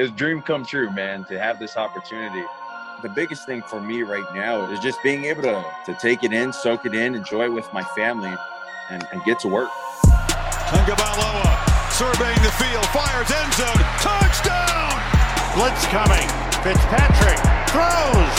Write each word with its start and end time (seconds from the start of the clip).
It's 0.00 0.10
dream 0.12 0.40
come 0.40 0.64
true, 0.64 0.88
man, 0.88 1.26
to 1.26 1.38
have 1.38 1.58
this 1.58 1.76
opportunity. 1.76 2.42
The 3.02 3.10
biggest 3.10 3.44
thing 3.44 3.60
for 3.60 3.82
me 3.82 4.00
right 4.00 4.24
now 4.34 4.64
is 4.72 4.80
just 4.80 4.96
being 5.02 5.26
able 5.26 5.42
to, 5.42 5.62
to 5.84 5.92
take 6.00 6.24
it 6.24 6.32
in, 6.32 6.54
soak 6.54 6.86
it 6.86 6.94
in, 6.94 7.14
enjoy 7.14 7.44
it 7.44 7.52
with 7.52 7.70
my 7.74 7.84
family, 7.92 8.32
and, 8.88 9.06
and 9.12 9.22
get 9.24 9.38
to 9.40 9.48
work. 9.48 9.68
Tagovailoa 10.72 11.52
surveying 11.92 12.40
the 12.40 12.48
field, 12.56 12.86
fires 12.96 13.28
end 13.28 13.52
zone, 13.60 13.84
touchdown! 14.00 14.96
Blitz 15.52 15.84
coming, 15.92 16.24
Fitzpatrick 16.64 17.36
throws, 17.68 18.32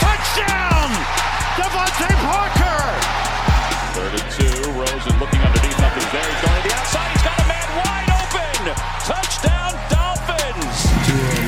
touchdown! 0.00 0.88
DeVante 1.60 2.08
Parker! 2.24 2.80
Third 3.92 4.16
and 4.16 4.28
two, 4.32 4.64
Rosen 4.72 5.12
looking 5.20 5.44
underneath, 5.44 5.76
nothing 5.76 6.08
there. 6.08 6.24
He's 6.24 6.40
going 6.40 6.56
to 6.56 6.64
the 6.64 6.72
outside, 6.72 7.12
he's 7.12 7.20
got 7.20 7.36
a 7.36 7.48
man 7.52 7.68
wide 7.84 8.08
open! 8.16 8.72
Touchdown, 9.04 9.76
Dolphins! 9.92 9.95
Tua 9.95 9.95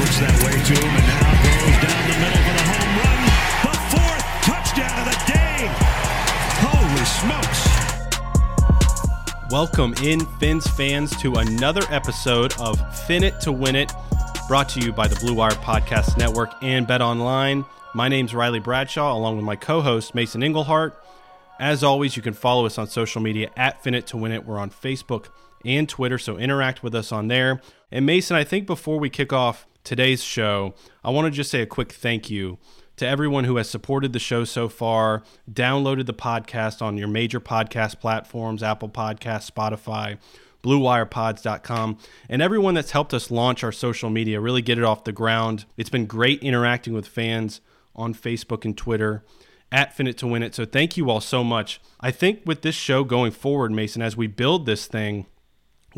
looks 0.09 0.21
that 0.21 0.43
way 0.43 0.53
to 0.53 0.73
him 0.73 0.97
and 0.97 1.05
now 1.05 1.37
goes 1.45 1.77
down 1.85 2.01
the 2.09 2.17
middle 2.17 2.41
for 2.49 2.57
the 2.57 2.65
home 2.65 2.93
run. 3.05 3.21
The 3.69 3.77
fourth 3.93 4.25
touchdown 4.49 4.97
of 5.01 5.05
the 5.05 5.21
day! 5.29 5.69
Holy 6.65 7.05
smokes! 7.05 7.69
Welcome 9.51 9.93
in, 10.03 10.21
Finns 10.39 10.67
fans, 10.67 11.15
to 11.21 11.35
another 11.35 11.83
episode 11.91 12.59
of 12.59 12.81
Fin 13.07 13.23
It 13.23 13.39
to 13.43 13.53
Win 13.53 13.77
It, 13.77 13.93
brought 14.49 14.71
to 14.71 14.81
you 14.81 14.95
by 14.95 15.09
the 15.09 15.17
Blue 15.17 15.35
Wire 15.35 15.51
Podcast 15.51 16.17
Network 16.17 16.55
and 16.63 16.87
Bet 16.87 17.03
Online. 17.03 17.67
My 17.95 18.09
name's 18.09 18.35
Riley 18.35 18.61
Bradshaw, 18.61 19.15
along 19.15 19.37
with 19.37 19.45
my 19.45 19.57
co-host 19.57 20.15
Mason 20.15 20.43
Englehart. 20.43 21.05
As 21.61 21.85
always, 21.85 22.17
you 22.17 22.23
can 22.23 22.33
follow 22.33 22.65
us 22.65 22.79
on 22.79 22.87
social 22.87 23.21
media 23.21 23.51
at 23.59 23.83
Fin 23.83 23.93
It 23.93 24.07
to 24.07 24.17
Win 24.17 24.33
It. 24.33 24.47
We're 24.47 24.59
on 24.59 24.71
Facebook 24.71 25.27
and 25.67 25.87
Twitter, 25.87 26.17
so 26.17 26.39
interact 26.39 26.83
with 26.83 26.95
us 26.95 27.13
on 27.13 27.29
there. 27.29 27.61
And 27.93 28.07
Mason, 28.07 28.37
I 28.37 28.45
think 28.45 28.67
before 28.67 28.99
we 28.99 29.11
kick 29.11 29.35
off 29.35 29.67
today's 29.85 30.23
show, 30.23 30.75
I 31.05 31.11
want 31.11 31.27
to 31.27 31.31
just 31.31 31.51
say 31.51 31.61
a 31.63 31.67
quick 31.67 31.93
thank 31.93 32.31
you 32.31 32.59
to 32.97 33.07
everyone 33.07 33.45
who 33.45 33.57
has 33.57 33.71
supported 33.71 34.13
the 34.13 34.19
show 34.19 34.45
so 34.45 34.69
far, 34.69 35.23
downloaded 35.51 36.07
the 36.07 36.15
podcast 36.15 36.83
on 36.83 36.99
your 36.99 37.09
major 37.09 37.41
podcast 37.41 38.01
platforms, 38.01 38.63
Apple 38.63 38.89
Podcasts, 38.89 39.51
Spotify, 39.51 40.19
BlueWirePods.com, 40.63 41.99
and 42.29 42.43
everyone 42.43 42.75
that's 42.75 42.91
helped 42.91 43.15
us 43.15 43.31
launch 43.31 43.63
our 43.63 43.73
social 43.73 44.11
media, 44.11 44.41
really 44.41 44.63
get 44.63 44.79
it 44.79 44.85
off 44.85 45.05
the 45.05 45.13
ground. 45.13 45.65
It's 45.77 45.91
been 45.91 46.07
great 46.07 46.43
interacting 46.43 46.93
with 46.93 47.07
fans 47.07 47.61
on 47.95 48.15
Facebook 48.15 48.65
and 48.65 48.77
Twitter 48.77 49.25
at 49.71 49.95
Fin 49.95 50.07
It 50.09 50.19
to 50.19 50.27
Win 50.27 50.43
It. 50.43 50.55
So 50.55 50.65
thank 50.65 50.97
you 50.97 51.09
all 51.11 51.21
so 51.21 51.45
much. 51.45 51.81
I 52.01 52.11
think 52.11 52.43
with 52.45 52.63
this 52.63 52.75
show 52.75 53.05
going 53.05 53.33
forward, 53.33 53.71
Mason, 53.71 54.03
as 54.03 54.17
we 54.17 54.27
build 54.27 54.67
this 54.67 54.87
thing, 54.87 55.27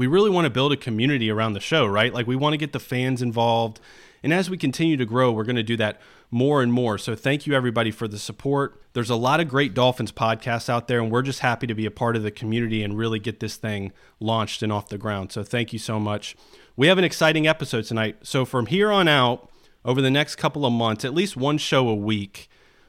we 0.00 0.06
really 0.06 0.30
want 0.30 0.46
to 0.46 0.50
build 0.50 0.72
a 0.72 0.78
community 0.78 1.30
around 1.30 1.52
the 1.52 1.60
show, 1.60 1.84
right? 1.84 2.14
Like 2.14 2.26
we 2.26 2.34
want 2.34 2.54
to 2.54 2.56
get 2.56 2.72
the 2.72 2.80
fans 2.80 3.20
involved. 3.20 3.80
And 4.22 4.32
as 4.32 4.48
we 4.48 4.56
continue 4.56 4.96
to 4.96 5.04
grow, 5.04 5.30
we're 5.30 5.44
going 5.44 5.56
to 5.56 5.62
do 5.62 5.76
that 5.76 6.00
more 6.30 6.62
and 6.62 6.72
more. 6.72 6.96
So 6.96 7.14
thank 7.14 7.46
you 7.46 7.52
everybody 7.52 7.90
for 7.90 8.08
the 8.08 8.18
support. 8.18 8.80
There's 8.94 9.10
a 9.10 9.14
lot 9.14 9.40
of 9.40 9.48
great 9.48 9.74
Dolphins 9.74 10.10
podcasts 10.10 10.70
out 10.70 10.88
there, 10.88 11.00
and 11.00 11.12
we're 11.12 11.20
just 11.20 11.40
happy 11.40 11.66
to 11.66 11.74
be 11.74 11.84
a 11.84 11.90
part 11.90 12.16
of 12.16 12.22
the 12.22 12.30
community 12.30 12.82
and 12.82 12.96
really 12.96 13.18
get 13.18 13.40
this 13.40 13.56
thing 13.56 13.92
launched 14.20 14.62
and 14.62 14.72
off 14.72 14.88
the 14.88 14.96
ground. 14.96 15.32
So 15.32 15.44
thank 15.44 15.70
you 15.74 15.78
so 15.78 16.00
much. 16.00 16.34
We 16.76 16.86
have 16.86 16.96
an 16.96 17.04
exciting 17.04 17.46
episode 17.46 17.84
tonight. 17.84 18.20
So 18.22 18.46
from 18.46 18.66
here 18.66 18.90
on 18.90 19.06
out, 19.06 19.50
over 19.84 20.00
the 20.00 20.10
next 20.10 20.36
couple 20.36 20.64
of 20.64 20.72
months, 20.72 21.04
at 21.04 21.12
least 21.12 21.36
one 21.36 21.58
show 21.58 21.90
a 21.90 21.94
week, 21.94 22.48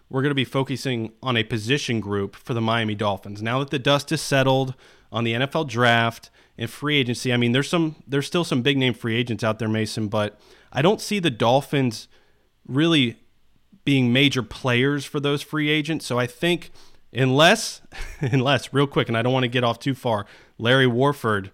we're 0.10 0.22
going 0.22 0.32
to 0.32 0.36
be 0.36 0.46
focusing 0.46 1.12
on 1.22 1.36
a 1.36 1.44
position 1.44 2.00
group 2.00 2.38
for 2.38 2.54
the 2.54 2.62
Miami 2.62 2.96
Dolphins. 2.96 3.42
Now 3.42 3.60
that 3.60 3.70
the 3.70 3.80
dust 3.80 4.14
is 4.14 4.22
settled 4.22 4.76
on 5.12 5.26
the 5.26 5.34
NFL 5.34 5.68
draft 5.68 6.30
and 6.62 6.70
free 6.70 6.98
agency, 6.98 7.34
I 7.34 7.38
mean, 7.38 7.54
there's 7.54 7.68
some 7.68 7.96
there's 8.08 8.28
still 8.28 8.44
some 8.44 8.62
big 8.62 8.78
name 8.78 8.94
free 8.94 9.16
agents 9.16 9.44
out 9.44 9.58
there, 9.58 9.68
Mason, 9.68 10.10
but 10.10 10.40
I 10.72 10.84
don't 10.84 11.02
see 11.02 11.18
the 11.18 11.32
Dolphins 11.32 12.08
really 12.68 13.18
being 13.84 14.14
major 14.14 14.44
players 14.44 15.04
for 15.04 15.20
those 15.20 15.42
free 15.42 15.70
agents. 15.70 16.06
So 16.06 16.20
I 16.20 16.28
think 16.28 16.70
unless 17.12 17.82
unless 18.22 18.72
real 18.76 18.86
quick, 18.86 19.08
and 19.08 19.18
I 19.18 19.24
don't 19.24 19.34
want 19.34 19.44
to 19.44 19.50
get 19.50 19.64
off 19.64 19.80
too 19.80 19.96
far, 19.96 20.28
Larry 20.60 20.86
Warford. 20.86 21.52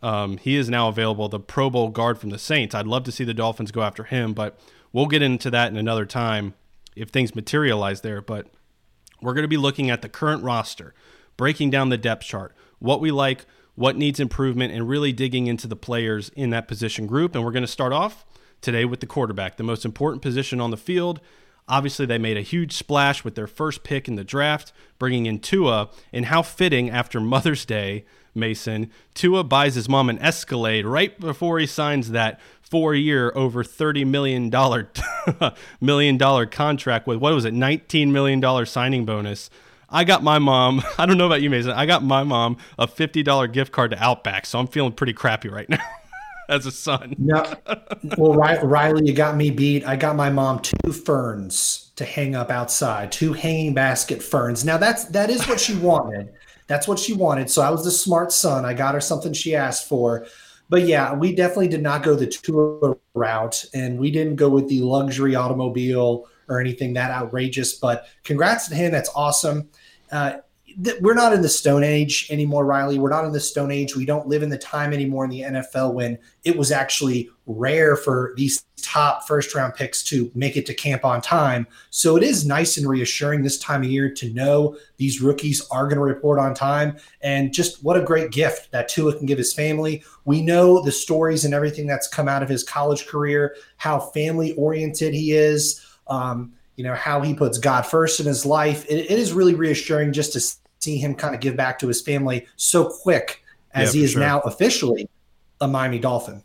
Um, 0.00 0.36
he 0.36 0.54
is 0.54 0.68
now 0.68 0.88
available, 0.88 1.28
the 1.28 1.40
Pro 1.40 1.68
Bowl 1.68 1.88
guard 1.88 2.18
from 2.18 2.30
the 2.30 2.38
Saints. 2.38 2.74
I'd 2.74 2.86
love 2.86 3.02
to 3.04 3.12
see 3.12 3.24
the 3.24 3.34
Dolphins 3.34 3.72
go 3.72 3.82
after 3.82 4.04
him, 4.04 4.34
but 4.34 4.56
we'll 4.92 5.06
get 5.06 5.22
into 5.22 5.50
that 5.50 5.72
in 5.72 5.76
another 5.76 6.06
time 6.06 6.54
if 6.94 7.08
things 7.08 7.34
materialize 7.34 8.02
there. 8.02 8.20
But 8.20 8.46
we're 9.20 9.34
going 9.34 9.42
to 9.42 9.48
be 9.48 9.56
looking 9.56 9.90
at 9.90 10.02
the 10.02 10.08
current 10.08 10.44
roster, 10.44 10.94
breaking 11.36 11.70
down 11.70 11.88
the 11.88 11.98
depth 11.98 12.24
chart, 12.24 12.54
what 12.78 13.00
we 13.00 13.10
like, 13.10 13.46
what 13.76 13.96
needs 13.96 14.18
improvement, 14.18 14.72
and 14.72 14.88
really 14.88 15.12
digging 15.12 15.46
into 15.46 15.68
the 15.68 15.76
players 15.76 16.30
in 16.30 16.50
that 16.50 16.66
position 16.66 17.06
group. 17.06 17.34
And 17.34 17.44
we're 17.44 17.52
going 17.52 17.62
to 17.62 17.68
start 17.68 17.92
off 17.92 18.26
today 18.60 18.84
with 18.84 19.00
the 19.00 19.06
quarterback, 19.06 19.56
the 19.56 19.62
most 19.62 19.84
important 19.84 20.22
position 20.22 20.60
on 20.60 20.70
the 20.70 20.76
field. 20.76 21.20
Obviously, 21.68 22.06
they 22.06 22.18
made 22.18 22.36
a 22.36 22.42
huge 22.42 22.72
splash 22.72 23.24
with 23.24 23.34
their 23.34 23.46
first 23.46 23.82
pick 23.82 24.08
in 24.08 24.14
the 24.14 24.24
draft, 24.24 24.72
bringing 24.98 25.26
in 25.26 25.38
Tua. 25.40 25.90
And 26.12 26.26
how 26.26 26.42
fitting 26.42 26.90
after 26.90 27.20
Mother's 27.20 27.64
Day, 27.64 28.04
Mason, 28.34 28.90
Tua 29.14 29.42
buys 29.44 29.74
his 29.74 29.88
mom 29.88 30.08
an 30.08 30.18
Escalade 30.20 30.86
right 30.86 31.18
before 31.18 31.58
he 31.58 31.66
signs 31.66 32.10
that 32.10 32.38
four-year, 32.60 33.32
over 33.34 33.64
thirty 33.64 34.04
million 34.04 34.50
dollar 34.50 34.90
million 35.80 36.16
dollar 36.16 36.46
contract 36.46 37.06
with 37.06 37.18
what 37.18 37.34
was 37.34 37.44
it, 37.44 37.54
nineteen 37.54 38.12
million 38.12 38.38
dollar 38.38 38.64
signing 38.64 39.04
bonus. 39.04 39.50
I 39.88 40.04
got 40.04 40.22
my 40.22 40.38
mom. 40.38 40.82
I 40.98 41.06
don't 41.06 41.18
know 41.18 41.26
about 41.26 41.42
you, 41.42 41.50
Mason. 41.50 41.72
I 41.72 41.86
got 41.86 42.02
my 42.02 42.24
mom 42.24 42.56
a 42.78 42.86
fifty 42.86 43.22
dollar 43.22 43.46
gift 43.46 43.72
card 43.72 43.90
to 43.92 44.02
Outback, 44.02 44.46
so 44.46 44.58
I'm 44.58 44.66
feeling 44.66 44.92
pretty 44.92 45.12
crappy 45.12 45.48
right 45.48 45.68
now. 45.68 45.78
as 46.48 46.66
a 46.66 46.70
son. 46.70 47.14
no, 47.18 47.44
well, 48.16 48.34
Riley, 48.34 49.06
you 49.06 49.12
got 49.12 49.36
me 49.36 49.50
beat. 49.50 49.86
I 49.86 49.96
got 49.96 50.16
my 50.16 50.30
mom 50.30 50.60
two 50.60 50.92
ferns 50.92 51.90
to 51.96 52.04
hang 52.04 52.34
up 52.34 52.50
outside, 52.50 53.10
two 53.10 53.32
hanging 53.32 53.74
basket 53.74 54.22
ferns. 54.22 54.64
Now 54.64 54.78
that's 54.78 55.04
that 55.06 55.30
is 55.30 55.46
what 55.48 55.60
she 55.60 55.74
wanted. 55.78 56.32
That's 56.66 56.88
what 56.88 56.98
she 56.98 57.12
wanted. 57.12 57.50
So 57.50 57.62
I 57.62 57.70
was 57.70 57.84
the 57.84 57.90
smart 57.90 58.32
son. 58.32 58.64
I 58.64 58.74
got 58.74 58.94
her 58.94 59.00
something 59.00 59.32
she 59.32 59.54
asked 59.54 59.88
for. 59.88 60.26
But 60.68 60.82
yeah, 60.82 61.14
we 61.14 61.32
definitely 61.32 61.68
did 61.68 61.82
not 61.82 62.02
go 62.02 62.16
the 62.16 62.26
Tua 62.26 62.96
route, 63.14 63.64
and 63.72 64.00
we 64.00 64.10
didn't 64.10 64.34
go 64.34 64.48
with 64.48 64.68
the 64.68 64.80
luxury 64.80 65.36
automobile 65.36 66.26
or 66.48 66.60
anything 66.60 66.94
that 66.94 67.10
outrageous. 67.10 67.74
But 67.74 68.06
congrats 68.24 68.68
to 68.68 68.74
him. 68.74 68.92
That's 68.92 69.10
awesome. 69.14 69.68
Uh, 70.10 70.38
we're 71.00 71.14
not 71.14 71.32
in 71.32 71.40
the 71.40 71.48
stone 71.48 71.82
age 71.82 72.26
anymore 72.30 72.66
riley 72.66 72.98
we're 72.98 73.10
not 73.10 73.24
in 73.24 73.32
the 73.32 73.40
stone 73.40 73.70
age 73.70 73.96
we 73.96 74.04
don't 74.04 74.26
live 74.26 74.42
in 74.42 74.50
the 74.50 74.58
time 74.58 74.92
anymore 74.92 75.24
in 75.24 75.30
the 75.30 75.40
nfl 75.40 75.92
when 75.94 76.18
it 76.44 76.56
was 76.56 76.70
actually 76.70 77.30
rare 77.46 77.96
for 77.96 78.34
these 78.36 78.64
top 78.82 79.26
first 79.26 79.54
round 79.54 79.74
picks 79.74 80.02
to 80.02 80.30
make 80.34 80.56
it 80.56 80.66
to 80.66 80.74
camp 80.74 81.04
on 81.04 81.20
time 81.20 81.66
so 81.90 82.16
it 82.16 82.22
is 82.22 82.46
nice 82.46 82.76
and 82.76 82.88
reassuring 82.88 83.42
this 83.42 83.58
time 83.58 83.82
of 83.82 83.88
year 83.88 84.12
to 84.12 84.32
know 84.34 84.76
these 84.98 85.22
rookies 85.22 85.66
are 85.70 85.84
going 85.84 85.96
to 85.96 86.02
report 86.02 86.38
on 86.38 86.52
time 86.52 86.96
and 87.22 87.54
just 87.54 87.82
what 87.82 87.96
a 87.96 88.02
great 88.02 88.30
gift 88.30 88.70
that 88.70 88.88
Tua 88.88 89.16
can 89.16 89.26
give 89.26 89.38
his 89.38 89.54
family 89.54 90.04
we 90.24 90.42
know 90.42 90.82
the 90.82 90.92
stories 90.92 91.44
and 91.44 91.54
everything 91.54 91.86
that's 91.86 92.08
come 92.08 92.28
out 92.28 92.42
of 92.42 92.48
his 92.48 92.62
college 92.62 93.06
career 93.06 93.56
how 93.78 93.98
family 93.98 94.52
oriented 94.56 95.14
he 95.14 95.32
is 95.32 95.85
um, 96.08 96.52
you 96.76 96.84
know 96.84 96.94
how 96.94 97.20
he 97.20 97.34
puts 97.34 97.58
god 97.58 97.82
first 97.82 98.20
in 98.20 98.26
his 98.26 98.44
life 98.44 98.84
it, 98.86 99.10
it 99.10 99.18
is 99.18 99.32
really 99.32 99.54
reassuring 99.54 100.12
just 100.12 100.32
to 100.32 100.40
see 100.80 100.98
him 100.98 101.14
kind 101.14 101.34
of 101.34 101.40
give 101.40 101.56
back 101.56 101.78
to 101.78 101.88
his 101.88 102.00
family 102.00 102.46
so 102.56 102.88
quick 103.02 103.42
as 103.72 103.94
yeah, 103.94 103.98
he 103.98 104.04
is 104.04 104.12
sure. 104.12 104.20
now 104.20 104.40
officially 104.40 105.08
a 105.60 105.68
Miami 105.68 105.98
Dolphin. 105.98 106.42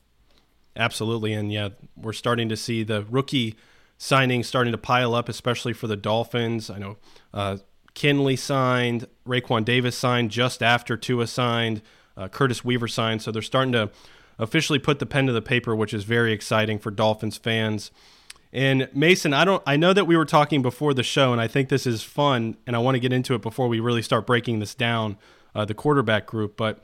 Absolutely. 0.76 1.34
And 1.34 1.52
yeah, 1.52 1.70
we're 1.96 2.14
starting 2.14 2.50
to 2.50 2.58
see 2.58 2.84
the 2.84 3.04
rookie 3.10 3.56
signings 4.00 4.46
starting 4.46 4.72
to 4.72 4.78
pile 4.78 5.14
up, 5.14 5.30
especially 5.30 5.74
for 5.74 5.88
the 5.88 5.98
Dolphins. 5.98 6.70
I 6.70 6.78
know 6.78 6.98
uh, 7.34 7.58
Kindley 7.94 8.36
signed, 8.36 9.08
Raekwon 9.28 9.66
Davis 9.66 9.98
signed 9.98 10.32
just 10.32 10.64
after 10.64 10.96
Tua 10.98 11.28
signed, 11.28 11.82
uh, 12.16 12.28
Curtis 12.28 12.64
Weaver 12.64 12.88
signed. 12.88 13.22
So 13.22 13.32
they're 13.32 13.42
starting 13.42 13.74
to 13.74 13.92
officially 14.40 14.80
put 14.80 15.00
the 15.00 15.06
pen 15.06 15.28
to 15.28 15.34
the 15.34 15.42
paper, 15.42 15.76
which 15.76 15.94
is 15.94 16.04
very 16.04 16.34
exciting 16.34 16.80
for 16.80 16.90
Dolphins 16.90 17.38
fans. 17.38 17.92
And 18.54 18.90
Mason, 18.94 19.34
I 19.34 19.46
don't 19.46 19.64
I 19.66 19.78
know 19.78 19.94
that 19.94 20.06
we 20.06 20.18
were 20.18 20.26
talking 20.26 20.62
before 20.62 20.94
the 20.94 21.04
show 21.04 21.32
and 21.32 21.40
I 21.40 21.48
think 21.48 21.70
this 21.70 21.88
is 21.88 22.04
fun 22.04 22.58
and 22.68 22.76
I 22.76 22.80
want 22.80 22.96
to 22.96 23.00
get 23.00 23.14
into 23.14 23.34
it 23.34 23.42
before 23.42 23.68
we 23.68 23.80
really 23.80 24.02
start 24.02 24.28
breaking 24.28 24.60
this 24.60 24.76
down, 24.76 25.18
uh, 25.56 25.66
the 25.66 25.74
quarterback 25.74 26.26
group, 26.28 26.58
but 26.58 26.84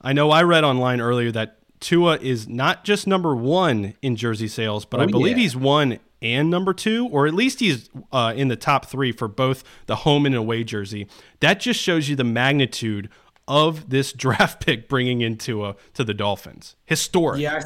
I 0.00 0.12
know 0.12 0.30
I 0.30 0.42
read 0.42 0.64
online 0.64 1.00
earlier 1.00 1.30
that 1.32 1.58
Tua 1.80 2.16
is 2.18 2.46
not 2.48 2.84
just 2.84 3.06
number 3.08 3.34
one 3.34 3.94
in 4.02 4.14
jersey 4.14 4.46
sales, 4.48 4.84
but 4.84 5.00
Oh, 5.00 5.04
I 5.04 5.06
believe 5.06 5.36
yeah. 5.36 5.42
he's 5.42 5.56
one 5.56 5.98
and 6.20 6.48
number 6.48 6.72
two, 6.72 7.08
or 7.08 7.26
at 7.26 7.34
least 7.34 7.58
he's 7.58 7.90
uh, 8.12 8.32
in 8.36 8.46
the 8.46 8.54
top 8.54 8.86
three 8.86 9.10
for 9.10 9.26
both 9.26 9.64
the 9.86 9.96
home 9.96 10.24
and 10.24 10.36
away 10.36 10.62
jersey. 10.62 11.08
That 11.40 11.58
just 11.58 11.80
shows 11.80 12.08
you 12.08 12.14
the 12.14 12.22
magnitude 12.22 13.08
of 13.48 13.90
this 13.90 14.12
draft 14.16 14.64
pick 14.64 14.88
bringing 14.88 15.20
in 15.20 15.36
Tua 15.36 15.74
to 15.94 16.04
the 16.04 16.14
Dolphins. 16.14 16.76
Historic. 16.84 17.40
Yeah. 17.40 17.60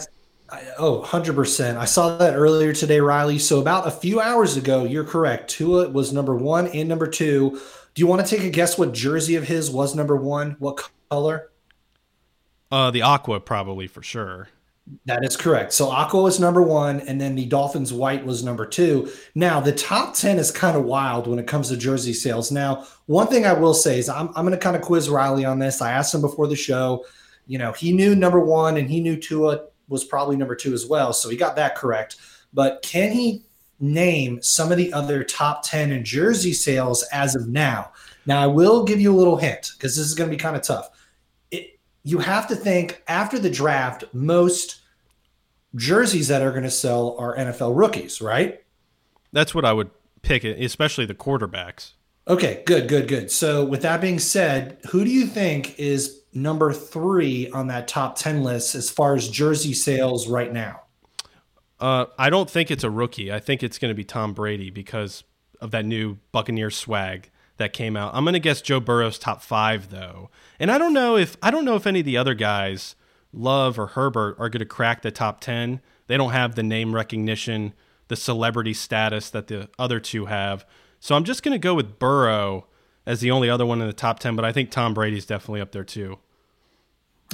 I, 0.48 0.62
oh, 0.78 1.02
100%. 1.02 1.76
I 1.76 1.84
saw 1.84 2.16
that 2.19 2.37
earlier 2.37 2.72
today, 2.72 3.00
Riley. 3.00 3.38
So, 3.38 3.60
about 3.60 3.87
a 3.87 3.90
few 3.90 4.20
hours 4.20 4.56
ago, 4.56 4.84
you're 4.84 5.04
correct. 5.04 5.50
Tua 5.50 5.88
was 5.88 6.12
number 6.12 6.37
one 6.37 6.69
and 6.69 6.88
number 6.88 7.06
two. 7.06 7.60
Do 7.94 8.00
you 8.00 8.06
want 8.06 8.25
to 8.25 8.37
take 8.37 8.44
a 8.44 8.50
guess 8.50 8.78
what 8.78 8.93
jersey 8.93 9.34
of 9.37 9.44
his 9.44 9.70
was 9.70 9.94
number 9.94 10.16
one? 10.16 10.56
What 10.58 10.88
color? 11.10 11.50
Uh, 12.70 12.90
the 12.90 13.02
Aqua, 13.02 13.40
probably 13.40 13.87
for 13.87 14.02
sure. 14.02 14.48
That 15.06 15.25
is 15.25 15.37
correct. 15.37 15.72
So 15.72 15.90
Aqua 15.90 16.22
was 16.22 16.38
number 16.38 16.62
one, 16.62 17.00
and 17.00 17.20
then 17.20 17.34
the 17.34 17.46
Dolphins 17.46 17.92
white 17.92 18.25
was 18.25 18.44
number 18.44 18.66
two. 18.66 19.10
Now, 19.34 19.58
the 19.58 19.72
top 19.72 20.14
10 20.14 20.38
is 20.38 20.52
kind 20.52 20.76
of 20.76 20.84
wild 20.84 21.26
when 21.26 21.40
it 21.40 21.49
comes 21.49 21.70
to 21.70 21.76
jersey 21.76 22.12
sales. 22.12 22.52
Now, 22.52 22.87
one 23.06 23.26
thing 23.26 23.46
I 23.46 23.52
will 23.52 23.75
say 23.75 23.99
is 23.99 24.08
I'm, 24.08 24.28
I'm 24.28 24.44
going 24.44 24.52
to 24.52 24.58
kind 24.58 24.76
of 24.76 24.82
quiz 24.82 25.08
Riley 25.08 25.44
on 25.44 25.58
this. 25.58 25.82
I 25.82 25.90
asked 25.90 26.14
him 26.14 26.20
before 26.20 26.46
the 26.46 26.54
show. 26.54 27.04
You 27.49 27.58
know, 27.58 27.72
he 27.72 27.92
knew 27.92 28.14
number 28.14 28.38
one 28.38 28.76
and 28.76 28.88
he 28.88 29.00
knew 29.00 29.16
Tua 29.16 29.64
was 29.88 30.05
probably 30.05 30.37
number 30.37 30.55
two 30.55 30.73
as 30.73 30.87
well. 30.87 31.12
So 31.12 31.29
he 31.29 31.37
got 31.37 31.56
that 31.56 31.77
correct. 31.77 32.17
But 32.53 32.83
can 32.83 33.12
he 33.12 33.43
name 33.79 34.41
some 34.43 34.73
of 34.73 34.79
the 34.79 34.93
other 34.93 35.23
top 35.23 35.62
10 35.65 35.93
in 35.93 36.05
jersey 36.05 36.53
sales 36.53 37.05
as 37.12 37.35
of 37.35 37.49
now? 37.49 37.93
Now, 38.25 38.43
I 38.43 38.47
will 38.47 38.85
give 38.85 39.00
you 39.00 39.15
a 39.15 39.17
little 39.17 39.37
hint 39.37 39.73
because 39.77 39.97
this 39.97 40.06
is 40.06 40.15
going 40.15 40.31
to 40.31 40.37
be 40.37 40.41
kind 40.41 40.56
of 40.56 40.62
tough 40.62 40.91
you 42.06 42.19
have 42.19 42.47
to 42.47 42.55
think 42.55 43.03
after 43.09 43.37
the 43.37 43.50
draft, 43.50 44.05
most 44.12 44.83
jerseys 45.75 46.29
that 46.29 46.41
are 46.41 46.53
going 46.53 46.62
to 46.62 46.71
sell 46.71 47.17
are 47.19 47.37
NFL 47.37 47.77
rookies, 47.77 48.21
right? 48.21 48.62
That's 49.33 49.56
what 49.56 49.65
I 49.65 49.73
would 49.73 49.91
pick, 50.23 50.44
especially 50.44 51.06
the 51.06 51.17
quarterbacks. 51.17 51.94
Okay, 52.29 52.62
good, 52.65 52.87
good, 52.87 53.09
good. 53.09 53.33
So, 53.33 53.65
with 53.65 53.83
that 53.83 54.00
being 54.00 54.21
said, 54.21 54.79
who 54.88 55.05
do 55.05 55.11
you 55.11 55.27
think 55.27 55.77
is 55.81 56.21
number 56.37 56.73
three 56.73 57.50
on 57.50 57.67
that 57.69 57.88
top 57.88 58.17
10 58.17 58.43
list 58.44 58.75
as 58.75 58.91
far 58.91 59.15
as 59.15 59.29
jersey 59.29 59.73
sales 59.73 60.29
right 60.29 60.53
now? 60.53 60.83
Uh, 61.81 62.06
I 62.19 62.31
don't 62.31 62.49
think 62.49 62.71
it's 62.71 62.85
a 62.85 62.91
rookie. 62.91 63.33
I 63.33 63.41
think 63.41 63.62
it's 63.62 63.79
going 63.79 63.91
to 63.91 63.94
be 63.94 64.05
Tom 64.05 64.33
Brady 64.33 64.71
because 64.71 65.25
of 65.61 65.71
that 65.73 65.85
new 65.85 66.19
Buccaneer 66.33 66.71
swag 66.71 67.31
that 67.59 67.73
came 67.73 67.97
out. 67.97 68.15
I'm 68.15 68.25
going 68.25 68.35
to 68.35 68.41
guess 68.41 68.61
Joe 68.62 68.81
Burrow's 68.81 69.19
top 69.19 69.43
five 69.43 69.91
though, 69.91 70.31
and 70.59 70.71
I 70.71 70.79
don't 70.79 70.93
know 70.93 71.17
if 71.17 71.37
I 71.43 71.50
don't 71.50 71.65
know 71.65 71.77
if 71.77 71.87
any 71.87 72.00
of 72.00 72.06
the 72.06 72.17
other 72.17 72.35
guys, 72.35 72.97
Love 73.33 73.79
or 73.79 73.88
Herbert, 73.88 74.37
are 74.38 74.49
going 74.49 74.61
to 74.61 74.67
crack 74.67 75.03
the 75.03 75.11
top 75.11 75.41
ten. 75.41 75.81
They 76.06 76.17
don't 76.17 76.33
have 76.33 76.55
the 76.55 76.62
name 76.62 76.94
recognition, 76.94 77.75
the 78.09 78.17
celebrity 78.17 78.75
status 78.75 79.31
that 79.31 79.49
the 79.49 79.69
other 79.79 80.00
two 80.00 80.27
have. 80.27 80.65
So 81.00 81.15
I'm 81.15 81.25
just 81.25 81.43
going 81.43 81.53
to 81.53 81.59
go 81.59 81.75
with 81.75 81.99
Burrow 81.99 82.67
as 83.05 83.21
the 83.21 83.31
only 83.31 83.50
other 83.50 83.67
one 83.67 83.81
in 83.81 83.87
the 83.87 83.93
top 83.93 84.19
ten. 84.19 84.37
But 84.37 84.44
I 84.44 84.53
think 84.53 84.71
Tom 84.71 84.94
Brady's 84.94 85.27
definitely 85.27 85.61
up 85.61 85.73
there 85.73 85.85
too. 85.85 86.19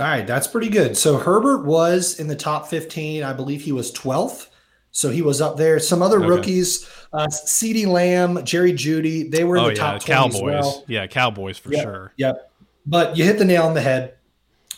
All 0.01 0.07
right, 0.07 0.27
that's 0.27 0.47
pretty 0.47 0.69
good. 0.71 0.97
So 0.97 1.19
Herbert 1.19 1.65
was 1.67 2.19
in 2.19 2.27
the 2.27 2.37
top 2.37 2.69
15. 2.69 3.23
I 3.23 3.33
believe 3.33 3.61
he 3.63 3.73
was 3.73 3.93
12th. 3.93 4.49
So 4.91 5.11
he 5.11 5.23
was 5.23 5.41
up 5.41 5.57
there. 5.57 5.79
Some 5.79 6.03
other 6.03 6.19
Okay. 6.19 6.27
rookies, 6.29 6.89
uh, 7.13 7.27
CeeDee 7.27 7.87
Lamb, 7.87 8.45
Jerry 8.45 8.73
Jeudy, 8.73 9.31
they 9.31 9.45
were 9.45 9.57
in 9.57 9.63
oh 9.65 9.67
the 9.69 9.75
yeah, 9.75 9.81
top 9.81 10.03
20 10.05 10.05
Cowboys. 10.13 10.35
as 10.37 10.43
well. 10.43 10.85
Yeah, 10.87 11.07
Cowboys 11.07 11.59
for 11.59 11.73
Yep, 11.73 11.83
sure. 11.83 12.13
Yep. 12.17 12.51
But 12.87 13.17
you 13.17 13.25
hit 13.25 13.39
the 13.39 13.45
nail 13.45 13.63
on 13.65 13.75
the 13.75 13.81
head. 13.81 14.15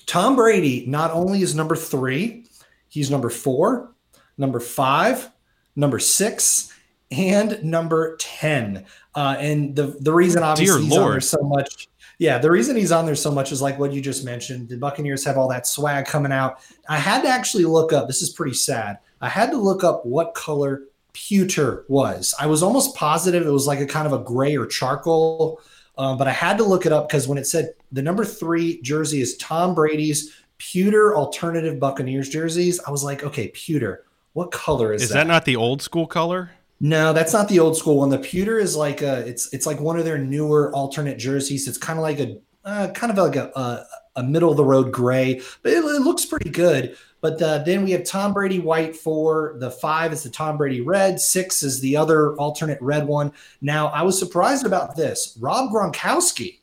Tom 0.06 0.36
Brady 0.36 0.84
not 0.86 1.10
only 1.12 1.42
is 1.42 1.54
number 1.54 1.74
three, 1.74 2.44
he's 2.88 3.10
number 3.10 3.30
four, 3.30 3.90
number 4.36 4.60
five, 4.60 5.30
number 5.74 5.98
six, 5.98 6.72
and 7.10 7.62
number 7.64 8.16
10. 8.18 8.84
Uh, 9.14 9.36
and 9.38 9.74
the, 9.74 9.96
the 10.00 10.12
reason 10.12 10.42
obviously 10.42 10.80
Dear 10.82 10.88
he's 10.90 10.98
on 10.98 11.10
there 11.10 11.20
so 11.20 11.38
much. 11.42 11.88
Yeah, 12.18 12.38
the 12.38 12.50
reason 12.50 12.76
he's 12.76 12.92
on 12.92 13.06
there 13.06 13.14
so 13.14 13.30
much 13.30 13.52
is 13.52 13.60
like 13.60 13.78
what 13.78 13.92
you 13.92 14.00
just 14.00 14.24
mentioned. 14.24 14.68
The 14.68 14.76
Buccaneers 14.76 15.24
have 15.24 15.36
all 15.36 15.48
that 15.48 15.66
swag 15.66 16.06
coming 16.06 16.32
out. 16.32 16.60
I 16.88 16.98
had 16.98 17.22
to 17.22 17.28
actually 17.28 17.64
look 17.64 17.92
up, 17.92 18.06
this 18.06 18.22
is 18.22 18.30
pretty 18.30 18.54
sad. 18.54 18.98
I 19.20 19.28
had 19.28 19.50
to 19.50 19.56
look 19.56 19.82
up 19.82 20.04
what 20.06 20.34
color 20.34 20.84
pewter 21.12 21.84
was. 21.88 22.34
I 22.38 22.46
was 22.46 22.62
almost 22.62 22.94
positive 22.94 23.46
it 23.46 23.50
was 23.50 23.66
like 23.66 23.80
a 23.80 23.86
kind 23.86 24.06
of 24.06 24.12
a 24.12 24.22
gray 24.22 24.56
or 24.56 24.66
charcoal, 24.66 25.60
um, 25.96 26.18
but 26.18 26.28
I 26.28 26.32
had 26.32 26.58
to 26.58 26.64
look 26.64 26.86
it 26.86 26.92
up 26.92 27.08
because 27.08 27.26
when 27.26 27.38
it 27.38 27.46
said 27.46 27.70
the 27.92 28.02
number 28.02 28.24
three 28.24 28.80
jersey 28.82 29.20
is 29.20 29.36
Tom 29.36 29.74
Brady's 29.74 30.34
pewter 30.58 31.16
alternative 31.16 31.80
Buccaneers 31.80 32.28
jerseys, 32.28 32.80
I 32.86 32.90
was 32.90 33.02
like, 33.02 33.24
okay, 33.24 33.48
pewter. 33.48 34.04
What 34.34 34.50
color 34.50 34.92
is, 34.92 35.02
Is 35.02 35.10
that 35.10 35.28
not 35.28 35.44
the 35.44 35.54
old 35.54 35.80
school 35.80 36.08
color? 36.08 36.50
No, 36.80 37.12
that's 37.12 37.32
not 37.32 37.48
the 37.48 37.60
old 37.60 37.76
school 37.76 37.98
one. 37.98 38.10
The 38.10 38.18
pewter 38.18 38.58
is 38.58 38.76
like 38.76 39.02
a 39.02 39.26
it's 39.26 39.52
it's 39.52 39.66
like 39.66 39.80
one 39.80 39.98
of 39.98 40.04
their 40.04 40.18
newer 40.18 40.72
alternate 40.74 41.18
jerseys. 41.18 41.68
It's 41.68 41.78
kind 41.78 41.98
of 41.98 42.02
like 42.02 42.20
a 42.20 42.38
uh, 42.64 42.90
kind 42.92 43.10
of 43.10 43.18
like 43.18 43.36
a, 43.36 43.50
a 43.54 43.86
a 44.16 44.22
middle 44.22 44.50
of 44.50 44.56
the 44.56 44.64
road 44.64 44.92
gray, 44.92 45.40
but 45.62 45.72
it, 45.72 45.78
it 45.78 46.02
looks 46.02 46.24
pretty 46.24 46.50
good. 46.50 46.96
But 47.20 47.40
uh, 47.40 47.58
then 47.58 47.84
we 47.84 47.90
have 47.92 48.04
Tom 48.04 48.32
Brady 48.34 48.58
white 48.58 48.94
for 48.94 49.56
the 49.58 49.70
five 49.70 50.12
is 50.12 50.22
the 50.22 50.30
Tom 50.30 50.56
Brady 50.58 50.82
red, 50.82 51.18
six 51.20 51.62
is 51.62 51.80
the 51.80 51.96
other 51.96 52.34
alternate 52.34 52.80
red 52.82 53.06
one. 53.06 53.32
Now 53.60 53.88
I 53.88 54.02
was 54.02 54.18
surprised 54.18 54.66
about 54.66 54.94
this. 54.94 55.36
Rob 55.40 55.70
Gronkowski 55.70 56.58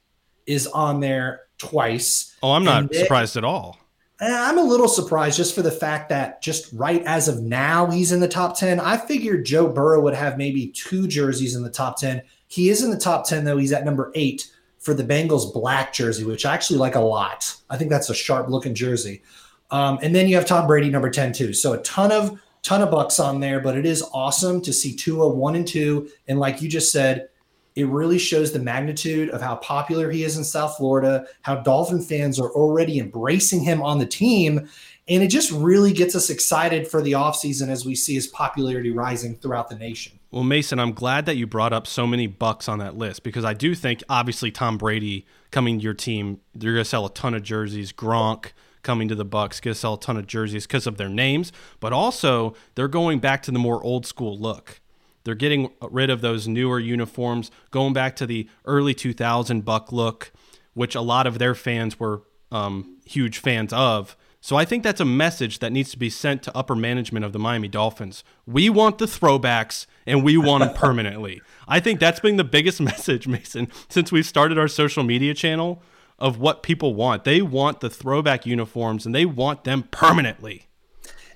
is 0.45 0.67
on 0.67 0.99
there 0.99 1.41
twice. 1.57 2.35
Oh, 2.43 2.51
I'm 2.51 2.63
not 2.63 2.91
then- 2.91 3.01
surprised 3.01 3.37
at 3.37 3.43
all. 3.43 3.77
And 4.21 4.33
I'm 4.33 4.59
a 4.59 4.63
little 4.63 4.87
surprised 4.87 5.35
just 5.35 5.55
for 5.55 5.63
the 5.63 5.71
fact 5.71 6.09
that 6.09 6.43
just 6.43 6.71
right 6.73 7.03
as 7.05 7.27
of 7.27 7.41
now, 7.41 7.87
he's 7.87 8.11
in 8.11 8.19
the 8.19 8.27
top 8.27 8.55
10. 8.55 8.79
I 8.79 8.97
figured 8.97 9.45
Joe 9.45 9.67
Burrow 9.67 9.99
would 10.01 10.13
have 10.13 10.37
maybe 10.37 10.67
two 10.67 11.07
jerseys 11.07 11.55
in 11.55 11.63
the 11.63 11.71
top 11.71 11.97
10. 11.99 12.21
He 12.47 12.69
is 12.69 12.83
in 12.83 12.91
the 12.91 12.99
top 12.99 13.27
10, 13.27 13.45
though. 13.45 13.57
He's 13.57 13.73
at 13.73 13.83
number 13.83 14.11
eight 14.13 14.51
for 14.77 14.93
the 14.93 15.03
Bengals 15.03 15.51
black 15.51 15.91
jersey, 15.91 16.23
which 16.23 16.45
I 16.45 16.53
actually 16.53 16.77
like 16.77 16.93
a 16.93 17.01
lot. 17.01 17.51
I 17.67 17.77
think 17.77 17.89
that's 17.89 18.11
a 18.11 18.15
sharp 18.15 18.47
looking 18.47 18.75
jersey. 18.75 19.23
Um, 19.71 19.97
and 20.03 20.13
then 20.13 20.27
you 20.27 20.35
have 20.35 20.45
Tom 20.45 20.67
Brady, 20.67 20.91
number 20.91 21.09
10, 21.09 21.33
too. 21.33 21.53
So 21.53 21.73
a 21.73 21.79
ton 21.79 22.11
of 22.11 22.39
ton 22.61 22.83
of 22.83 22.91
bucks 22.91 23.19
on 23.19 23.39
there, 23.39 23.59
but 23.59 23.75
it 23.75 23.87
is 23.87 24.03
awesome 24.13 24.61
to 24.61 24.71
see 24.71 24.95
Tua 24.95 25.27
one 25.29 25.55
and 25.55 25.67
two. 25.67 26.09
And 26.27 26.39
like 26.39 26.61
you 26.61 26.69
just 26.69 26.91
said, 26.91 27.29
it 27.75 27.87
really 27.87 28.19
shows 28.19 28.51
the 28.51 28.59
magnitude 28.59 29.29
of 29.29 29.41
how 29.41 29.55
popular 29.57 30.11
he 30.11 30.23
is 30.23 30.37
in 30.37 30.43
South 30.43 30.75
Florida, 30.77 31.25
how 31.41 31.55
Dolphin 31.55 32.01
fans 32.01 32.39
are 32.39 32.49
already 32.51 32.99
embracing 32.99 33.61
him 33.61 33.81
on 33.81 33.99
the 33.99 34.05
team. 34.05 34.69
And 35.07 35.23
it 35.23 35.29
just 35.29 35.51
really 35.51 35.93
gets 35.93 36.15
us 36.15 36.29
excited 36.29 36.87
for 36.87 37.01
the 37.01 37.13
offseason 37.13 37.69
as 37.69 37.85
we 37.85 37.95
see 37.95 38.13
his 38.13 38.27
popularity 38.27 38.91
rising 38.91 39.35
throughout 39.37 39.69
the 39.69 39.75
nation. 39.75 40.19
Well, 40.31 40.43
Mason, 40.43 40.79
I'm 40.79 40.93
glad 40.93 41.25
that 41.25 41.35
you 41.35 41.47
brought 41.47 41.73
up 41.73 41.87
so 41.87 42.07
many 42.07 42.27
bucks 42.27 42.69
on 42.69 42.79
that 42.79 42.95
list 42.95 43.23
because 43.23 43.43
I 43.43 43.53
do 43.53 43.75
think 43.75 44.03
obviously 44.09 44.51
Tom 44.51 44.77
Brady 44.77 45.25
coming 45.49 45.79
to 45.79 45.83
your 45.83 45.93
team, 45.93 46.39
you're 46.57 46.73
going 46.73 46.83
to 46.83 46.89
sell 46.89 47.05
a 47.05 47.13
ton 47.13 47.33
of 47.33 47.43
jerseys. 47.43 47.91
Gronk 47.91 48.51
coming 48.83 49.07
to 49.07 49.15
the 49.15 49.25
Bucks 49.25 49.59
going 49.59 49.73
to 49.73 49.79
sell 49.79 49.95
a 49.95 49.99
ton 49.99 50.17
of 50.17 50.27
jerseys 50.27 50.65
because 50.65 50.87
of 50.87 50.97
their 50.97 51.09
names, 51.09 51.51
but 51.79 51.93
also 51.93 52.55
they're 52.75 52.87
going 52.87 53.19
back 53.19 53.43
to 53.43 53.51
the 53.51 53.59
more 53.59 53.83
old 53.83 54.05
school 54.05 54.37
look. 54.37 54.79
They're 55.23 55.35
getting 55.35 55.71
rid 55.81 56.09
of 56.09 56.21
those 56.21 56.47
newer 56.47 56.79
uniforms, 56.79 57.51
going 57.69 57.93
back 57.93 58.15
to 58.17 58.25
the 58.25 58.49
early 58.65 58.93
2000 58.93 59.63
Buck 59.63 59.91
look, 59.91 60.31
which 60.73 60.95
a 60.95 61.01
lot 61.01 61.27
of 61.27 61.39
their 61.39 61.55
fans 61.55 61.99
were 61.99 62.23
um, 62.51 62.97
huge 63.05 63.37
fans 63.37 63.71
of. 63.73 64.15
So 64.43 64.55
I 64.55 64.65
think 64.65 64.81
that's 64.81 64.99
a 64.99 65.05
message 65.05 65.59
that 65.59 65.71
needs 65.71 65.91
to 65.91 65.99
be 65.99 66.09
sent 66.09 66.41
to 66.43 66.57
upper 66.57 66.75
management 66.75 67.23
of 67.23 67.31
the 67.31 67.37
Miami 67.37 67.67
Dolphins. 67.67 68.23
We 68.47 68.71
want 68.71 68.97
the 68.97 69.05
throwbacks 69.05 69.85
and 70.07 70.23
we 70.23 70.35
want 70.35 70.63
them 70.63 70.73
permanently. 70.75 71.41
I 71.67 71.79
think 71.79 71.99
that's 71.99 72.19
been 72.19 72.37
the 72.37 72.43
biggest 72.43 72.81
message, 72.81 73.27
Mason, 73.27 73.67
since 73.87 74.11
we've 74.11 74.25
started 74.25 74.57
our 74.57 74.67
social 74.67 75.03
media 75.03 75.35
channel 75.35 75.83
of 76.17 76.39
what 76.39 76.63
people 76.63 76.95
want. 76.95 77.23
They 77.23 77.41
want 77.41 77.81
the 77.81 77.89
throwback 77.89 78.45
uniforms 78.45 79.05
and 79.05 79.13
they 79.13 79.25
want 79.25 79.63
them 79.63 79.83
permanently. 79.91 80.67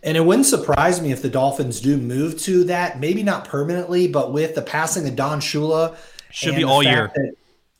And 0.05 0.15
it 0.15 0.23
wouldn't 0.23 0.45
surprise 0.45 1.01
me 1.01 1.11
if 1.11 1.23
the 1.23 1.29
Dolphins 1.29 1.81
do 1.81 1.97
move 1.97 2.39
to 2.41 2.63
that, 2.65 2.99
maybe 2.99 3.23
not 3.23 3.43
permanently, 3.45 4.07
but 4.07 4.31
with 4.31 4.53
the 4.53 4.61
passing 4.61 5.07
of 5.07 5.15
Don 5.15 5.39
Shula. 5.41 5.97
Should 6.29 6.55
be 6.55 6.63
all 6.63 6.83
year. 6.83 7.11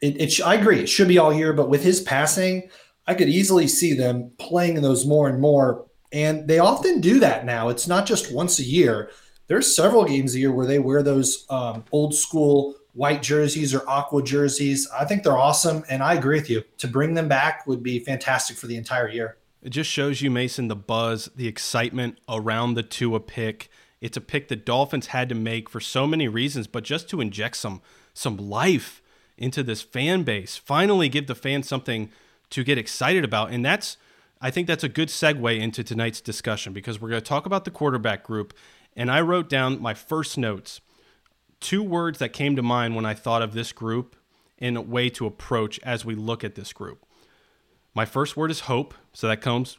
It, 0.01 0.19
it, 0.19 0.41
I 0.41 0.55
agree. 0.55 0.79
It 0.79 0.89
should 0.89 1.07
be 1.07 1.19
all 1.19 1.31
year, 1.31 1.53
but 1.53 1.69
with 1.69 1.83
his 1.83 2.01
passing, 2.01 2.69
I 3.05 3.13
could 3.13 3.29
easily 3.29 3.67
see 3.67 3.93
them 3.93 4.31
playing 4.39 4.81
those 4.81 5.05
more 5.05 5.29
and 5.29 5.39
more. 5.39 5.85
And 6.11 6.47
they 6.47 6.57
often 6.57 6.99
do 6.99 7.19
that 7.19 7.45
now. 7.45 7.69
It's 7.69 7.87
not 7.87 8.07
just 8.07 8.33
once 8.33 8.57
a 8.57 8.63
year. 8.63 9.11
There's 9.47 9.75
several 9.75 10.03
games 10.05 10.33
a 10.33 10.39
year 10.39 10.51
where 10.51 10.65
they 10.65 10.79
wear 10.79 11.03
those 11.03 11.45
um, 11.51 11.85
old 11.91 12.15
school 12.15 12.73
white 12.93 13.21
jerseys 13.21 13.73
or 13.75 13.87
aqua 13.87 14.23
jerseys. 14.23 14.89
I 14.97 15.05
think 15.05 15.21
they're 15.21 15.37
awesome, 15.37 15.83
and 15.89 16.01
I 16.01 16.15
agree 16.15 16.39
with 16.39 16.49
you. 16.49 16.63
To 16.79 16.87
bring 16.87 17.13
them 17.13 17.27
back 17.27 17.67
would 17.67 17.83
be 17.83 17.99
fantastic 17.99 18.57
for 18.57 18.65
the 18.65 18.77
entire 18.77 19.09
year. 19.09 19.37
It 19.65 19.71
just 19.71 19.89
shows 19.89 20.21
you, 20.21 20.29
Mason, 20.29 20.67
the 20.67 20.75
buzz, 20.75 21.27
the 21.35 21.47
excitement 21.47 22.19
around 22.29 22.75
the 22.75 22.83
Tua 22.83 23.19
pick. 23.19 23.67
It's 23.99 24.15
a 24.15 24.21
pick 24.21 24.47
the 24.47 24.55
Dolphins 24.55 25.07
had 25.07 25.27
to 25.29 25.35
make 25.35 25.71
for 25.71 25.79
so 25.79 26.05
many 26.05 26.27
reasons, 26.27 26.67
but 26.67 26.83
just 26.83 27.09
to 27.09 27.19
inject 27.19 27.57
some 27.57 27.81
some 28.13 28.37
life 28.37 29.01
into 29.39 29.63
this 29.63 29.81
fan 29.81 30.21
base, 30.21 30.55
finally 30.55 31.09
give 31.09 31.25
the 31.25 31.33
fans 31.33 31.67
something 31.67 32.11
to 32.51 32.63
get 32.63 32.77
excited 32.77 33.23
about. 33.23 33.49
And 33.49 33.65
that's 33.65 33.97
I 34.39 34.51
think 34.51 34.67
that's 34.67 34.83
a 34.83 34.89
good 34.89 35.07
segue 35.07 35.59
into 35.59 35.83
tonight's 35.83 36.21
discussion 36.21 36.71
because 36.71 37.01
we're 37.01 37.09
going 37.09 37.21
to 37.21 37.27
talk 37.27 37.47
about 37.47 37.65
the 37.65 37.71
quarterback 37.71 38.23
group. 38.23 38.53
And 38.95 39.09
I 39.09 39.21
wrote 39.21 39.49
down 39.49 39.81
my 39.81 39.95
first 39.95 40.37
notes 40.37 40.79
two 41.59 41.81
words 41.81 42.19
that 42.19 42.33
came 42.33 42.55
to 42.55 42.61
mind 42.61 42.95
when 42.95 43.05
I 43.05 43.15
thought 43.15 43.41
of 43.41 43.53
this 43.53 43.71
group 43.71 44.15
in 44.59 44.77
a 44.77 44.81
way 44.81 45.09
to 45.09 45.25
approach 45.25 45.79
as 45.79 46.05
we 46.05 46.13
look 46.13 46.43
at 46.43 46.53
this 46.53 46.71
group. 46.71 47.04
My 47.95 48.05
first 48.05 48.37
word 48.37 48.51
is 48.51 48.61
hope. 48.61 48.93
So 49.13 49.27
that 49.27 49.41
comes 49.41 49.77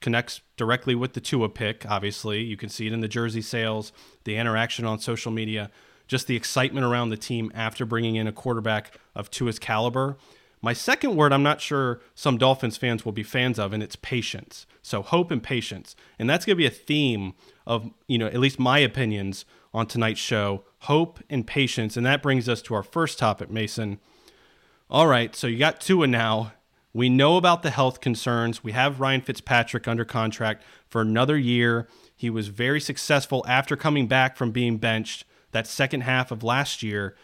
connects 0.00 0.42
directly 0.58 0.94
with 0.94 1.14
the 1.14 1.20
Tua 1.20 1.48
pick, 1.48 1.86
obviously. 1.90 2.42
You 2.42 2.58
can 2.58 2.68
see 2.68 2.86
it 2.86 2.92
in 2.92 3.00
the 3.00 3.08
jersey 3.08 3.40
sales, 3.40 3.90
the 4.24 4.36
interaction 4.36 4.84
on 4.84 4.98
social 4.98 5.32
media, 5.32 5.70
just 6.06 6.26
the 6.26 6.36
excitement 6.36 6.84
around 6.84 7.08
the 7.08 7.16
team 7.16 7.50
after 7.54 7.86
bringing 7.86 8.16
in 8.16 8.26
a 8.26 8.32
quarterback 8.32 8.98
of 9.14 9.30
Tua's 9.30 9.58
caliber. 9.58 10.18
My 10.60 10.72
second 10.72 11.16
word, 11.16 11.32
I'm 11.32 11.42
not 11.42 11.60
sure 11.60 12.00
some 12.14 12.36
Dolphins 12.36 12.76
fans 12.76 13.04
will 13.04 13.12
be 13.12 13.22
fans 13.22 13.58
of, 13.58 13.72
and 13.72 13.82
it's 13.82 13.96
patience. 13.96 14.66
So 14.82 15.02
hope 15.02 15.30
and 15.30 15.42
patience. 15.42 15.96
And 16.18 16.28
that's 16.28 16.44
going 16.44 16.56
to 16.56 16.62
be 16.62 16.66
a 16.66 16.70
theme 16.70 17.34
of, 17.66 17.90
you 18.06 18.18
know, 18.18 18.26
at 18.26 18.40
least 18.40 18.58
my 18.58 18.78
opinions 18.78 19.44
on 19.72 19.86
tonight's 19.86 20.20
show 20.20 20.64
hope 20.80 21.20
and 21.30 21.46
patience. 21.46 21.96
And 21.96 22.04
that 22.04 22.22
brings 22.22 22.48
us 22.48 22.60
to 22.62 22.74
our 22.74 22.82
first 22.82 23.18
topic, 23.18 23.50
Mason. 23.50 24.00
All 24.90 25.06
right, 25.06 25.34
so 25.34 25.46
you 25.46 25.58
got 25.58 25.80
Tua 25.80 26.06
now. 26.06 26.52
We 26.94 27.08
know 27.08 27.36
about 27.36 27.62
the 27.64 27.70
health 27.70 28.00
concerns. 28.00 28.62
We 28.62 28.72
have 28.72 29.00
Ryan 29.00 29.20
Fitzpatrick 29.20 29.88
under 29.88 30.04
contract 30.04 30.62
for 30.88 31.00
another 31.00 31.36
year. 31.36 31.88
He 32.16 32.30
was 32.30 32.48
very 32.48 32.80
successful 32.80 33.44
after 33.48 33.76
coming 33.76 34.06
back 34.06 34.36
from 34.36 34.52
being 34.52 34.78
benched 34.78 35.24
that 35.50 35.66
second 35.66 36.02
half 36.02 36.30
of 36.30 36.44
last 36.44 36.84
year. 36.84 37.16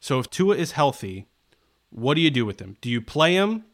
So 0.00 0.18
if 0.18 0.30
Tua 0.30 0.56
is 0.56 0.72
healthy, 0.72 1.28
what 1.90 2.14
do 2.14 2.22
you 2.22 2.30
do 2.30 2.46
with 2.46 2.58
him? 2.58 2.78
Do 2.80 2.90
you 2.90 3.02
play 3.02 3.34
him? 3.34 3.64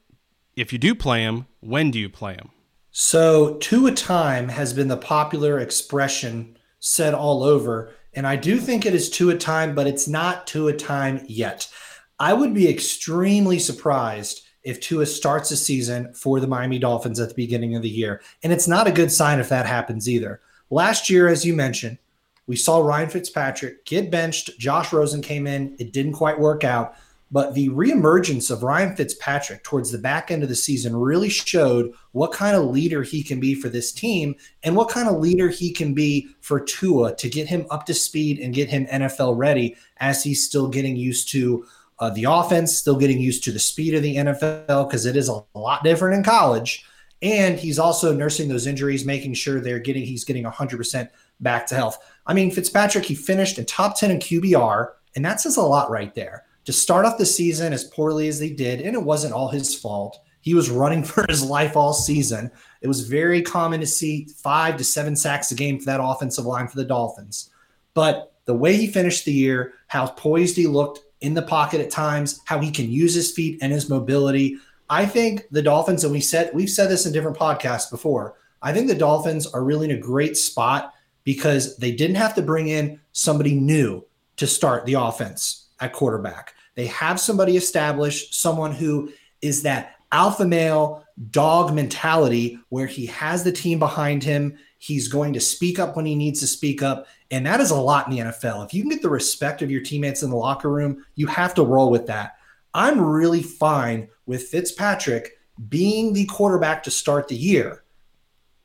If 0.57 0.73
you 0.73 0.79
do 0.79 0.95
play 0.95 1.23
him, 1.23 1.47
when 1.61 1.93
do 1.93 2.01
you 2.01 2.09
play 2.09 2.35
him? 2.35 2.51
So, 2.91 3.55
Tua 3.55 3.93
time 3.93 4.51
has 4.51 4.75
been 4.75 4.89
the 4.89 4.99
popular 4.99 5.59
expression 5.59 6.59
said 6.79 7.15
all 7.15 7.43
over. 7.43 7.95
And 8.13 8.27
I 8.27 8.37
do 8.37 8.59
think 8.59 8.85
it 8.85 8.95
is 8.95 9.09
Tua 9.09 9.39
time, 9.39 9.75
but 9.75 9.87
it's 9.87 10.07
not 10.07 10.47
Tua 10.47 10.75
time 10.75 11.25
yet. 11.27 11.73
I 12.19 12.35
would 12.35 12.53
be 12.53 12.69
extremely 12.69 13.59
surprised 13.59 14.43
if 14.65 14.81
Tua 14.81 15.07
starts 15.07 15.51
a 15.51 15.57
season 15.57 16.13
for 16.15 16.41
the 16.41 16.47
Miami 16.47 16.79
Dolphins 16.79 17.21
at 17.21 17.29
the 17.29 17.35
beginning 17.35 17.75
of 17.75 17.83
the 17.83 17.89
year. 17.89 18.23
And 18.43 18.53
it's 18.53 18.69
not 18.69 18.87
a 18.87 18.93
good 18.93 19.11
sign 19.11 19.41
if 19.41 19.49
that 19.49 19.67
happens 19.67 20.09
either. 20.09 20.41
Last 20.71 21.11
year, 21.11 21.29
as 21.29 21.45
you 21.45 21.55
mentioned, 21.55 21.99
we 22.47 22.57
saw 22.57 22.81
Ryan 22.81 23.11
Fitzpatrick 23.11 23.85
get 23.85 24.11
benched. 24.11 24.59
Josh 24.59 24.93
Rosen 24.93 25.23
came 25.23 25.47
in. 25.47 25.77
It 25.79 25.93
didn't 25.93 26.15
quite 26.15 26.39
work 26.39 26.65
out. 26.65 26.97
But 27.31 27.55
the 27.55 27.71
reemergence 27.71 28.51
of 28.51 28.63
Ryan 28.63 28.95
Fitzpatrick 28.95 29.65
towards 29.65 29.91
the 29.91 29.97
back 29.97 30.31
end 30.31 30.43
of 30.43 30.51
the 30.51 30.55
season 30.55 30.95
really 30.95 31.31
showed 31.31 31.95
what 32.13 32.31
kind 32.31 32.55
of 32.55 32.67
leader 32.67 33.03
he 33.03 33.23
can 33.23 33.41
be 33.41 33.55
for 33.55 33.71
this 33.71 33.91
team 33.91 34.35
and 34.63 34.77
what 34.77 34.91
kind 34.91 35.09
of 35.09 35.19
leader 35.19 35.49
he 35.49 35.73
can 35.73 35.95
be 35.95 36.29
for 36.43 36.61
Tua 36.61 37.17
to 37.17 37.31
get 37.31 37.49
him 37.49 37.65
up 37.71 37.87
to 37.87 37.95
speed 37.95 38.39
and 38.39 38.55
get 38.55 38.69
him 38.69 38.87
NFL 38.87 39.39
ready 39.39 39.77
as 39.97 40.23
he's 40.23 40.45
still 40.45 40.69
getting 40.69 40.95
used 40.95 41.31
to 41.31 41.65
uh, 42.03 42.11
the 42.11 42.25
offense, 42.25 42.77
still 42.77 42.97
getting 42.97 43.21
used 43.21 43.45
to 43.45 43.53
the 43.53 43.61
speed 43.61 43.95
of 43.95 44.03
the 44.03 44.17
NFL 44.17 44.89
because 44.89 45.07
it 45.07 45.15
is 45.15 45.29
a 45.29 45.41
lot 45.55 45.85
different 45.85 46.17
in 46.17 46.25
college. 46.25 46.85
And 47.23 47.57
he's 47.57 47.79
also 47.79 48.13
nursing 48.13 48.49
those 48.49 48.67
injuries, 48.67 49.05
making 49.05 49.35
sure 49.35 49.61
they're 49.61 49.79
getting 49.79 50.05
he's 50.05 50.25
getting 50.25 50.43
100% 50.43 51.09
back 51.39 51.65
to 51.69 51.77
health. 51.77 52.05
I 52.27 52.35
mean, 52.35 52.51
Fitzpatrick, 52.51 53.05
he 53.05 53.15
finished 53.15 53.57
in 53.57 53.67
top 53.67 53.97
10 53.97 54.11
in 54.11 54.19
QBR, 54.19 54.89
and 55.15 55.25
that 55.25 55.41
says 55.41 55.57
a 55.59 55.63
lot 55.63 55.93
right 55.93 56.13
there 56.13 56.45
to 56.65 56.73
start 56.73 57.05
off 57.07 57.19
the 57.19 57.27
season 57.27 57.73
as 57.73 57.85
poorly 57.85 58.27
as 58.27 58.41
they 58.41 58.51
did, 58.51 58.81
and 58.81 58.97
it 58.97 59.03
wasn't 59.03 59.33
all 59.33 59.49
his 59.49 59.73
fault. 59.73 60.19
He 60.41 60.55
was 60.55 60.71
running 60.71 61.05
for 61.05 61.25
his 61.29 61.45
life 61.45 61.77
all 61.77 61.93
season. 61.93 62.51
It 62.81 62.89
was 62.89 63.07
very 63.07 63.43
common 63.43 63.79
to 63.79 63.87
see 63.87 64.27
five 64.39 64.77
to 64.79 64.83
seven 64.83 65.15
sacks 65.15 65.53
a 65.53 65.55
game 65.55 65.79
for 65.79 65.85
that 65.85 66.03
offensive 66.03 66.47
line 66.47 66.67
for 66.67 66.79
the 66.79 66.85
Dolphins. 66.85 67.51
But 67.95 68.33
the 68.45 68.55
way 68.55 68.75
he 68.75 68.89
finished 68.89 69.25
the 69.25 69.33
year, 69.33 69.75
how 69.87 70.09
poised 70.09 70.57
he 70.57 70.67
looked 70.67 70.99
in 71.23 71.35
the 71.35 71.43
pocket 71.43 71.81
at 71.81 71.91
times, 71.91 72.41
how 72.45 72.59
he 72.59 72.71
can 72.71 72.91
use 72.91 73.15
his 73.15 73.33
feet 73.33 73.59
and 73.63 73.73
his 73.73 73.89
mobility. 73.89 74.57
I 74.91 75.07
think 75.07 75.47
the 75.51 75.63
Dolphins, 75.63 76.05
and 76.05 76.13
we 76.13 76.21
said 76.21 76.51
we've 76.53 76.71
said 76.71 76.91
this 76.91 77.07
in 77.07 77.13
different 77.13 77.39
podcasts 77.39 77.91
before. 77.91 78.37
I 78.61 78.73
think 78.73 78.89
the 78.89 78.95
Dolphins 78.95 79.47
are 79.47 79.65
really 79.65 79.91
in 79.91 79.97
a 79.97 80.01
great 80.01 80.37
spot 80.37 80.93
because 81.25 81.77
they 81.77 81.93
didn't 81.93 82.17
have 82.17 82.35
to 82.35 82.43
bring 82.43 82.69
in 82.69 83.01
somebody 83.13 83.55
new 83.55 84.05
to 84.37 84.47
start 84.47 84.85
the 84.87 84.95
offense 84.95 85.69
at 85.81 85.93
quarterback. 85.93 86.55
They 86.75 86.87
have 86.87 87.21
somebody 87.21 87.57
established, 87.57 88.35
someone 88.35 88.73
who 88.73 89.13
is 89.41 89.63
that 89.63 89.97
alpha 90.11 90.45
male 90.45 91.05
dog 91.31 91.75
mentality 91.75 92.59
where 92.69 92.87
he 92.87 93.07
has 93.07 93.45
the 93.45 93.53
team 93.53 93.79
behind 93.79 94.23
him. 94.23 94.57
He's 94.79 95.09
going 95.09 95.33
to 95.35 95.41
speak 95.41 95.79
up 95.79 95.97
when 95.97 96.07
he 96.07 96.15
needs 96.15 96.41
to 96.41 96.47
speak 96.47 96.83
up. 96.83 97.07
And 97.33 97.47
that 97.47 97.61
is 97.61 97.71
a 97.71 97.77
lot 97.77 98.07
in 98.07 98.13
the 98.15 98.23
NFL. 98.23 98.65
If 98.67 98.75
you 98.75 98.83
can 98.83 98.91
get 98.91 99.03
the 99.03 99.09
respect 99.09 99.63
of 99.63 99.71
your 99.71 99.81
teammates 99.81 100.23
in 100.23 100.31
the 100.31 100.37
locker 100.37 100.71
room, 100.71 101.05
you 101.15 101.27
have 101.27 101.55
to 101.55 101.65
roll 101.65 101.91
with 101.91 102.07
that. 102.07 102.37
I'm 102.75 103.01
really 103.01 103.43
fine 103.43 104.09
with 104.27 104.49
Fitzpatrick 104.49 105.39
being 105.69 106.13
the 106.13 106.27
quarterback 106.27 106.83
to 106.85 106.91
start 106.91 107.29
the 107.29 107.35
year. 107.35 107.85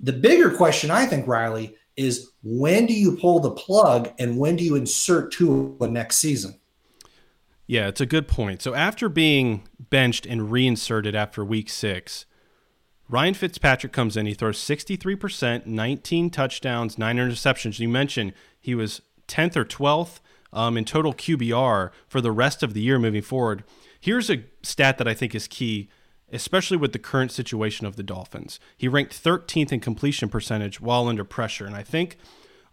The 0.01 0.13
bigger 0.13 0.51
question, 0.51 0.91
I 0.91 1.05
think, 1.05 1.27
Riley, 1.27 1.75
is 1.95 2.29
when 2.43 2.85
do 2.85 2.93
you 2.93 3.17
pull 3.17 3.39
the 3.39 3.51
plug 3.51 4.11
and 4.19 4.37
when 4.37 4.55
do 4.57 4.63
you 4.63 4.75
insert 4.75 5.31
Tua 5.31 5.87
next 5.87 6.17
season? 6.17 6.59
Yeah, 7.65 7.87
it's 7.87 8.01
a 8.01 8.05
good 8.05 8.27
point. 8.27 8.61
So 8.61 8.75
after 8.75 9.09
being 9.09 9.67
benched 9.89 10.25
and 10.25 10.51
reinserted 10.51 11.15
after 11.15 11.43
week 11.43 11.69
six, 11.69 12.25
Ryan 13.09 13.33
Fitzpatrick 13.33 13.93
comes 13.93 14.17
in. 14.17 14.25
He 14.25 14.33
throws 14.33 14.57
63%, 14.57 15.65
19 15.65 16.29
touchdowns, 16.29 16.97
nine 16.97 17.17
interceptions. 17.17 17.79
You 17.79 17.87
mentioned 17.87 18.33
he 18.59 18.75
was 18.75 19.01
10th 19.27 19.55
or 19.55 19.65
12th 19.65 20.19
um, 20.51 20.77
in 20.77 20.85
total 20.85 21.13
QBR 21.13 21.91
for 22.07 22.21
the 22.21 22.31
rest 22.31 22.63
of 22.63 22.73
the 22.73 22.81
year 22.81 22.99
moving 22.99 23.21
forward. 23.21 23.63
Here's 23.99 24.29
a 24.29 24.43
stat 24.61 24.97
that 24.97 25.07
I 25.07 25.13
think 25.13 25.33
is 25.33 25.47
key, 25.47 25.89
especially 26.31 26.77
with 26.77 26.91
the 26.91 26.99
current 26.99 27.31
situation 27.31 27.85
of 27.85 27.95
the 27.95 28.03
Dolphins. 28.03 28.59
He 28.75 28.87
ranked 28.87 29.21
13th 29.21 29.71
in 29.71 29.79
completion 29.79 30.29
percentage 30.29 30.81
while 30.81 31.07
under 31.07 31.23
pressure. 31.23 31.65
And 31.65 31.75
I 31.75 31.83
think 31.83 32.17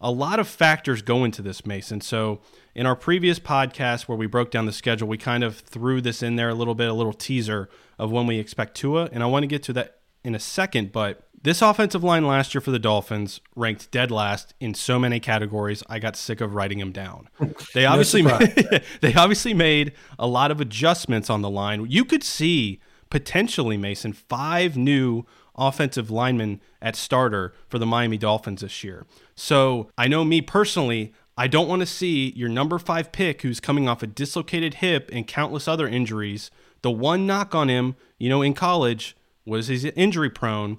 a 0.01 0.11
lot 0.11 0.39
of 0.39 0.47
factors 0.47 1.01
go 1.01 1.23
into 1.23 1.41
this, 1.41 1.65
Mason. 1.65 2.01
So, 2.01 2.41
in 2.73 2.85
our 2.85 2.95
previous 2.95 3.39
podcast 3.39 4.03
where 4.03 4.17
we 4.17 4.27
broke 4.27 4.51
down 4.51 4.65
the 4.65 4.73
schedule, 4.73 5.07
we 5.07 5.17
kind 5.17 5.43
of 5.43 5.57
threw 5.57 6.01
this 6.01 6.21
in 6.21 6.35
there 6.35 6.49
a 6.49 6.53
little 6.53 6.75
bit, 6.75 6.89
a 6.89 6.93
little 6.93 7.13
teaser 7.13 7.69
of 7.97 8.11
when 8.11 8.27
we 8.27 8.37
expect 8.37 8.75
Tua. 8.75 9.09
And 9.13 9.23
I 9.23 9.27
want 9.27 9.43
to 9.43 9.47
get 9.47 9.63
to 9.63 9.73
that 9.73 9.94
in 10.25 10.35
a 10.35 10.39
second. 10.39 10.91
But 10.91 11.25
this 11.41 11.61
offensive 11.61 12.03
line 12.03 12.25
last 12.25 12.55
year 12.55 12.61
for 12.61 12.71
the 12.71 12.79
Dolphins 12.79 13.39
ranked 13.55 13.91
dead 13.91 14.09
last 14.09 14.55
in 14.59 14.73
so 14.73 14.97
many 14.97 15.19
categories. 15.19 15.83
I 15.87 15.99
got 15.99 16.15
sick 16.15 16.41
of 16.41 16.55
writing 16.55 16.79
them 16.79 16.91
down. 16.91 17.29
They 17.73 17.85
obviously 17.85 18.21
made, 18.21 18.81
they 19.01 19.13
obviously 19.13 19.53
made 19.53 19.91
a 20.17 20.27
lot 20.27 20.49
of 20.49 20.59
adjustments 20.59 21.29
on 21.29 21.41
the 21.41 21.49
line. 21.49 21.85
You 21.89 22.03
could 22.05 22.23
see 22.23 22.79
potentially 23.09 23.77
Mason 23.77 24.13
five 24.13 24.75
new 24.75 25.25
offensive 25.55 26.09
linemen 26.09 26.61
at 26.81 26.95
starter 26.95 27.53
for 27.67 27.77
the 27.77 27.85
Miami 27.85 28.17
Dolphins 28.17 28.61
this 28.61 28.83
year. 28.83 29.05
So 29.35 29.89
I 29.97 30.07
know 30.07 30.23
me 30.23 30.41
personally, 30.41 31.13
I 31.37 31.47
don't 31.47 31.67
want 31.67 31.81
to 31.81 31.85
see 31.85 32.31
your 32.35 32.49
number 32.49 32.79
five 32.79 33.11
pick 33.11 33.41
who's 33.41 33.59
coming 33.59 33.87
off 33.87 34.01
a 34.01 34.07
dislocated 34.07 34.75
hip 34.75 35.09
and 35.13 35.27
countless 35.27 35.67
other 35.67 35.87
injuries. 35.87 36.49
The 36.81 36.91
one 36.91 37.27
knock 37.27 37.53
on 37.53 37.69
him, 37.69 37.95
you 38.17 38.29
know, 38.29 38.41
in 38.41 38.53
college 38.53 39.15
was 39.45 39.67
he's 39.67 39.85
injury 39.85 40.29
prone. 40.29 40.77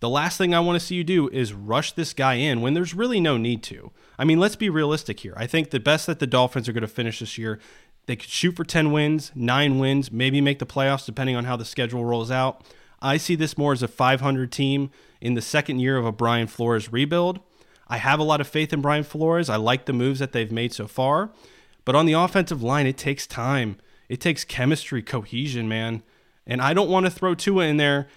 The 0.00 0.08
last 0.08 0.36
thing 0.36 0.52
I 0.52 0.60
want 0.60 0.80
to 0.80 0.84
see 0.84 0.96
you 0.96 1.04
do 1.04 1.28
is 1.28 1.52
rush 1.52 1.92
this 1.92 2.12
guy 2.12 2.34
in 2.34 2.60
when 2.60 2.74
there's 2.74 2.92
really 2.92 3.20
no 3.20 3.36
need 3.36 3.62
to. 3.64 3.92
I 4.18 4.24
mean, 4.24 4.40
let's 4.40 4.56
be 4.56 4.68
realistic 4.68 5.20
here. 5.20 5.34
I 5.36 5.46
think 5.46 5.70
the 5.70 5.78
best 5.78 6.06
that 6.08 6.18
the 6.18 6.26
Dolphins 6.26 6.68
are 6.68 6.72
going 6.72 6.82
to 6.82 6.88
finish 6.88 7.20
this 7.20 7.38
year, 7.38 7.60
they 8.06 8.16
could 8.16 8.28
shoot 8.28 8.56
for 8.56 8.64
10 8.64 8.90
wins, 8.90 9.30
nine 9.34 9.78
wins, 9.78 10.10
maybe 10.10 10.40
make 10.40 10.58
the 10.58 10.66
playoffs 10.66 11.06
depending 11.06 11.36
on 11.36 11.44
how 11.44 11.56
the 11.56 11.64
schedule 11.64 12.04
rolls 12.04 12.32
out. 12.32 12.64
I 13.00 13.16
see 13.16 13.36
this 13.36 13.56
more 13.56 13.72
as 13.72 13.82
a 13.82 13.88
500 13.88 14.50
team 14.50 14.90
in 15.20 15.34
the 15.34 15.42
second 15.42 15.78
year 15.78 15.96
of 15.96 16.04
a 16.04 16.12
Brian 16.12 16.48
Flores 16.48 16.92
rebuild. 16.92 17.38
I 17.86 17.98
have 17.98 18.18
a 18.18 18.24
lot 18.24 18.40
of 18.40 18.48
faith 18.48 18.72
in 18.72 18.80
Brian 18.80 19.04
Flores. 19.04 19.48
I 19.48 19.56
like 19.56 19.86
the 19.86 19.92
moves 19.92 20.18
that 20.18 20.32
they've 20.32 20.50
made 20.50 20.72
so 20.72 20.88
far. 20.88 21.30
But 21.84 21.94
on 21.94 22.06
the 22.06 22.12
offensive 22.14 22.62
line, 22.62 22.86
it 22.86 22.96
takes 22.96 23.26
time. 23.26 23.76
It 24.08 24.20
takes 24.20 24.44
chemistry, 24.44 25.02
cohesion, 25.02 25.68
man. 25.68 26.02
And 26.46 26.60
I 26.60 26.74
don't 26.74 26.90
want 26.90 27.06
to 27.06 27.10
throw 27.10 27.34
Tua 27.34 27.64
in 27.66 27.76
there, 27.76 28.08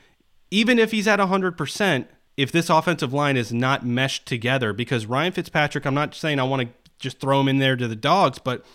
even 0.51 0.79
if 0.79 0.91
he's 0.91 1.07
at 1.07 1.19
100%, 1.19 2.05
if 2.37 2.51
this 2.51 2.69
offensive 2.69 3.13
line 3.13 3.37
is 3.37 3.53
not 3.53 3.85
meshed 3.85 4.25
together. 4.25 4.73
Because 4.73 5.05
Ryan 5.05 5.31
Fitzpatrick, 5.31 5.85
I'm 5.85 5.93
not 5.93 6.15
saying 6.15 6.39
I 6.39 6.43
want 6.43 6.63
to 6.63 6.69
just 6.99 7.19
throw 7.19 7.39
him 7.41 7.47
in 7.47 7.59
there 7.59 7.75
to 7.75 7.87
the 7.87 7.95
dogs, 7.95 8.39
but 8.39 8.65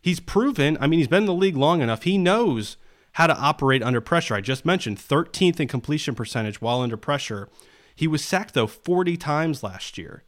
he's 0.00 0.20
proven, 0.20 0.76
I 0.80 0.86
mean, 0.86 0.98
he's 0.98 1.08
been 1.08 1.24
in 1.24 1.26
the 1.26 1.34
league 1.34 1.56
long 1.56 1.82
enough. 1.82 2.04
He 2.04 2.18
knows 2.18 2.76
how 3.12 3.26
to 3.26 3.36
operate 3.36 3.82
under 3.82 4.00
pressure. 4.00 4.34
I 4.34 4.40
just 4.40 4.64
mentioned 4.64 4.98
13th 4.98 5.60
in 5.60 5.68
completion 5.68 6.14
percentage 6.14 6.60
while 6.60 6.80
under 6.80 6.96
pressure. 6.96 7.48
He 7.94 8.06
was 8.06 8.24
sacked, 8.24 8.54
though, 8.54 8.66
40 8.66 9.16
times 9.16 9.62
last 9.62 9.98
year. 9.98 10.22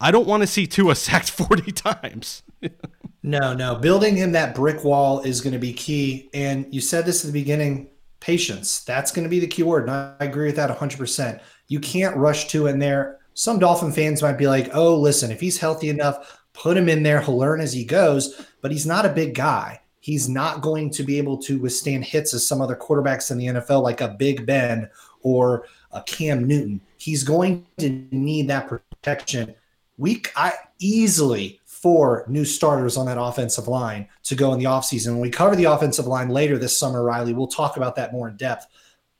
I 0.00 0.10
don't 0.10 0.26
want 0.26 0.42
to 0.42 0.46
see 0.46 0.66
Tua 0.66 0.94
sacked 0.94 1.30
40 1.30 1.72
times. 1.72 2.42
no, 3.22 3.54
no. 3.54 3.76
Building 3.76 4.16
him 4.16 4.32
that 4.32 4.54
brick 4.54 4.84
wall 4.84 5.20
is 5.20 5.40
going 5.40 5.52
to 5.52 5.58
be 5.58 5.72
key. 5.72 6.30
And 6.34 6.72
you 6.74 6.80
said 6.80 7.06
this 7.06 7.24
at 7.24 7.32
the 7.32 7.38
beginning 7.38 7.90
patience. 8.24 8.80
That's 8.84 9.12
going 9.12 9.24
Tua 9.24 9.28
be 9.28 9.38
the 9.38 9.46
key 9.46 9.62
word. 9.62 9.82
And 9.82 9.90
I 9.90 10.16
agree 10.20 10.46
with 10.46 10.56
that 10.56 10.74
100%. 10.74 11.40
You 11.68 11.78
can't 11.78 12.16
rush 12.16 12.48
to 12.48 12.68
in 12.68 12.78
there. 12.78 13.18
Some 13.34 13.58
Dolphin 13.58 13.92
fans 13.92 14.22
might 14.22 14.38
be 14.38 14.46
like, 14.46 14.70
oh, 14.72 14.96
listen, 14.96 15.30
if 15.30 15.40
he's 15.40 15.58
healthy 15.58 15.90
enough, 15.90 16.40
put 16.54 16.78
him 16.78 16.88
in 16.88 17.02
there. 17.02 17.20
He'll 17.20 17.36
learn 17.36 17.60
as 17.60 17.74
he 17.74 17.84
goes, 17.84 18.46
but 18.62 18.72
he's 18.72 18.86
not 18.86 19.04
a 19.04 19.10
big 19.10 19.34
guy. 19.34 19.78
He's 20.00 20.26
not 20.26 20.62
going 20.62 20.88
to 20.90 21.02
be 21.02 21.18
able 21.18 21.36
to 21.38 21.58
withstand 21.58 22.06
hits 22.06 22.32
as 22.32 22.46
some 22.46 22.62
other 22.62 22.76
quarterbacks 22.76 23.30
in 23.30 23.36
the 23.36 23.46
NFL, 23.46 23.82
like 23.82 24.00
a 24.00 24.08
Big 24.08 24.46
Ben 24.46 24.88
or 25.20 25.66
a 25.92 26.00
Cam 26.02 26.46
Newton. 26.48 26.80
He's 26.96 27.24
going 27.24 27.66
to 27.78 27.90
need 28.10 28.48
that 28.48 28.68
protection. 28.68 29.54
We 29.98 30.22
I 30.34 30.54
easily 30.78 31.60
four 31.84 32.24
new 32.28 32.46
starters 32.46 32.96
on 32.96 33.04
that 33.04 33.20
offensive 33.20 33.68
line 33.68 34.08
to 34.22 34.34
go 34.34 34.54
in 34.54 34.58
the 34.58 34.64
offseason. 34.64 35.08
When 35.08 35.20
we 35.20 35.28
cover 35.28 35.54
the 35.54 35.64
offensive 35.64 36.06
line 36.06 36.30
later 36.30 36.56
this 36.56 36.74
summer, 36.74 37.04
Riley, 37.04 37.34
we'll 37.34 37.46
talk 37.46 37.76
about 37.76 37.94
that 37.96 38.10
more 38.10 38.26
in 38.26 38.38
depth. 38.38 38.68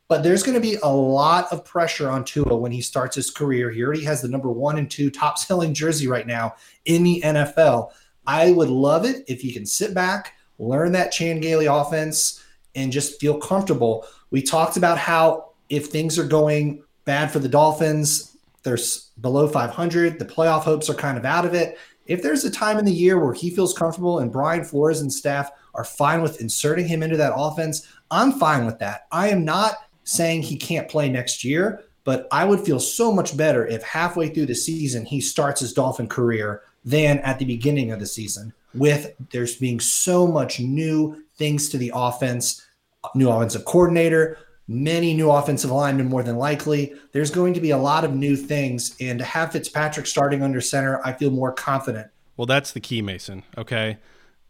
But 0.08 0.22
there's 0.22 0.42
going 0.42 0.54
to 0.54 0.62
be 0.62 0.78
a 0.82 0.88
lot 0.88 1.52
of 1.52 1.62
pressure 1.66 2.08
on 2.08 2.24
Tua 2.24 2.56
when 2.56 2.72
he 2.72 2.80
starts 2.80 3.16
his 3.16 3.30
career. 3.30 3.70
He 3.70 3.82
already 3.82 4.02
has 4.04 4.22
the 4.22 4.28
number 4.28 4.50
one 4.50 4.78
and 4.78 4.90
two 4.90 5.10
top 5.10 5.36
selling 5.36 5.74
jersey 5.74 6.08
right 6.08 6.26
now 6.26 6.54
in 6.86 7.02
the 7.02 7.20
NFL. 7.22 7.90
I 8.26 8.50
would 8.52 8.70
love 8.70 9.04
it 9.04 9.24
if 9.28 9.42
he 9.42 9.52
can 9.52 9.66
sit 9.66 9.92
back, 9.92 10.32
learn 10.58 10.92
that 10.92 11.12
Chan 11.12 11.40
Gailey 11.40 11.66
offense, 11.66 12.42
and 12.74 12.90
just 12.90 13.20
feel 13.20 13.36
comfortable. 13.36 14.06
We 14.30 14.40
talked 14.40 14.78
about 14.78 14.96
how 14.96 15.50
if 15.68 15.88
things 15.88 16.18
are 16.18 16.26
going 16.26 16.82
bad 17.04 17.30
for 17.30 17.40
the 17.40 17.48
Dolphins, 17.48 18.38
they're 18.62 18.78
below 19.20 19.48
500, 19.48 20.18
the 20.18 20.24
playoff 20.24 20.62
hopes 20.62 20.88
are 20.88 20.94
kind 20.94 21.18
of 21.18 21.26
out 21.26 21.44
of 21.44 21.52
it 21.52 21.76
if 22.06 22.22
there's 22.22 22.44
a 22.44 22.50
time 22.50 22.78
in 22.78 22.84
the 22.84 22.92
year 22.92 23.18
where 23.18 23.34
he 23.34 23.50
feels 23.50 23.76
comfortable 23.76 24.18
and 24.18 24.32
Brian 24.32 24.64
Flores 24.64 25.00
and 25.00 25.12
staff 25.12 25.50
are 25.74 25.84
fine 25.84 26.22
with 26.22 26.40
inserting 26.40 26.86
him 26.86 27.02
into 27.02 27.16
that 27.16 27.34
offense, 27.34 27.86
I'm 28.10 28.32
fine 28.32 28.66
with 28.66 28.78
that. 28.80 29.06
I 29.10 29.28
am 29.28 29.44
not 29.44 29.76
saying 30.04 30.42
he 30.42 30.56
can't 30.56 30.88
play 30.88 31.08
next 31.08 31.44
year, 31.44 31.82
but 32.04 32.28
I 32.30 32.44
would 32.44 32.60
feel 32.60 32.78
so 32.78 33.12
much 33.12 33.36
better 33.36 33.66
if 33.66 33.82
halfway 33.82 34.28
through 34.28 34.46
the 34.46 34.54
season 34.54 35.06
he 35.06 35.20
starts 35.20 35.60
his 35.60 35.72
Dolphin 35.72 36.06
career 36.06 36.62
than 36.84 37.18
at 37.20 37.38
the 37.38 37.46
beginning 37.46 37.90
of 37.90 38.00
the 38.00 38.06
season. 38.06 38.52
With 38.74 39.14
there's 39.30 39.56
being 39.56 39.80
so 39.80 40.26
much 40.26 40.60
new 40.60 41.24
things 41.38 41.68
to 41.70 41.78
the 41.78 41.92
offense, 41.94 42.66
new 43.14 43.30
offensive 43.30 43.64
coordinator, 43.64 44.38
many 44.66 45.14
new 45.14 45.30
offensive 45.30 45.70
linemen 45.70 46.06
more 46.06 46.22
than 46.22 46.36
likely. 46.36 46.94
There's 47.12 47.30
going 47.30 47.54
to 47.54 47.60
be 47.60 47.70
a 47.70 47.78
lot 47.78 48.04
of 48.04 48.14
new 48.14 48.36
things. 48.36 48.96
And 49.00 49.18
to 49.18 49.24
have 49.24 49.52
Fitzpatrick 49.52 50.06
starting 50.06 50.42
under 50.42 50.60
center, 50.60 51.00
I 51.04 51.12
feel 51.12 51.30
more 51.30 51.52
confident. 51.52 52.08
Well, 52.36 52.46
that's 52.46 52.72
the 52.72 52.80
key, 52.80 53.02
Mason. 53.02 53.42
Okay. 53.56 53.98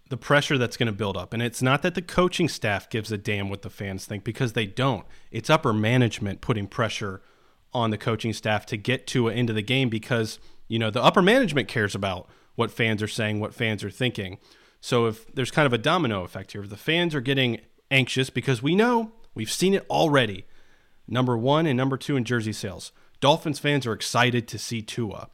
The 0.09 0.17
pressure 0.17 0.59
that's 0.59 0.77
going 0.77 0.87
to 0.87 0.93
build 0.93 1.17
up. 1.17 1.33
And 1.33 1.43
it's 1.43 1.63
not 1.63 1.83
that 1.83 1.95
the 1.95 2.03
coaching 2.03 2.49
staff 2.49 2.89
gives 2.89 3.11
a 3.11 3.19
damn 3.19 3.49
what 3.49 3.63
the 3.63 3.71
fans 3.71 4.07
think 4.07 4.23
because 4.23 4.53
they 4.53 4.67
don't. 4.67 5.05
It's 5.31 5.51
upper 5.51 5.73
management 5.73 6.41
putting 6.41 6.67
pressure 6.67 7.23
on 7.73 7.91
the 7.91 7.99
coaching 7.99 8.33
staff 8.33 8.67
to 8.67 8.77
get 8.77 9.07
to 9.09 9.29
an 9.29 9.37
end 9.37 9.51
of 9.51 9.57
the 9.57 9.63
game 9.63 9.89
because, 9.89 10.39
you 10.69 10.79
know, 10.79 10.91
the 10.91 11.03
upper 11.03 11.23
management 11.23 11.67
cares 11.67 11.95
about 11.95 12.29
what 12.55 12.71
fans 12.71 13.03
are 13.03 13.09
saying, 13.09 13.41
what 13.41 13.53
fans 13.53 13.83
are 13.83 13.91
thinking. 13.91 14.39
So 14.81 15.07
if 15.07 15.27
there's 15.35 15.51
kind 15.51 15.67
of 15.67 15.73
a 15.73 15.79
domino 15.79 16.23
effect 16.23 16.53
here, 16.53 16.63
if 16.63 16.71
the 16.71 16.77
fans 16.77 17.15
are 17.15 17.21
getting 17.21 17.61
anxious 17.91 18.31
because 18.31 18.63
we 18.63 18.77
know 18.77 19.13
We've 19.35 19.51
seen 19.51 19.75
it 19.75 19.87
already. 19.91 20.47
Number 21.07 21.37
one 21.37 21.67
and 21.67 21.77
number 21.77 21.97
two 21.97 22.17
in 22.17 22.25
jersey 22.25 22.53
sales. 22.53 22.93
Dolphins 23.21 23.59
fans 23.59 23.87
are 23.87 23.93
excited 23.93 24.49
to 24.49 24.59
see 24.59 24.83
Tua. 24.83 25.29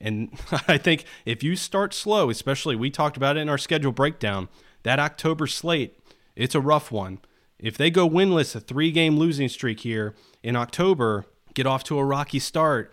And 0.00 0.38
I 0.68 0.78
think 0.78 1.04
if 1.24 1.42
you 1.42 1.56
start 1.56 1.94
slow, 1.94 2.30
especially 2.30 2.76
we 2.76 2.90
talked 2.90 3.16
about 3.16 3.36
it 3.36 3.40
in 3.40 3.48
our 3.48 3.58
schedule 3.58 3.92
breakdown, 3.92 4.48
that 4.82 4.98
October 4.98 5.46
slate, 5.46 5.98
it's 6.36 6.54
a 6.54 6.60
rough 6.60 6.92
one. 6.92 7.18
If 7.58 7.76
they 7.76 7.90
go 7.90 8.08
winless, 8.08 8.54
a 8.54 8.60
three 8.60 8.92
game 8.92 9.16
losing 9.16 9.48
streak 9.48 9.80
here 9.80 10.14
in 10.42 10.54
October, 10.54 11.26
get 11.54 11.66
off 11.66 11.82
to 11.84 11.98
a 11.98 12.04
rocky 12.04 12.38
start, 12.38 12.92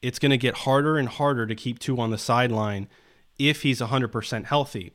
it's 0.00 0.18
going 0.18 0.30
to 0.30 0.38
get 0.38 0.58
harder 0.58 0.98
and 0.98 1.08
harder 1.08 1.46
to 1.46 1.54
keep 1.54 1.78
Tua 1.78 2.00
on 2.00 2.10
the 2.10 2.18
sideline 2.18 2.88
if 3.38 3.62
he's 3.62 3.80
100% 3.80 4.44
healthy. 4.44 4.92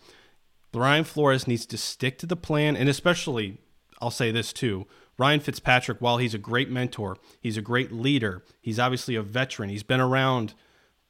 Brian 0.73 1.05
Flores 1.05 1.47
needs 1.47 1.65
to 1.65 1.77
stick 1.77 2.17
to 2.19 2.25
the 2.25 2.35
plan, 2.35 2.75
and 2.75 2.89
especially 2.89 3.60
I'll 4.01 4.12
say 4.12 4.31
this 4.31 4.53
too. 4.53 4.88
Ryan 5.17 5.39
Fitzpatrick, 5.39 5.99
while 5.99 6.17
he's 6.17 6.36
a 6.36 6.39
great 6.39 6.69
mentor, 6.69 7.17
he's 7.41 7.57
a 7.57 7.62
great 7.62 7.91
leader, 7.91 8.43
he's 8.62 8.79
obviously 8.79 9.15
a 9.15 9.23
veteran, 9.23 9.69
he's 9.69 9.83
been 9.83 9.99
around, 9.99 10.53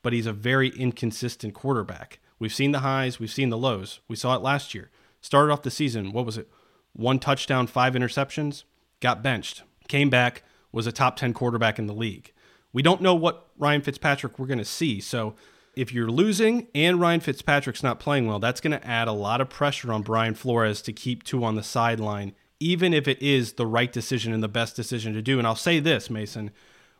but 0.01 0.13
he's 0.13 0.25
a 0.25 0.33
very 0.33 0.69
inconsistent 0.69 1.53
quarterback. 1.53 2.19
We've 2.39 2.53
seen 2.53 2.71
the 2.71 2.79
highs, 2.79 3.19
we've 3.19 3.31
seen 3.31 3.49
the 3.49 3.57
lows. 3.57 3.99
We 4.07 4.15
saw 4.15 4.35
it 4.35 4.41
last 4.41 4.73
year. 4.73 4.89
Started 5.19 5.51
off 5.51 5.63
the 5.63 5.71
season, 5.71 6.13
what 6.13 6.25
was 6.25 6.37
it? 6.37 6.47
One 6.93 7.19
touchdown, 7.19 7.67
five 7.67 7.93
interceptions, 7.93 8.63
got 9.01 9.21
benched, 9.21 9.63
came 9.87 10.09
back, 10.09 10.43
was 10.71 10.87
a 10.87 10.91
top 10.91 11.17
10 11.17 11.33
quarterback 11.33 11.77
in 11.77 11.87
the 11.87 11.93
league. 11.93 12.31
We 12.71 12.81
don't 12.81 13.01
know 13.01 13.15
what 13.15 13.47
Ryan 13.57 13.81
Fitzpatrick 13.81 14.37
we're 14.37 14.45
going 14.45 14.57
to 14.59 14.65
see. 14.65 15.01
So 15.01 15.35
if 15.75 15.91
you're 15.91 16.09
losing 16.09 16.67
and 16.73 16.99
Ryan 16.99 17.19
Fitzpatrick's 17.19 17.83
not 17.83 17.99
playing 17.99 18.27
well, 18.27 18.39
that's 18.39 18.61
going 18.61 18.79
to 18.79 18.87
add 18.87 19.07
a 19.07 19.13
lot 19.13 19.41
of 19.41 19.49
pressure 19.49 19.91
on 19.91 20.01
Brian 20.01 20.35
Flores 20.35 20.81
to 20.83 20.93
keep 20.93 21.23
Tua 21.23 21.45
on 21.45 21.55
the 21.55 21.63
sideline 21.63 22.33
even 22.59 22.93
if 22.93 23.07
it 23.07 23.21
is 23.21 23.53
the 23.53 23.65
right 23.65 23.91
decision 23.91 24.33
and 24.33 24.41
the 24.41 24.47
best 24.47 24.75
decision 24.75 25.13
to 25.13 25.21
do. 25.21 25.37
And 25.37 25.47
I'll 25.47 25.55
say 25.55 25.79
this, 25.79 26.09
Mason, 26.09 26.51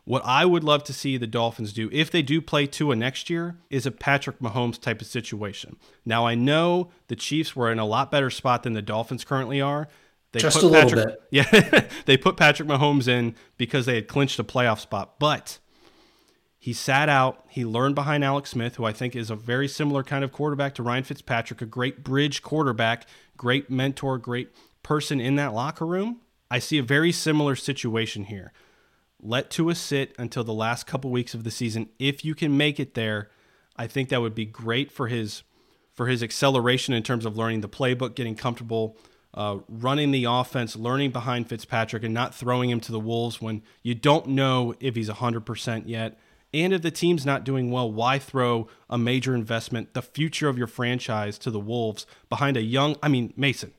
what 0.04 0.22
I 0.24 0.44
would 0.44 0.64
love 0.64 0.84
to 0.84 0.92
see 0.92 1.16
the 1.16 1.26
Dolphins 1.26 1.72
do 1.72 1.90
if 1.92 2.10
they 2.10 2.22
do 2.22 2.40
play 2.40 2.66
Tua 2.66 2.96
next 2.96 3.28
year 3.28 3.56
is 3.68 3.84
a 3.84 3.90
Patrick 3.90 4.38
Mahomes 4.38 4.80
type 4.80 5.00
of 5.00 5.06
situation. 5.06 5.76
Now 6.04 6.26
I 6.26 6.34
know 6.34 6.90
the 7.08 7.16
Chiefs 7.16 7.54
were 7.54 7.70
in 7.70 7.78
a 7.78 7.84
lot 7.84 8.10
better 8.10 8.30
spot 8.30 8.62
than 8.62 8.72
the 8.72 8.82
Dolphins 8.82 9.24
currently 9.24 9.60
are. 9.60 9.88
They 10.32 10.40
Just 10.40 10.60
put 10.60 10.68
a 10.68 10.72
Patrick, 10.72 10.92
little 10.92 11.12
bit. 11.12 11.22
Yeah, 11.30 11.88
they 12.06 12.16
put 12.16 12.36
Patrick 12.36 12.68
Mahomes 12.68 13.08
in 13.08 13.34
because 13.56 13.86
they 13.86 13.96
had 13.96 14.08
clinched 14.08 14.38
a 14.38 14.44
playoff 14.44 14.78
spot, 14.80 15.18
but 15.18 15.58
he 16.58 16.72
sat 16.72 17.08
out. 17.08 17.44
He 17.48 17.64
learned 17.64 17.94
behind 17.94 18.24
Alex 18.24 18.50
Smith, 18.50 18.76
who 18.76 18.84
I 18.84 18.92
think 18.92 19.14
is 19.14 19.30
a 19.30 19.36
very 19.36 19.68
similar 19.68 20.02
kind 20.02 20.24
of 20.24 20.32
quarterback 20.32 20.74
to 20.74 20.82
Ryan 20.82 21.04
Fitzpatrick, 21.04 21.62
a 21.62 21.66
great 21.66 22.02
bridge 22.02 22.42
quarterback, 22.42 23.06
great 23.36 23.70
mentor, 23.70 24.18
great 24.18 24.50
person 24.88 25.20
in 25.20 25.36
that 25.36 25.52
locker 25.52 25.84
room, 25.84 26.16
I 26.50 26.60
see 26.60 26.78
a 26.78 26.82
very 26.82 27.12
similar 27.12 27.54
situation 27.56 28.24
here. 28.24 28.54
Let 29.20 29.50
Tua 29.50 29.74
sit 29.74 30.14
until 30.18 30.44
the 30.44 30.54
last 30.54 30.86
couple 30.86 31.10
weeks 31.10 31.34
of 31.34 31.44
the 31.44 31.50
season. 31.50 31.90
If 31.98 32.24
you 32.24 32.34
can 32.34 32.56
make 32.56 32.80
it 32.80 32.94
there, 32.94 33.28
I 33.76 33.86
think 33.86 34.08
that 34.08 34.22
would 34.22 34.34
be 34.34 34.46
great 34.46 34.90
for 34.90 35.08
his 35.08 35.42
for 35.92 36.06
his 36.06 36.22
acceleration 36.22 36.94
in 36.94 37.02
terms 37.02 37.26
of 37.26 37.36
learning 37.36 37.60
the 37.60 37.68
playbook, 37.68 38.14
getting 38.14 38.34
comfortable, 38.34 38.96
uh, 39.34 39.58
running 39.68 40.10
the 40.10 40.24
offense, 40.24 40.74
learning 40.74 41.10
behind 41.10 41.50
Fitzpatrick, 41.50 42.02
and 42.02 42.14
not 42.14 42.34
throwing 42.34 42.70
him 42.70 42.80
to 42.80 42.92
the 42.92 43.00
wolves 43.00 43.42
when 43.42 43.62
you 43.82 43.94
don't 43.94 44.28
know 44.28 44.72
if 44.80 44.96
he's 44.96 45.10
100% 45.10 45.82
yet. 45.86 46.18
And 46.54 46.72
if 46.72 46.80
the 46.80 46.90
team's 46.90 47.26
not 47.26 47.44
doing 47.44 47.70
well, 47.70 47.92
why 47.92 48.18
throw 48.18 48.68
a 48.88 48.96
major 48.96 49.34
investment, 49.34 49.92
the 49.92 50.00
future 50.00 50.48
of 50.48 50.56
your 50.56 50.66
franchise, 50.66 51.36
to 51.40 51.50
the 51.50 51.60
wolves 51.60 52.06
behind 52.30 52.56
a 52.56 52.62
young? 52.62 52.96
I 53.02 53.08
mean, 53.08 53.34
Mason, 53.36 53.72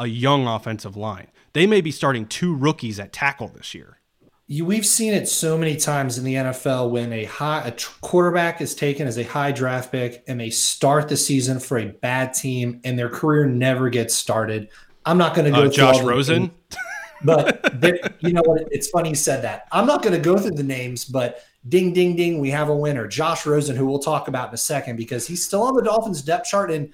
a 0.00 0.06
young 0.06 0.48
offensive 0.48 0.96
line. 0.96 1.28
They 1.52 1.66
may 1.66 1.80
be 1.80 1.90
starting 1.90 2.26
two 2.26 2.56
rookies 2.56 2.98
at 2.98 3.12
tackle 3.12 3.48
this 3.48 3.74
year. 3.74 3.98
You, 4.46 4.64
we've 4.64 4.86
seen 4.86 5.12
it 5.12 5.28
so 5.28 5.56
many 5.56 5.76
times 5.76 6.18
in 6.18 6.24
the 6.24 6.34
NFL 6.34 6.90
when 6.90 7.12
a 7.12 7.24
high 7.24 7.68
a 7.68 7.72
quarterback 8.00 8.60
is 8.60 8.74
taken 8.74 9.06
as 9.06 9.18
a 9.18 9.22
high 9.22 9.52
draft 9.52 9.92
pick 9.92 10.24
and 10.26 10.40
they 10.40 10.50
start 10.50 11.08
the 11.08 11.16
season 11.16 11.60
for 11.60 11.78
a 11.78 11.86
bad 11.86 12.34
team 12.34 12.80
and 12.82 12.98
their 12.98 13.10
career 13.10 13.46
never 13.46 13.90
gets 13.90 14.14
started. 14.14 14.70
I'm 15.04 15.18
not 15.18 15.36
going 15.36 15.52
to 15.52 15.60
go. 15.60 15.66
Uh, 15.66 15.70
Josh 15.70 16.02
Rosen. 16.02 16.50
but 17.22 18.16
you 18.20 18.32
know 18.32 18.42
what? 18.44 18.62
It's 18.70 18.88
funny 18.88 19.10
you 19.10 19.14
said 19.14 19.42
that. 19.44 19.68
I'm 19.70 19.86
not 19.86 20.02
going 20.02 20.14
to 20.14 20.20
go 20.20 20.36
through 20.36 20.52
the 20.52 20.62
names, 20.62 21.04
but 21.04 21.44
ding, 21.68 21.92
ding, 21.92 22.16
ding, 22.16 22.40
we 22.40 22.50
have 22.50 22.70
a 22.70 22.74
winner. 22.74 23.06
Josh 23.06 23.46
Rosen, 23.46 23.76
who 23.76 23.86
we'll 23.86 23.98
talk 23.98 24.28
about 24.28 24.48
in 24.48 24.54
a 24.54 24.58
second 24.58 24.96
because 24.96 25.26
he's 25.26 25.44
still 25.44 25.62
on 25.62 25.74
the 25.74 25.82
Dolphins 25.82 26.22
depth 26.22 26.48
chart 26.48 26.70
and 26.70 26.92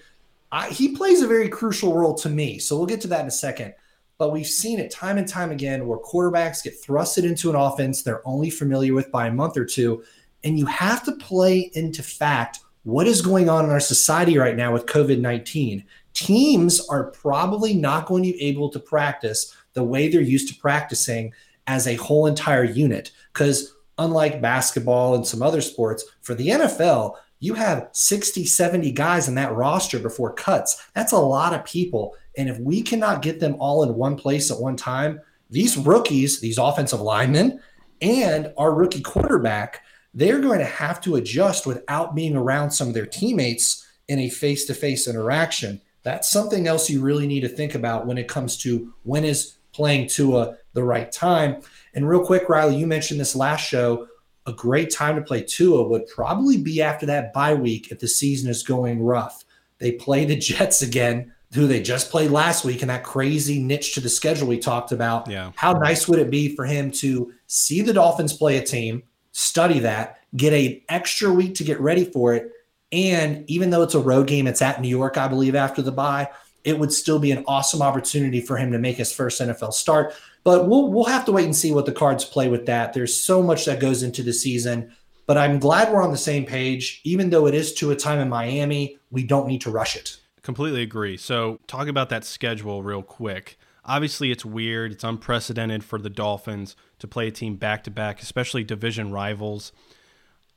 I, 0.52 0.70
he 0.70 0.96
plays 0.96 1.22
a 1.22 1.26
very 1.26 1.48
crucial 1.48 1.94
role 1.94 2.14
to 2.14 2.28
me. 2.28 2.58
So 2.58 2.76
we'll 2.76 2.86
get 2.86 3.00
to 3.02 3.08
that 3.08 3.20
in 3.20 3.26
a 3.26 3.32
second. 3.32 3.74
But 4.18 4.32
we've 4.32 4.46
seen 4.46 4.78
it 4.78 4.90
time 4.90 5.18
and 5.18 5.28
time 5.28 5.50
again 5.50 5.86
where 5.86 5.98
quarterbacks 5.98 6.62
get 6.62 6.82
thrusted 6.82 7.24
into 7.24 7.50
an 7.50 7.56
offense 7.56 8.02
they're 8.02 8.26
only 8.26 8.48
familiar 8.48 8.94
with 8.94 9.12
by 9.12 9.26
a 9.26 9.32
month 9.32 9.56
or 9.56 9.64
two. 9.64 10.02
And 10.44 10.58
you 10.58 10.66
have 10.66 11.04
to 11.04 11.12
play 11.12 11.70
into 11.74 12.02
fact 12.02 12.60
what 12.84 13.06
is 13.06 13.20
going 13.20 13.48
on 13.48 13.64
in 13.64 13.70
our 13.70 13.80
society 13.80 14.38
right 14.38 14.56
now 14.56 14.72
with 14.72 14.86
COVID 14.86 15.20
19. 15.20 15.84
Teams 16.14 16.88
are 16.88 17.10
probably 17.10 17.74
not 17.74 18.06
going 18.06 18.22
to 18.22 18.32
be 18.32 18.42
able 18.42 18.70
to 18.70 18.78
practice 18.78 19.54
the 19.74 19.84
way 19.84 20.08
they're 20.08 20.22
used 20.22 20.48
to 20.48 20.60
practicing 20.60 21.32
as 21.66 21.86
a 21.86 21.96
whole 21.96 22.26
entire 22.26 22.64
unit. 22.64 23.10
Because 23.32 23.74
unlike 23.98 24.40
basketball 24.40 25.14
and 25.14 25.26
some 25.26 25.42
other 25.42 25.60
sports, 25.60 26.04
for 26.22 26.34
the 26.34 26.48
NFL, 26.48 27.16
you 27.38 27.54
have 27.54 27.88
60, 27.92 28.44
70 28.44 28.92
guys 28.92 29.28
in 29.28 29.34
that 29.34 29.54
roster 29.54 29.98
before 29.98 30.32
cuts. 30.32 30.88
That's 30.94 31.12
a 31.12 31.18
lot 31.18 31.54
of 31.54 31.64
people. 31.64 32.14
And 32.36 32.48
if 32.48 32.58
we 32.58 32.82
cannot 32.82 33.22
get 33.22 33.40
them 33.40 33.56
all 33.58 33.82
in 33.82 33.94
one 33.94 34.16
place 34.16 34.50
at 34.50 34.60
one 34.60 34.76
time, 34.76 35.20
these 35.50 35.76
rookies, 35.76 36.40
these 36.40 36.58
offensive 36.58 37.00
linemen, 37.00 37.60
and 38.00 38.52
our 38.56 38.74
rookie 38.74 39.00
quarterback, 39.00 39.82
they're 40.12 40.40
going 40.40 40.58
to 40.58 40.64
have 40.64 41.00
to 41.02 41.16
adjust 41.16 41.66
without 41.66 42.14
being 42.14 42.36
around 42.36 42.70
some 42.70 42.88
of 42.88 42.94
their 42.94 43.06
teammates 43.06 43.86
in 44.08 44.18
a 44.18 44.30
face 44.30 44.64
to 44.66 44.74
face 44.74 45.06
interaction. 45.06 45.80
That's 46.02 46.30
something 46.30 46.66
else 46.66 46.88
you 46.88 47.00
really 47.00 47.26
need 47.26 47.40
to 47.40 47.48
think 47.48 47.74
about 47.74 48.06
when 48.06 48.18
it 48.18 48.28
comes 48.28 48.56
to 48.58 48.92
when 49.02 49.24
is 49.24 49.56
playing 49.72 50.08
Tua 50.08 50.56
the 50.72 50.84
right 50.84 51.10
time. 51.12 51.60
And 51.94 52.08
real 52.08 52.24
quick, 52.24 52.48
Riley, 52.48 52.76
you 52.76 52.86
mentioned 52.86 53.20
this 53.20 53.36
last 53.36 53.60
show. 53.60 54.08
A 54.46 54.52
great 54.52 54.90
time 54.90 55.16
to 55.16 55.22
play 55.22 55.42
Tua 55.42 55.86
would 55.88 56.06
probably 56.06 56.56
be 56.56 56.82
after 56.82 57.06
that 57.06 57.32
bye 57.32 57.54
week 57.54 57.90
if 57.90 57.98
the 57.98 58.08
season 58.08 58.50
is 58.50 58.62
going 58.62 59.02
rough. 59.02 59.44
They 59.78 59.92
play 59.92 60.24
the 60.24 60.36
Jets 60.38 60.82
again, 60.82 61.32
who 61.54 61.66
they 61.66 61.82
just 61.82 62.10
played 62.10 62.30
last 62.30 62.64
week 62.64 62.82
in 62.82 62.88
that 62.88 63.04
crazy 63.04 63.62
niche 63.62 63.94
to 63.94 64.00
the 64.00 64.08
schedule 64.08 64.48
we 64.48 64.58
talked 64.58 64.92
about. 64.92 65.28
Yeah. 65.28 65.52
How 65.56 65.72
nice 65.72 66.08
would 66.08 66.18
it 66.18 66.30
be 66.30 66.54
for 66.54 66.64
him 66.64 66.90
to 66.92 67.32
see 67.46 67.82
the 67.82 67.92
Dolphins 67.92 68.32
play 68.32 68.58
a 68.58 68.62
team, 68.62 69.02
study 69.32 69.80
that, 69.80 70.18
get 70.36 70.52
an 70.52 70.80
extra 70.88 71.32
week 71.32 71.54
to 71.56 71.64
get 71.64 71.80
ready 71.80 72.04
for 72.04 72.34
it, 72.34 72.52
and 72.92 73.48
even 73.50 73.70
though 73.70 73.82
it's 73.82 73.94
a 73.94 74.00
road 74.00 74.26
game, 74.26 74.46
it's 74.46 74.62
at 74.62 74.80
New 74.80 74.88
York, 74.88 75.18
I 75.18 75.28
believe, 75.28 75.54
after 75.54 75.82
the 75.82 75.92
bye, 75.92 76.28
it 76.64 76.78
would 76.78 76.92
still 76.92 77.18
be 77.18 77.30
an 77.30 77.44
awesome 77.46 77.82
opportunity 77.82 78.40
for 78.40 78.56
him 78.56 78.72
to 78.72 78.78
make 78.78 78.96
his 78.96 79.12
first 79.12 79.40
NFL 79.40 79.72
start. 79.72 80.14
But 80.46 80.68
we'll 80.68 80.92
we'll 80.92 81.06
have 81.06 81.24
to 81.24 81.32
wait 81.32 81.44
and 81.44 81.56
see 81.56 81.72
what 81.72 81.86
the 81.86 81.92
cards 81.92 82.24
play 82.24 82.48
with 82.48 82.66
that. 82.66 82.92
There's 82.92 83.20
so 83.20 83.42
much 83.42 83.64
that 83.64 83.80
goes 83.80 84.04
into 84.04 84.22
the 84.22 84.32
season. 84.32 84.94
But 85.26 85.36
I'm 85.36 85.58
glad 85.58 85.92
we're 85.92 86.04
on 86.04 86.12
the 86.12 86.16
same 86.16 86.46
page. 86.46 87.00
Even 87.02 87.30
though 87.30 87.48
it 87.48 87.54
is 87.54 87.74
Tua 87.74 87.96
time 87.96 88.20
in 88.20 88.28
Miami, 88.28 88.96
we 89.10 89.24
don't 89.24 89.48
need 89.48 89.60
to 89.62 89.72
rush 89.72 89.96
it. 89.96 90.20
Completely 90.42 90.82
agree. 90.82 91.16
So, 91.16 91.58
talk 91.66 91.88
about 91.88 92.10
that 92.10 92.24
schedule 92.24 92.84
real 92.84 93.02
quick. 93.02 93.58
Obviously, 93.84 94.30
it's 94.30 94.44
weird. 94.44 94.92
It's 94.92 95.02
unprecedented 95.02 95.82
for 95.82 95.98
the 95.98 96.08
Dolphins 96.08 96.76
to 97.00 97.08
play 97.08 97.26
a 97.26 97.32
team 97.32 97.56
back 97.56 97.82
to 97.82 97.90
back, 97.90 98.22
especially 98.22 98.62
division 98.62 99.10
rivals. 99.10 99.72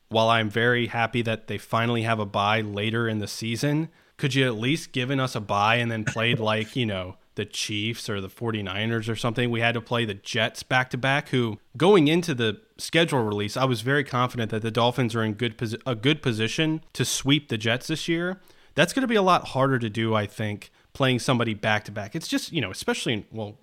While 0.09 0.29
I'm 0.29 0.51
very 0.51 0.85
happy 0.85 1.23
that 1.23 1.47
they 1.47 1.57
finally 1.57 2.03
have 2.03 2.19
a 2.19 2.27
bye 2.27 2.61
later 2.61 3.09
in 3.09 3.17
the 3.17 3.27
season, 3.27 3.89
could 4.17 4.35
you 4.35 4.45
at 4.45 4.53
least 4.53 4.91
given 4.91 5.19
us 5.19 5.33
a 5.33 5.41
bye 5.41 5.77
and 5.77 5.91
then 5.91 6.05
played 6.05 6.39
like, 6.39 6.75
you 6.75 6.85
know, 6.85 7.15
the 7.39 7.45
Chiefs 7.45 8.09
or 8.09 8.19
the 8.19 8.27
49ers 8.27 9.09
or 9.09 9.15
something? 9.15 9.49
We 9.49 9.61
had 9.61 9.73
to 9.73 9.81
play 9.81 10.03
the 10.03 10.13
Jets 10.13 10.61
back 10.61 10.89
to 10.89 10.97
back 10.97 11.29
who 11.29 11.57
going 11.77 12.09
into 12.09 12.35
the 12.35 12.59
schedule 12.77 13.23
release, 13.23 13.57
I 13.57 13.65
was 13.65 13.81
very 13.81 14.03
confident 14.03 14.51
that 14.51 14.61
the 14.61 14.71
Dolphins 14.71 15.15
are 15.15 15.23
in 15.23 15.33
good 15.33 15.57
posi- 15.57 15.81
a 15.85 15.95
good 15.95 16.21
position 16.21 16.81
to 16.93 17.05
sweep 17.05 17.49
the 17.49 17.57
Jets 17.57 17.87
this 17.87 18.07
year. 18.07 18.39
That's 18.75 18.93
going 18.93 19.01
to 19.01 19.07
be 19.07 19.15
a 19.15 19.21
lot 19.21 19.49
harder 19.49 19.79
to 19.79 19.89
do, 19.89 20.15
I 20.15 20.25
think, 20.25 20.71
playing 20.93 21.19
somebody 21.19 21.53
back 21.53 21.85
to 21.85 21.91
back. 21.91 22.15
It's 22.15 22.27
just, 22.27 22.51
you 22.51 22.61
know, 22.61 22.71
especially 22.71 23.13
in 23.13 23.25
well, 23.31 23.57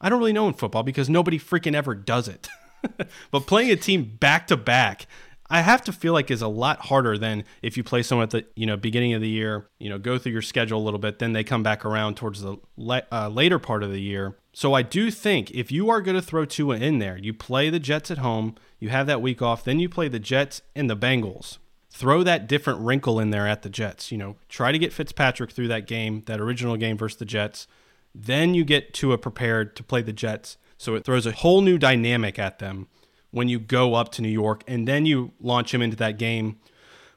I 0.00 0.08
don't 0.08 0.18
really 0.18 0.32
know 0.32 0.48
in 0.48 0.54
football 0.54 0.82
because 0.82 1.08
nobody 1.08 1.38
freaking 1.38 1.74
ever 1.74 1.94
does 1.94 2.28
it. 2.28 2.48
but 3.30 3.46
playing 3.46 3.70
a 3.70 3.76
team 3.76 4.16
back 4.18 4.46
to 4.48 4.56
back 4.56 5.06
I 5.50 5.62
have 5.62 5.82
to 5.82 5.92
feel 5.92 6.12
like 6.12 6.30
is 6.30 6.42
a 6.42 6.48
lot 6.48 6.86
harder 6.86 7.18
than 7.18 7.44
if 7.60 7.76
you 7.76 7.82
play 7.82 8.04
someone 8.04 8.22
at 8.22 8.30
the 8.30 8.46
you 8.54 8.66
know 8.66 8.76
beginning 8.76 9.14
of 9.14 9.20
the 9.20 9.28
year, 9.28 9.66
you 9.78 9.90
know, 9.90 9.98
go 9.98 10.16
through 10.16 10.32
your 10.32 10.42
schedule 10.42 10.78
a 10.78 10.84
little 10.84 11.00
bit, 11.00 11.18
then 11.18 11.32
they 11.32 11.42
come 11.42 11.64
back 11.64 11.84
around 11.84 12.16
towards 12.16 12.40
the 12.40 12.56
le- 12.76 13.02
uh, 13.10 13.28
later 13.28 13.58
part 13.58 13.82
of 13.82 13.90
the 13.90 14.00
year. 14.00 14.36
So 14.52 14.74
I 14.74 14.82
do 14.82 15.10
think 15.10 15.50
if 15.50 15.72
you 15.72 15.90
are 15.90 16.00
going 16.00 16.16
to 16.16 16.22
throw 16.22 16.44
Tua 16.44 16.76
in 16.76 16.98
there, 17.00 17.18
you 17.18 17.34
play 17.34 17.68
the 17.68 17.80
Jets 17.80 18.10
at 18.10 18.18
home, 18.18 18.54
you 18.78 18.88
have 18.90 19.06
that 19.08 19.20
week 19.20 19.42
off, 19.42 19.64
then 19.64 19.80
you 19.80 19.88
play 19.88 20.08
the 20.08 20.18
Jets 20.20 20.62
and 20.74 20.88
the 20.88 20.96
Bengals. 20.96 21.58
Throw 21.92 22.22
that 22.22 22.46
different 22.46 22.80
wrinkle 22.80 23.18
in 23.18 23.30
there 23.30 23.48
at 23.48 23.62
the 23.62 23.68
Jets. 23.68 24.12
You 24.12 24.18
know, 24.18 24.36
try 24.48 24.70
to 24.70 24.78
get 24.78 24.92
Fitzpatrick 24.92 25.50
through 25.50 25.68
that 25.68 25.88
game, 25.88 26.22
that 26.26 26.40
original 26.40 26.76
game 26.76 26.96
versus 26.96 27.18
the 27.18 27.24
Jets. 27.24 27.66
Then 28.14 28.54
you 28.54 28.64
get 28.64 28.94
Tua 28.94 29.18
prepared 29.18 29.74
to 29.76 29.82
play 29.82 30.02
the 30.02 30.12
Jets. 30.12 30.56
So 30.78 30.94
it 30.94 31.04
throws 31.04 31.26
a 31.26 31.32
whole 31.32 31.60
new 31.60 31.76
dynamic 31.76 32.38
at 32.38 32.58
them 32.58 32.86
when 33.30 33.48
you 33.48 33.58
go 33.58 33.94
up 33.94 34.10
to 34.12 34.22
New 34.22 34.28
York 34.28 34.62
and 34.66 34.86
then 34.86 35.06
you 35.06 35.32
launch 35.40 35.72
him 35.72 35.82
into 35.82 35.96
that 35.96 36.18
game 36.18 36.58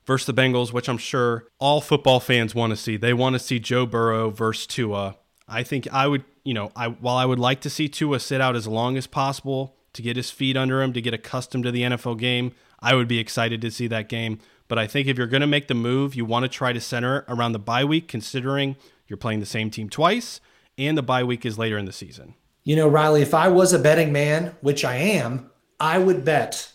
versus 0.06 0.26
the 0.26 0.34
Bengals, 0.34 0.74
which 0.74 0.90
I'm 0.90 0.98
sure 0.98 1.48
all 1.60 1.82
football 1.82 2.20
fans 2.20 2.54
want 2.54 2.72
to 2.72 2.78
see. 2.78 2.98
They 2.98 3.14
want 3.14 3.34
to 3.34 3.40
see 3.40 3.60
Joe 3.60 3.86
Burrow 3.86 4.30
versus 4.30 4.68
Tua. 4.68 5.16
I 5.48 5.64
think 5.64 5.92
I 5.92 6.08
would, 6.08 6.24
you 6.44 6.54
know, 6.54 6.72
I 6.76 6.88
while 6.88 7.18
I 7.18 7.26
would 7.26 7.40
like 7.40 7.62
to 7.62 7.70
see 7.70 7.88
Tua 7.88 8.20
sit 8.20 8.42
out 8.42 8.56
as 8.56 8.68
long 8.68 8.98
as 8.98 9.08
possible 9.08 9.76
to 9.94 10.02
get 10.02 10.16
his 10.16 10.32
feet 10.32 10.58
under 10.58 10.82
him, 10.82 10.94
to 10.94 11.02
get 11.02 11.14
accustomed 11.14 11.64
to 11.66 11.72
the 11.72 11.84
NFL 11.84 12.20
game, 12.20 12.54
I 12.80 12.96
would 12.96 13.08
be 13.08 13.20
excited 13.20 13.62
to 13.62 13.72
see 13.72 13.88
that 13.88 14.10
game. 14.10 14.40
But 14.68 14.80
I 14.80 14.88
think 14.88 15.08
if 15.08 15.18
you're 15.18 15.28
going 15.28 15.42
to 15.42 15.48
make 15.48 15.68
the 15.68 15.76
move, 15.76 16.16
you 16.16 16.26
want 16.26 16.44
to 16.44 16.50
try 16.50 16.74
to 16.74 16.82
center 16.82 17.26
around 17.28 17.52
the 17.52 17.60
bye 17.60 17.86
week, 17.86 18.08
considering 18.08 18.76
you're 19.08 19.18
playing 19.18 19.40
the 19.40 19.46
same 19.46 19.70
team 19.70 19.90
twice 19.90 20.40
and 20.78 20.98
the 20.98 21.04
bye 21.04 21.24
week 21.24 21.46
is 21.46 21.58
later 21.58 21.78
in 21.78 21.86
the 21.86 21.92
season. 21.92 22.34
You 22.64 22.76
know, 22.76 22.88
Riley, 22.88 23.22
if 23.22 23.34
I 23.34 23.50
was 23.50 23.74
a 23.74 23.80
betting 23.80 24.12
man, 24.12 24.56
which 24.62 24.86
I 24.86 24.96
am, 24.96 25.52
I 25.84 25.98
would 25.98 26.24
bet 26.24 26.72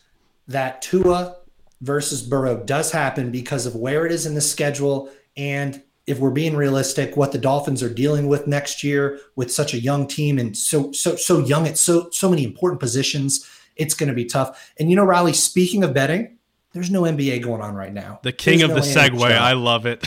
that 0.49 0.83
Tua 0.83 1.37
versus 1.81 2.21
Burrow 2.21 2.63
does 2.63 2.93
happen 2.93 3.31
because 3.31 3.65
of 3.65 3.75
where 3.75 4.05
it 4.05 4.13
is 4.13 4.27
in 4.27 4.35
the 4.35 4.43
schedule 4.43 5.11
and 5.35 5.83
if 6.07 6.19
we're 6.19 6.31
being 6.31 6.55
realistic, 6.55 7.17
what 7.17 7.33
the 7.33 7.39
Dolphins 7.39 7.83
are 7.83 7.93
dealing 7.93 8.29
with 8.29 8.47
next 8.47 8.85
year 8.85 9.19
with 9.35 9.51
such 9.51 9.73
a 9.73 9.79
young 9.79 10.07
team 10.07 10.39
and 10.39 10.55
so 10.55 10.93
so 10.93 11.17
so 11.17 11.39
young 11.39 11.67
at 11.67 11.79
so 11.79 12.11
so 12.11 12.29
many 12.29 12.45
important 12.45 12.81
positions, 12.81 13.49
it's 13.77 13.95
going 13.95 14.11
to 14.11 14.15
be 14.15 14.27
tough. 14.27 14.73
And 14.79 14.91
you 14.91 14.97
know, 14.97 15.05
Riley, 15.05 15.33
speaking 15.33 15.85
of 15.85 15.95
betting, 15.95 16.37
there's 16.73 16.91
no 16.91 17.03
NBA 17.03 17.43
going 17.43 17.63
on 17.63 17.75
right 17.75 17.95
now. 17.95 18.21
The 18.23 18.33
king 18.33 18.59
there's 18.59 18.71
of 18.71 18.77
no 18.77 18.83
the 18.83 18.89
segue, 18.89 19.19
NHL. 19.21 19.39
I 19.39 19.53
love 19.55 19.87
it. 19.87 20.07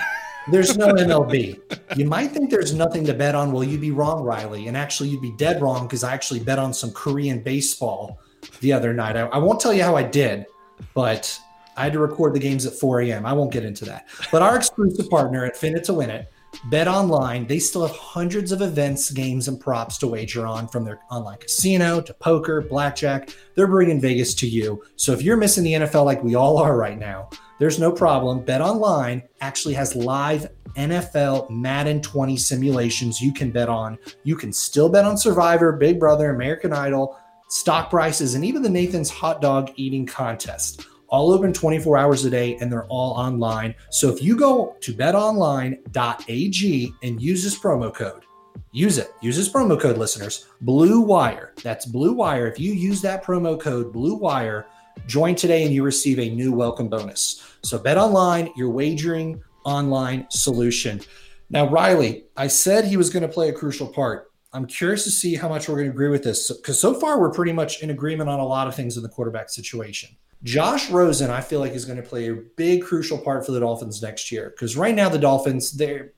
There's 0.51 0.77
no 0.77 0.87
MLB. 0.93 1.59
You 1.95 2.05
might 2.05 2.31
think 2.31 2.51
there's 2.51 2.73
nothing 2.73 3.05
to 3.05 3.15
bet 3.15 3.33
on. 3.33 3.51
Well, 3.51 3.63
you'd 3.63 3.81
be 3.81 3.91
wrong, 3.91 4.23
Riley. 4.23 4.67
And 4.67 4.77
actually, 4.77 5.09
you'd 5.09 5.23
be 5.23 5.35
dead 5.37 5.59
wrong 5.59 5.87
because 5.87 6.03
I 6.03 6.13
actually 6.13 6.41
bet 6.41 6.59
on 6.59 6.71
some 6.71 6.91
Korean 6.91 7.41
baseball 7.41 8.19
the 8.61 8.73
other 8.73 8.93
night. 8.93 9.17
I, 9.17 9.21
I 9.27 9.37
won't 9.37 9.59
tell 9.59 9.73
you 9.73 9.83
how 9.83 9.95
I 9.95 10.03
did, 10.03 10.45
but 10.93 11.39
I 11.75 11.83
had 11.83 11.93
to 11.93 11.99
record 11.99 12.33
the 12.33 12.39
games 12.39 12.65
at 12.65 12.73
4 12.73 13.01
a.m. 13.01 13.25
I 13.25 13.33
won't 13.33 13.51
get 13.51 13.65
into 13.65 13.85
that. 13.85 14.07
But 14.31 14.41
our 14.41 14.55
exclusive 14.55 15.09
partner 15.09 15.45
at 15.45 15.57
Fin 15.57 15.75
It 15.75 15.83
to 15.85 15.93
Win 15.93 16.09
It, 16.09 16.31
Bet 16.65 16.87
Online, 16.87 17.47
they 17.47 17.59
still 17.59 17.85
have 17.87 17.95
hundreds 17.95 18.51
of 18.51 18.61
events, 18.61 19.09
games, 19.11 19.47
and 19.47 19.59
props 19.59 19.97
to 19.99 20.07
wager 20.07 20.45
on 20.45 20.67
from 20.67 20.83
their 20.83 20.99
online 21.09 21.37
casino 21.37 22.01
to 22.01 22.13
poker, 22.15 22.61
blackjack. 22.61 23.29
They're 23.55 23.67
bringing 23.67 24.01
Vegas 24.01 24.35
to 24.35 24.47
you. 24.47 24.83
So 24.95 25.13
if 25.13 25.21
you're 25.21 25.37
missing 25.37 25.63
the 25.63 25.73
NFL 25.73 26.05
like 26.05 26.23
we 26.23 26.35
all 26.35 26.57
are 26.57 26.75
right 26.75 26.99
now, 26.99 27.29
there's 27.59 27.79
no 27.79 27.91
problem. 27.91 28.43
Bet 28.43 28.59
Online 28.59 29.21
actually 29.39 29.75
has 29.75 29.95
live 29.95 30.49
NFL 30.75 31.49
Madden 31.49 32.01
20 32.01 32.35
simulations 32.35 33.21
you 33.21 33.33
can 33.33 33.51
bet 33.51 33.69
on. 33.69 33.97
You 34.23 34.35
can 34.35 34.51
still 34.51 34.89
bet 34.89 35.05
on 35.05 35.17
Survivor, 35.17 35.71
Big 35.71 35.99
Brother, 35.99 36.31
American 36.31 36.73
Idol, 36.73 37.17
stock 37.51 37.89
prices, 37.89 38.35
and 38.35 38.45
even 38.45 38.61
the 38.61 38.69
Nathan's 38.69 39.09
hot 39.09 39.41
dog 39.41 39.71
eating 39.75 40.05
contest. 40.05 40.87
All 41.09 41.33
open 41.33 41.51
24 41.51 41.97
hours 41.97 42.23
a 42.23 42.29
day 42.29 42.55
and 42.55 42.71
they're 42.71 42.85
all 42.85 43.11
online. 43.11 43.75
So 43.89 44.09
if 44.09 44.23
you 44.23 44.37
go 44.37 44.77
to 44.79 44.93
betonline.ag 44.93 46.93
and 47.03 47.21
use 47.21 47.43
this 47.43 47.59
promo 47.59 47.93
code, 47.93 48.23
use 48.71 48.97
it. 48.97 49.11
Use 49.21 49.35
this 49.35 49.49
promo 49.49 49.77
code, 49.77 49.97
listeners. 49.97 50.47
Blue 50.61 51.01
Wire. 51.01 51.53
That's 51.61 51.85
Blue 51.85 52.13
Wire. 52.13 52.47
If 52.47 52.57
you 52.57 52.71
use 52.71 53.01
that 53.01 53.25
promo 53.25 53.59
code 53.59 53.91
Blue 53.91 54.15
Wire, 54.15 54.67
join 55.05 55.35
today 55.35 55.65
and 55.65 55.73
you 55.73 55.83
receive 55.83 56.19
a 56.19 56.29
new 56.29 56.53
welcome 56.53 56.87
bonus. 56.87 57.43
So 57.63 57.77
bet 57.77 57.97
online, 57.97 58.53
your 58.55 58.69
wagering 58.69 59.43
online 59.65 60.25
solution. 60.29 61.01
Now, 61.49 61.67
Riley, 61.67 62.23
I 62.37 62.47
said 62.47 62.85
he 62.85 62.95
was 62.95 63.09
going 63.09 63.23
to 63.23 63.27
play 63.27 63.49
a 63.49 63.53
crucial 63.53 63.87
part. 63.87 64.30
I'm 64.53 64.65
curious 64.65 65.03
to 65.05 65.11
see 65.11 65.35
how 65.35 65.47
much 65.47 65.69
we're 65.69 65.75
going 65.75 65.87
to 65.87 65.91
agree 65.91 66.09
with 66.09 66.23
this 66.23 66.51
because 66.51 66.79
so 66.79 66.93
far 66.93 67.19
we're 67.19 67.31
pretty 67.31 67.53
much 67.53 67.81
in 67.81 67.89
agreement 67.89 68.29
on 68.29 68.39
a 68.39 68.45
lot 68.45 68.67
of 68.67 68.75
things 68.75 68.97
in 68.97 69.03
the 69.03 69.09
quarterback 69.09 69.49
situation. 69.49 70.09
Josh 70.43 70.89
Rosen, 70.89 71.29
I 71.29 71.41
feel 71.41 71.59
like 71.59 71.73
is 71.73 71.85
going 71.85 72.01
to 72.01 72.07
play 72.07 72.29
a 72.29 72.35
big 72.35 72.83
crucial 72.83 73.17
part 73.17 73.45
for 73.45 73.51
the 73.51 73.59
Dolphins 73.59 74.01
next 74.01 74.31
year 74.31 74.49
because 74.49 74.75
right 74.75 74.95
now 74.95 75.07
the 75.07 75.19
Dolphins 75.19 75.71
they're 75.71 76.13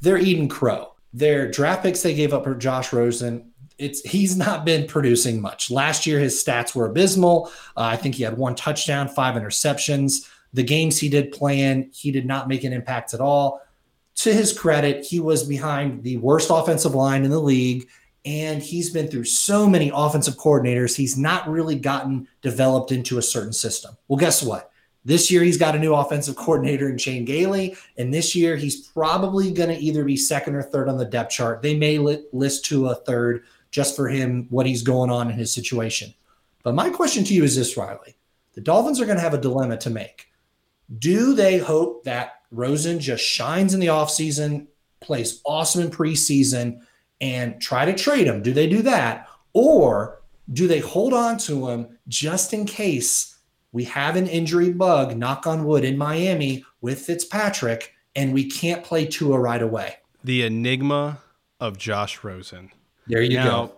they're 0.00 0.18
eating 0.18 0.48
crow. 0.48 0.94
Their 1.12 1.50
draft 1.50 1.82
picks 1.82 2.02
they 2.02 2.14
gave 2.14 2.32
up 2.32 2.44
for 2.44 2.54
Josh 2.54 2.92
Rosen, 2.92 3.50
it's 3.80 4.02
he's 4.02 4.36
not 4.36 4.64
been 4.64 4.86
producing 4.86 5.40
much. 5.40 5.70
Last 5.70 6.06
year 6.06 6.20
his 6.20 6.42
stats 6.42 6.74
were 6.74 6.86
abysmal. 6.86 7.50
Uh, 7.76 7.84
I 7.84 7.96
think 7.96 8.14
he 8.14 8.22
had 8.22 8.36
one 8.36 8.54
touchdown, 8.54 9.08
five 9.08 9.34
interceptions. 9.40 10.28
The 10.52 10.62
games 10.62 10.98
he 10.98 11.08
did 11.08 11.32
play 11.32 11.60
in, 11.60 11.90
he 11.92 12.10
did 12.10 12.26
not 12.26 12.46
make 12.46 12.64
an 12.64 12.72
impact 12.72 13.14
at 13.14 13.20
all. 13.20 13.62
To 14.20 14.34
his 14.34 14.52
credit, 14.52 15.04
he 15.04 15.18
was 15.18 15.44
behind 15.44 16.02
the 16.02 16.18
worst 16.18 16.50
offensive 16.50 16.94
line 16.94 17.24
in 17.24 17.30
the 17.30 17.40
league 17.40 17.88
and 18.24 18.62
he's 18.62 18.90
been 18.90 19.08
through 19.08 19.24
so 19.24 19.66
many 19.66 19.90
offensive 19.94 20.36
coordinators. 20.36 20.96
He's 20.96 21.16
not 21.16 21.48
really 21.48 21.74
gotten 21.74 22.28
developed 22.42 22.92
into 22.92 23.18
a 23.18 23.22
certain 23.22 23.52
system. 23.52 23.96
Well, 24.08 24.18
guess 24.18 24.42
what? 24.42 24.70
This 25.06 25.30
year 25.30 25.42
he's 25.42 25.56
got 25.56 25.74
a 25.74 25.78
new 25.78 25.94
offensive 25.94 26.36
coordinator 26.36 26.90
in 26.90 26.98
Chan 26.98 27.24
Gailey, 27.24 27.74
and 27.96 28.12
this 28.12 28.36
year 28.36 28.56
he's 28.56 28.88
probably 28.88 29.50
going 29.50 29.70
to 29.70 29.82
either 29.82 30.04
be 30.04 30.16
second 30.16 30.54
or 30.54 30.62
third 30.62 30.90
on 30.90 30.98
the 30.98 31.06
depth 31.06 31.30
chart. 31.30 31.62
They 31.62 31.74
may 31.74 31.96
list 31.98 32.66
Tua 32.66 32.96
third 32.96 33.44
just 33.70 33.96
for 33.96 34.08
him 34.08 34.46
what 34.50 34.66
he's 34.66 34.82
going 34.82 35.08
on 35.08 35.30
in 35.30 35.38
his 35.38 35.54
situation. 35.54 36.12
But 36.62 36.74
my 36.74 36.90
question 36.90 37.24
to 37.24 37.34
you 37.34 37.44
is 37.44 37.56
this, 37.56 37.78
Riley: 37.78 38.16
the 38.52 38.60
Dolphins 38.60 39.00
are 39.00 39.06
going 39.06 39.16
to 39.16 39.22
have 39.22 39.32
a 39.32 39.38
dilemma 39.38 39.78
to 39.78 39.88
make. 39.88 40.28
Do 40.98 41.32
they 41.32 41.56
hope 41.56 42.04
that 42.04 42.39
Rosen 42.50 43.00
just 43.00 43.24
shines 43.24 43.74
in 43.74 43.80
the 43.80 43.86
offseason, 43.86 44.66
plays 45.00 45.40
awesome 45.44 45.82
in 45.82 45.90
preseason? 45.90 46.80
and 47.20 47.60
try 47.60 47.84
to 47.84 47.94
trade 47.94 48.26
him? 48.26 48.42
Do 48.42 48.52
they 48.52 48.68
do 48.68 48.82
that? 48.82 49.28
Or 49.52 50.20
do 50.52 50.66
they 50.66 50.80
hold 50.80 51.12
on 51.12 51.38
to 51.38 51.68
him 51.68 51.98
just 52.08 52.52
in 52.52 52.64
case 52.64 53.38
we 53.72 53.84
have 53.84 54.16
an 54.16 54.26
injury 54.26 54.72
bug, 54.72 55.16
knock 55.16 55.46
on 55.46 55.64
wood, 55.64 55.84
in 55.84 55.96
Miami 55.96 56.64
with 56.80 57.00
Fitzpatrick 57.00 57.94
and 58.16 58.32
we 58.32 58.48
can't 58.48 58.82
play 58.82 59.06
Tua 59.06 59.38
right 59.38 59.62
away? 59.62 59.96
The 60.24 60.42
enigma 60.42 61.18
of 61.60 61.78
Josh 61.78 62.24
Rosen. 62.24 62.70
There 63.06 63.22
you 63.22 63.36
now, 63.36 63.66
go. 63.66 63.72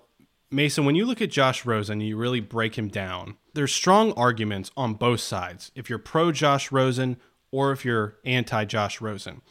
Mason, 0.50 0.84
when 0.84 0.94
you 0.94 1.04
look 1.04 1.20
at 1.20 1.30
Josh 1.30 1.64
Rosen, 1.64 2.00
you 2.00 2.16
really 2.16 2.40
break 2.40 2.76
him 2.76 2.88
down. 2.88 3.36
There's 3.54 3.74
strong 3.74 4.12
arguments 4.12 4.70
on 4.76 4.94
both 4.94 5.20
sides. 5.20 5.72
If 5.74 5.90
you're 5.90 5.98
pro 5.98 6.32
Josh 6.32 6.72
Rosen 6.72 7.16
or 7.52 7.70
if 7.70 7.84
you're 7.84 8.16
anti 8.24 8.64
Josh 8.64 9.00
Rosen. 9.00 9.42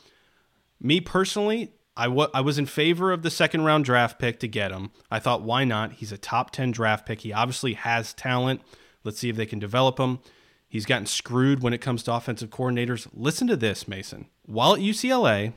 Me 0.79 0.99
personally, 0.99 1.71
I, 1.95 2.05
w- 2.05 2.29
I 2.33 2.41
was 2.41 2.57
in 2.57 2.65
favor 2.65 3.11
of 3.11 3.21
the 3.21 3.29
second 3.29 3.63
round 3.63 3.85
draft 3.85 4.19
pick 4.19 4.39
to 4.39 4.47
get 4.47 4.71
him. 4.71 4.91
I 5.09 5.19
thought, 5.19 5.43
why 5.43 5.63
not? 5.63 5.93
He's 5.93 6.11
a 6.11 6.17
top 6.17 6.51
10 6.51 6.71
draft 6.71 7.05
pick. 7.05 7.21
He 7.21 7.31
obviously 7.31 7.73
has 7.73 8.13
talent. 8.13 8.61
Let's 9.03 9.19
see 9.19 9.29
if 9.29 9.35
they 9.35 9.45
can 9.45 9.59
develop 9.59 9.99
him. 9.99 10.19
He's 10.67 10.85
gotten 10.85 11.05
screwed 11.05 11.61
when 11.61 11.73
it 11.73 11.81
comes 11.81 12.01
to 12.03 12.13
offensive 12.13 12.49
coordinators. 12.49 13.07
Listen 13.13 13.47
to 13.47 13.57
this, 13.57 13.87
Mason. 13.87 14.27
While 14.45 14.73
at 14.75 14.79
UCLA, 14.79 15.53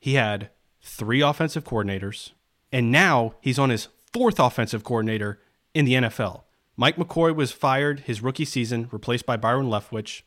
he 0.00 0.14
had 0.14 0.50
three 0.80 1.20
offensive 1.20 1.64
coordinators, 1.64 2.32
and 2.72 2.90
now 2.90 3.34
he's 3.40 3.58
on 3.58 3.70
his 3.70 3.88
fourth 4.12 4.40
offensive 4.40 4.82
coordinator 4.82 5.40
in 5.74 5.84
the 5.84 5.94
NFL. 5.94 6.42
Mike 6.76 6.96
McCoy 6.96 7.34
was 7.34 7.52
fired 7.52 8.00
his 8.00 8.20
rookie 8.20 8.44
season, 8.44 8.88
replaced 8.90 9.26
by 9.26 9.36
Byron 9.36 9.66
Leftwich. 9.66 10.22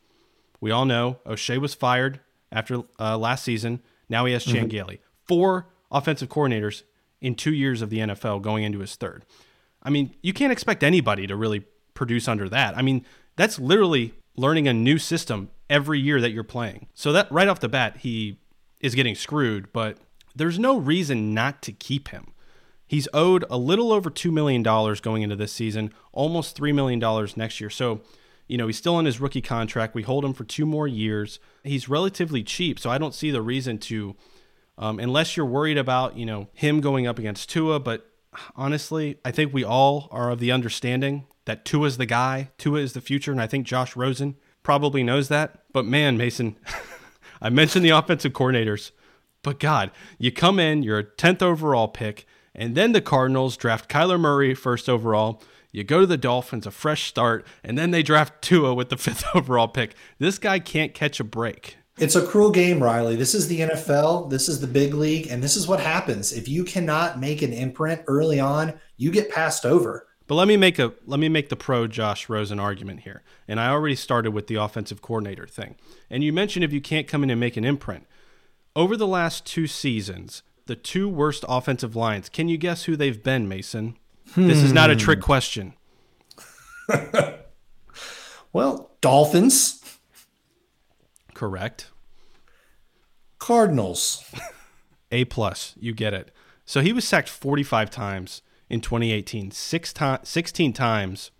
We 0.66 0.72
all 0.72 0.86
know 0.86 1.20
O'Shea 1.28 1.60
was 1.60 1.76
fired 1.76 2.22
after 2.52 2.82
uh, 3.00 3.20
last 3.20 3.44
season. 3.44 3.84
Now 4.10 4.26
he 4.26 4.34
has 4.34 4.44
Chan 4.44 4.56
mm-hmm. 4.56 4.68
Gailey. 4.70 5.02
Four 5.28 5.68
offensive 5.92 6.28
coordinators 6.28 6.82
in 7.22 7.36
two 7.36 7.54
years 7.54 7.84
of 7.84 7.92
the 7.92 8.00
NFL 8.00 8.42
going 8.42 8.64
into 8.64 8.80
his 8.80 8.96
third. 8.96 9.26
I 9.84 9.92
mean, 9.92 10.16
you 10.24 10.34
can't 10.34 10.52
expect 10.52 10.82
anybody 10.82 11.28
to 11.28 11.36
really 11.36 11.66
produce 11.94 12.28
under 12.28 12.50
that. 12.50 12.76
I 12.76 12.82
mean, 12.82 13.06
that's 13.36 13.60
literally 13.60 14.16
learning 14.36 14.68
a 14.68 14.74
new 14.74 14.98
system 14.98 15.52
every 15.70 16.00
year 16.00 16.20
that 16.20 16.32
you're 16.32 16.44
playing. 16.44 16.88
So 16.96 17.12
that 17.12 17.32
right 17.32 17.48
off 17.48 17.60
the 17.60 17.70
bat, 17.70 17.98
he 17.98 18.40
is 18.82 18.96
getting 18.96 19.14
screwed, 19.14 19.72
but 19.72 20.00
there's 20.36 20.58
no 20.58 20.80
reason 20.80 21.32
not 21.32 21.62
to 21.62 21.74
keep 21.74 22.08
him. 22.08 22.34
He's 22.88 23.08
owed 23.14 23.46
a 23.52 23.58
little 23.60 23.94
over 23.94 24.10
$2 24.10 24.32
million 24.32 24.64
going 24.64 25.22
into 25.22 25.36
this 25.36 25.54
season, 25.54 25.94
almost 26.12 26.58
$3 26.58 26.74
million 26.74 27.30
next 27.36 27.62
year. 27.62 27.70
So, 27.70 28.02
you 28.48 28.58
know, 28.58 28.68
he's 28.68 28.78
still 28.78 28.96
on 28.96 29.06
his 29.06 29.20
rookie 29.20 29.42
contract. 29.42 29.96
We 29.96 30.04
hold 30.04 30.24
him 30.24 30.34
for 30.34 30.44
two 30.44 30.66
more 30.66 30.88
years. 30.88 31.40
He's 31.64 31.90
relatively 31.90 32.44
cheap, 32.44 32.80
so 32.80 32.90
I 32.90 32.98
don't 32.98 33.14
see 33.14 33.32
the 33.32 33.42
reason 33.42 33.78
to, 33.80 34.16
um, 34.78 35.00
unless 35.00 35.36
you're 35.36 35.46
worried 35.46 35.78
about, 35.78 36.18
you 36.18 36.26
know, 36.26 36.48
him 36.54 36.82
going 36.82 37.08
up 37.08 37.18
against 37.18 37.50
Tua. 37.50 37.80
But 37.80 38.10
honestly, 38.56 39.18
I 39.26 39.32
think 39.32 39.54
we 39.54 39.64
all 39.64 40.08
are 40.12 40.30
of 40.30 40.40
the 40.40 40.52
understanding 40.52 41.26
that 41.46 41.66
Tua's 41.66 41.98
the 41.98 42.06
guy, 42.06 42.52
Tua 42.58 42.80
is 42.80 42.94
the 42.94 43.02
future, 43.02 43.32
and 43.32 43.42
I 43.42 43.48
think 43.48 43.66
Josh 43.66 43.96
Rosen 43.96 44.36
probably 44.64 45.04
knows 45.04 45.28
that. 45.30 45.64
But 45.74 45.86
man, 45.86 46.18
Mason, 46.18 46.58
I 47.42 47.50
mentioned 47.50 47.86
the 47.86 47.90
offensive 47.90 48.34
coordinators, 48.34 48.92
but 49.44 49.60
God, 49.60 49.92
you 50.18 50.32
come 50.32 50.60
in, 50.60 50.84
you're 50.84 51.00
a 51.00 51.04
10th 51.04 51.42
overall 51.42 51.88
pick, 51.88 52.26
and 52.54 52.76
then 52.76 52.92
the 52.92 53.02
Cardinals 53.02 53.58
draft 53.58 53.90
Kyler 53.90 54.20
Murray 54.20 54.54
first 54.54 54.90
overall. 54.90 55.42
You 55.76 55.84
go 55.84 56.00
to 56.00 56.08
the 56.08 56.16
Dolphins, 56.16 56.66
a 56.66 56.72
fresh 56.72 57.04
start, 57.04 57.46
and 57.62 57.78
then 57.78 57.92
they 57.92 58.02
draft 58.02 58.42
Tua 58.42 58.74
with 58.74 58.88
the 58.88 58.96
fifth 58.96 59.26
overall 59.36 59.68
pick. 59.68 59.94
This 60.20 60.40
guy 60.40 60.58
can't 60.58 60.94
catch 60.94 61.20
a 61.20 61.24
break. 61.26 61.76
It's 61.98 62.16
a 62.16 62.26
cruel 62.26 62.50
game, 62.50 62.82
Riley. 62.82 63.18
This 63.18 63.36
is 63.36 63.50
the 63.50 63.60
NFL. 63.60 64.30
This 64.30 64.48
is 64.48 64.62
the 64.62 64.68
big 64.68 64.94
league. 64.94 65.28
And 65.28 65.44
this 65.44 65.58
is 65.58 65.68
what 65.68 65.82
happens. 65.82 66.32
If 66.32 66.48
you 66.48 66.64
cannot 66.64 67.20
make 67.20 67.42
an 67.42 67.52
imprint 67.52 68.04
early 68.08 68.40
on, 68.40 68.80
you 68.96 69.12
get 69.12 69.30
passed 69.30 69.66
over. 69.66 70.08
But 70.28 70.36
let 70.36 70.48
me 70.48 70.56
make 70.56 70.80
a 70.80 70.94
let 71.06 71.20
me 71.20 71.28
make 71.28 71.50
the 71.50 71.58
pro 71.58 71.88
Josh 71.88 72.30
Rosen 72.30 72.60
argument 72.60 73.02
here. 73.02 73.22
And 73.46 73.60
I 73.60 73.70
already 73.70 73.96
started 73.96 74.32
with 74.32 74.48
the 74.48 74.56
offensive 74.56 75.02
coordinator 75.02 75.46
thing. 75.46 75.76
And 76.10 76.24
you 76.24 76.32
mentioned 76.32 76.64
if 76.64 76.72
you 76.72 76.82
can't 76.82 77.08
come 77.08 77.22
in 77.22 77.30
and 77.30 77.40
make 77.40 77.58
an 77.58 77.66
imprint. 77.66 78.08
Over 78.78 78.96
the 78.96 79.08
last 79.08 79.46
two 79.46 79.68
seasons, 79.68 80.42
the 80.68 80.76
two 80.78 81.10
worst 81.10 81.44
offensive 81.50 81.98
lines. 81.98 82.30
Can 82.30 82.48
you 82.48 82.58
guess 82.58 82.86
who 82.86 82.96
they've 82.96 83.22
been, 83.22 83.48
Mason? 83.50 83.98
Hmm. 84.34 84.48
This 84.48 84.62
is 84.64 84.74
not 84.74 84.90
a 84.90 84.96
trick 84.96 85.20
hmm. 85.20 85.26
question. 85.26 85.74
well, 88.54 88.92
Dolphins. 89.02 89.82
Correct. 91.34 91.92
Cardinals. 93.40 94.24
a 95.12 95.26
plus. 95.26 95.76
You 95.80 95.94
get 95.94 96.14
it. 96.14 96.32
So 96.66 96.82
he 96.82 96.94
was 96.94 97.08
sacked 97.08 97.30
45 97.30 97.90
times 97.90 98.42
in 98.70 98.82
2018, 98.82 99.52
six 99.52 99.94
to- 99.94 100.22
16 100.24 100.74
times 100.74 101.32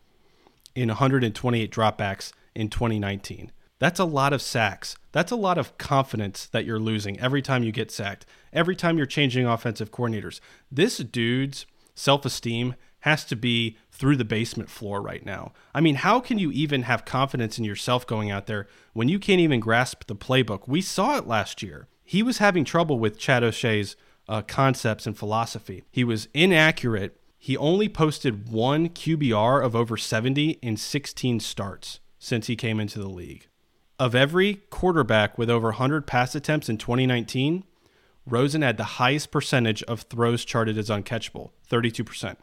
in 0.76 0.90
128 0.90 1.72
dropbacks 1.72 2.32
in 2.54 2.70
2019. 2.70 3.52
That's 3.80 4.00
a 4.00 4.06
lot 4.06 4.34
of 4.34 4.42
sacks. 4.42 4.96
That's 5.12 5.32
a 5.32 5.36
lot 5.36 5.58
of 5.58 5.78
confidence 5.78 6.46
that 6.48 6.66
you're 6.66 6.80
losing 6.80 7.20
every 7.20 7.42
time 7.42 7.64
you 7.64 7.72
get 7.72 7.92
sacked, 7.92 8.26
every 8.54 8.76
time 8.76 8.98
you're 8.98 9.06
changing 9.06 9.46
offensive 9.46 9.92
coordinators. 9.92 10.40
This 10.72 10.98
dude's 10.98 11.66
self 11.96 12.26
esteem 12.26 12.76
has 13.00 13.24
to 13.24 13.36
be 13.36 13.78
through 13.92 14.18
the 14.18 14.26
basement 14.26 14.70
floor 14.70 15.00
right 15.00 15.26
now. 15.26 15.54
I 15.76 15.82
mean, 15.82 15.96
how 15.96 16.20
can 16.20 16.40
you 16.40 16.52
even 16.52 16.84
have 16.84 17.06
confidence 17.06 17.60
in 17.60 17.64
yourself 17.64 18.08
going 18.08 18.32
out 18.32 18.48
there 18.48 18.68
when 18.94 19.10
you 19.10 19.20
can't 19.20 19.40
even 19.40 19.60
grasp 19.60 20.06
the 20.08 20.16
playbook? 20.16 20.68
We 20.68 20.82
saw 20.82 21.18
it 21.18 21.28
last 21.28 21.62
year. 21.62 21.88
He 22.04 22.24
was 22.24 22.40
having 22.40 22.66
trouble 22.66 22.98
with 22.98 23.20
Chad 23.20 23.44
O'Shea's 23.44 23.96
uh, 24.28 24.42
concepts 24.42 25.06
and 25.06 25.18
philosophy. 25.18 25.84
He 25.92 26.04
was 26.04 26.28
inaccurate. 26.34 27.20
He 27.38 27.56
only 27.58 27.88
posted 27.88 28.50
one 28.50 28.90
QBR 28.90 29.64
of 29.64 29.76
over 29.76 29.98
70 29.98 30.52
in 30.64 30.76
16 30.76 31.40
starts 31.40 32.00
since 32.18 32.48
he 32.48 32.56
came 32.56 32.80
into 32.80 32.98
the 32.98 33.08
league. 33.08 33.48
Of 34.00 34.16
every 34.16 34.56
quarterback 34.72 35.38
with 35.38 35.50
over 35.50 35.68
100 35.68 36.08
pass 36.08 36.34
attempts 36.34 36.70
in 36.70 36.80
2019, 36.80 37.66
Rosen 38.28 38.62
had 38.62 38.78
the 38.78 38.84
highest 38.84 39.32
percentage 39.32 39.84
of 39.84 40.02
throws 40.02 40.46
charted 40.46 40.78
as 40.78 40.90
uncatchable, 40.90 41.52
32%. 41.70 42.38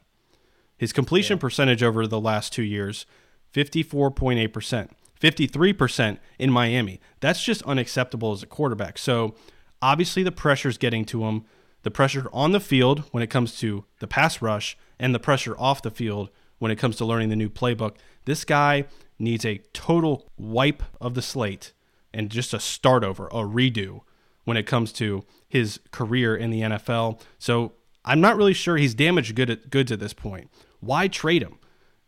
His 0.76 0.92
completion 0.92 1.36
yeah. 1.36 1.40
percentage 1.40 1.82
over 1.82 2.06
the 2.06 2.20
last 2.20 2.52
two 2.52 2.62
years, 2.62 3.06
54.8%. 3.52 4.90
53% 5.20 6.18
in 6.38 6.50
Miami. 6.50 7.00
That's 7.20 7.44
just 7.44 7.62
unacceptable 7.62 8.32
as 8.32 8.42
a 8.42 8.46
quarterback. 8.46 8.98
So 8.98 9.36
obviously 9.80 10.22
the 10.24 10.32
pressure's 10.32 10.78
getting 10.78 11.04
to 11.06 11.24
him 11.24 11.44
the 11.82 11.90
pressure 11.90 12.28
on 12.32 12.52
the 12.52 12.60
field 12.60 13.04
when 13.10 13.22
it 13.22 13.30
comes 13.30 13.58
to 13.58 13.84
the 14.00 14.08
pass 14.08 14.42
rush 14.42 14.76
and 14.98 15.14
the 15.14 15.20
pressure 15.20 15.56
off 15.58 15.82
the 15.82 15.90
field 15.90 16.30
when 16.58 16.70
it 16.70 16.78
comes 16.78 16.96
to 16.96 17.04
learning 17.04 17.28
the 17.28 17.36
new 17.36 17.48
playbook. 17.48 17.96
This 18.24 18.44
guy 18.44 18.86
needs 19.18 19.44
a 19.44 19.58
total 19.72 20.30
wipe 20.36 20.82
of 21.00 21.14
the 21.14 21.22
slate 21.22 21.72
and 22.12 22.30
just 22.30 22.52
a 22.52 22.60
start 22.60 23.04
over, 23.04 23.26
a 23.28 23.42
redo 23.44 24.00
when 24.44 24.56
it 24.56 24.66
comes 24.66 24.92
to 24.94 25.24
his 25.48 25.80
career 25.90 26.36
in 26.36 26.50
the 26.50 26.60
NFL. 26.60 27.20
So 27.38 27.72
I'm 28.04 28.20
not 28.20 28.36
really 28.36 28.54
sure 28.54 28.76
he's 28.76 28.94
damaged 28.94 29.34
good 29.34 29.50
at, 29.50 29.70
goods 29.70 29.92
at 29.92 30.00
this 30.00 30.12
point. 30.12 30.50
Why 30.80 31.08
trade 31.08 31.42
him? 31.42 31.58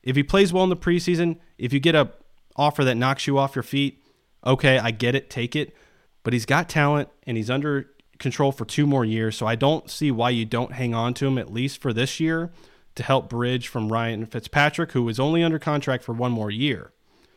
If 0.03 0.17
he 0.17 0.23
plays 0.23 0.53
well 0.53 0.65
in 0.65 0.71
the 0.71 0.77
preseason, 0.77 1.39
if 1.59 1.73
you 1.73 1.81
get 1.81 1.95
a 1.95 2.11
offer 2.57 2.85
that 2.85 2.97
knocks 2.97 3.27
you 3.27 3.39
off 3.39 3.55
your 3.55 3.63
feet, 3.63 4.05
okay, 4.45 4.79
I 4.79 4.91
get 4.91 5.15
it, 5.15 5.31
take 5.31 5.57
it. 5.57 5.75
But 6.23 6.33
he's 6.33 6.47
got 6.47 6.69
talent 6.69 7.09
and 7.27 7.37
he's 7.37 7.51
under 7.51 7.91
control 8.19 8.53
for 8.53 8.65
two 8.65 8.87
more 8.87 9.05
years. 9.05 9.37
So 9.37 9.47
I 9.47 9.55
don't 9.55 9.91
see 9.91 10.11
why 10.11 10.31
you 10.31 10.45
don't 10.45 10.73
hang 10.73 10.95
on 10.95 11.15
to 11.15 11.27
him 11.27 11.39
at 11.39 11.53
least 11.53 11.81
for 11.81 11.93
this 11.93 12.21
year 12.21 12.53
to 12.95 13.03
help 13.03 13.29
bridge 13.29 13.69
from 13.69 13.93
Ryan 13.93 14.25
Fitzpatrick, 14.27 14.93
who 14.93 15.09
is 15.09 15.19
only 15.19 15.43
under 15.43 15.59
contract 15.59 16.05
for 16.05 16.13
one 16.13 16.33
more 16.33 16.51
year. 16.51 16.93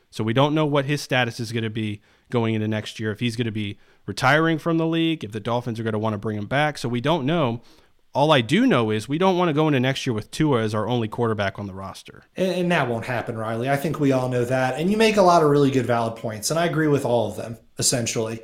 So 0.09 0.23
we 0.23 0.33
don't 0.33 0.55
know 0.55 0.65
what 0.65 0.85
his 0.85 1.01
status 1.01 1.39
is 1.39 1.51
going 1.51 1.63
to 1.63 1.69
be 1.69 2.01
going 2.29 2.53
into 2.53 2.67
next 2.67 2.99
year. 2.99 3.11
If 3.11 3.19
he's 3.19 3.35
going 3.35 3.45
to 3.45 3.51
be 3.51 3.79
retiring 4.07 4.57
from 4.57 4.79
the 4.79 4.87
league, 4.87 5.23
if 5.23 5.31
the 5.31 5.39
Dolphins 5.39 5.79
are 5.79 5.83
going 5.83 5.93
to 5.93 5.99
want 5.99 6.13
to 6.13 6.17
bring 6.17 6.37
him 6.37 6.47
back. 6.47 6.79
So 6.79 6.89
we 6.89 7.01
don't 7.01 7.25
know. 7.25 7.61
All 8.13 8.31
I 8.31 8.41
do 8.41 8.65
know 8.65 8.89
is 8.89 9.07
we 9.07 9.19
don't 9.19 9.37
want 9.37 9.49
to 9.49 9.53
go 9.53 9.67
into 9.67 9.79
next 9.79 10.07
year 10.07 10.13
with 10.13 10.31
Tua 10.31 10.63
as 10.63 10.73
our 10.73 10.87
only 10.87 11.07
quarterback 11.07 11.59
on 11.59 11.67
the 11.67 11.73
roster. 11.75 12.23
And, 12.35 12.51
and 12.51 12.71
that 12.71 12.89
won't 12.89 13.05
happen, 13.05 13.37
Riley. 13.37 13.69
I 13.69 13.75
think 13.75 13.99
we 13.99 14.11
all 14.11 14.29
know 14.29 14.43
that. 14.45 14.79
And 14.79 14.89
you 14.89 14.97
make 14.97 15.17
a 15.17 15.21
lot 15.21 15.43
of 15.43 15.49
really 15.49 15.69
good, 15.69 15.85
valid 15.85 16.15
points. 16.15 16.49
And 16.49 16.59
I 16.59 16.65
agree 16.65 16.87
with 16.87 17.05
all 17.05 17.29
of 17.29 17.35
them, 17.35 17.59
essentially 17.77 18.41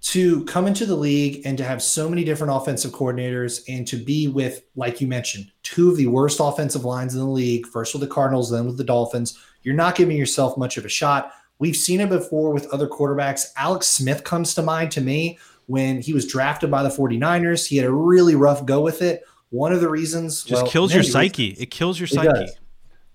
to 0.00 0.44
come 0.46 0.66
into 0.66 0.86
the 0.86 0.96
league 0.96 1.42
and 1.44 1.58
to 1.58 1.64
have 1.64 1.82
so 1.82 2.08
many 2.08 2.24
different 2.24 2.54
offensive 2.54 2.90
coordinators 2.92 3.62
and 3.68 3.86
to 3.86 3.96
be 3.96 4.28
with, 4.28 4.62
like 4.74 5.00
you 5.00 5.06
mentioned, 5.06 5.50
two 5.62 5.90
of 5.90 5.96
the 5.96 6.06
worst 6.06 6.40
offensive 6.40 6.84
lines 6.84 7.14
in 7.14 7.20
the 7.20 7.26
league, 7.26 7.66
first 7.66 7.92
with 7.92 8.00
the 8.00 8.06
Cardinals, 8.06 8.50
then 8.50 8.66
with 8.66 8.78
the 8.78 8.84
Dolphins, 8.84 9.38
you're 9.62 9.74
not 9.74 9.96
giving 9.96 10.16
yourself 10.16 10.56
much 10.56 10.78
of 10.78 10.86
a 10.86 10.88
shot. 10.88 11.32
We've 11.60 11.76
seen 11.76 12.00
it 12.00 12.08
before 12.08 12.52
with 12.52 12.66
other 12.72 12.88
quarterbacks. 12.88 13.52
Alex 13.56 13.86
Smith 13.86 14.24
comes 14.24 14.54
to 14.54 14.62
mind 14.62 14.90
to 14.92 15.00
me 15.00 15.38
when 15.66 16.00
he 16.00 16.12
was 16.12 16.26
drafted 16.26 16.70
by 16.70 16.82
the 16.82 16.88
49ers. 16.88 17.68
He 17.68 17.76
had 17.76 17.86
a 17.86 17.92
really 17.92 18.34
rough 18.34 18.64
go 18.64 18.80
with 18.80 19.02
it. 19.02 19.24
One 19.50 19.72
of 19.72 19.80
the 19.80 19.88
reasons 19.88 20.42
just 20.42 20.62
well, 20.62 20.70
kills 20.70 20.94
your 20.94 21.02
psyche. 21.02 21.50
Reasons, 21.50 21.62
it 21.62 21.70
kills 21.70 22.00
your 22.00 22.06
psyche. 22.06 22.48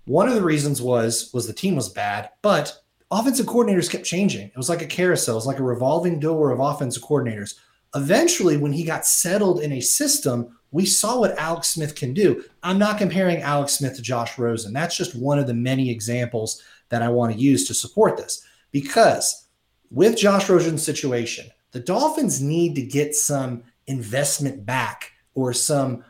One 0.06 0.30
of 0.30 0.36
the 0.36 0.44
reasons 0.44 0.82
was 0.82 1.32
was 1.34 1.48
the 1.48 1.54
team 1.54 1.76
was 1.76 1.90
bad, 1.90 2.30
but 2.44 2.78
offensive 3.10 3.48
coordinators 3.48 3.90
kept 3.90 4.06
changing. 4.06 4.48
It 4.48 4.58
was 4.58 4.70
like 4.70 4.84
a 4.84 4.88
carousel, 4.88 5.36
it 5.36 5.38
was 5.38 5.48
like 5.48 5.60
a 5.60 5.64
revolving 5.64 6.20
door 6.20 6.52
of 6.52 6.60
offensive 6.60 7.02
coordinators. 7.02 7.56
Eventually, 7.96 8.58
when 8.58 8.74
he 8.74 8.84
got 8.84 9.06
settled 9.06 9.62
in 9.62 9.72
a 9.72 9.80
system, 9.80 10.56
we 10.72 10.86
saw 10.86 11.20
what 11.20 11.40
Alex 11.40 11.70
Smith 11.70 11.96
can 11.96 12.14
do. 12.14 12.44
I'm 12.62 12.78
not 12.78 12.98
comparing 12.98 13.42
Alex 13.42 13.74
Smith 13.74 13.96
to 13.96 14.02
Josh 14.02 14.38
Rosen. 14.38 14.74
That's 14.74 14.98
just 14.98 15.16
one 15.16 15.40
of 15.40 15.48
the 15.48 15.54
many 15.54 15.90
examples 15.90 16.62
that 16.89 17.02
I 17.02 17.10
want 17.10 17.34
to 17.34 17.39
use 17.39 17.67
to 17.67 17.74
support 17.74 18.17
this. 18.17 18.43
Because 18.71 19.48
with 19.91 20.17
Josh 20.17 20.50
Rosen's 20.50 20.84
situation, 20.84 21.48
the 21.71 21.80
Dolphins 21.80 22.41
need 22.41 22.76
to 22.76 22.82
get 22.82 23.15
some 23.15 23.63
investment 23.88 24.65
back 24.65 25.12
or 25.34 25.54
some 25.54 26.04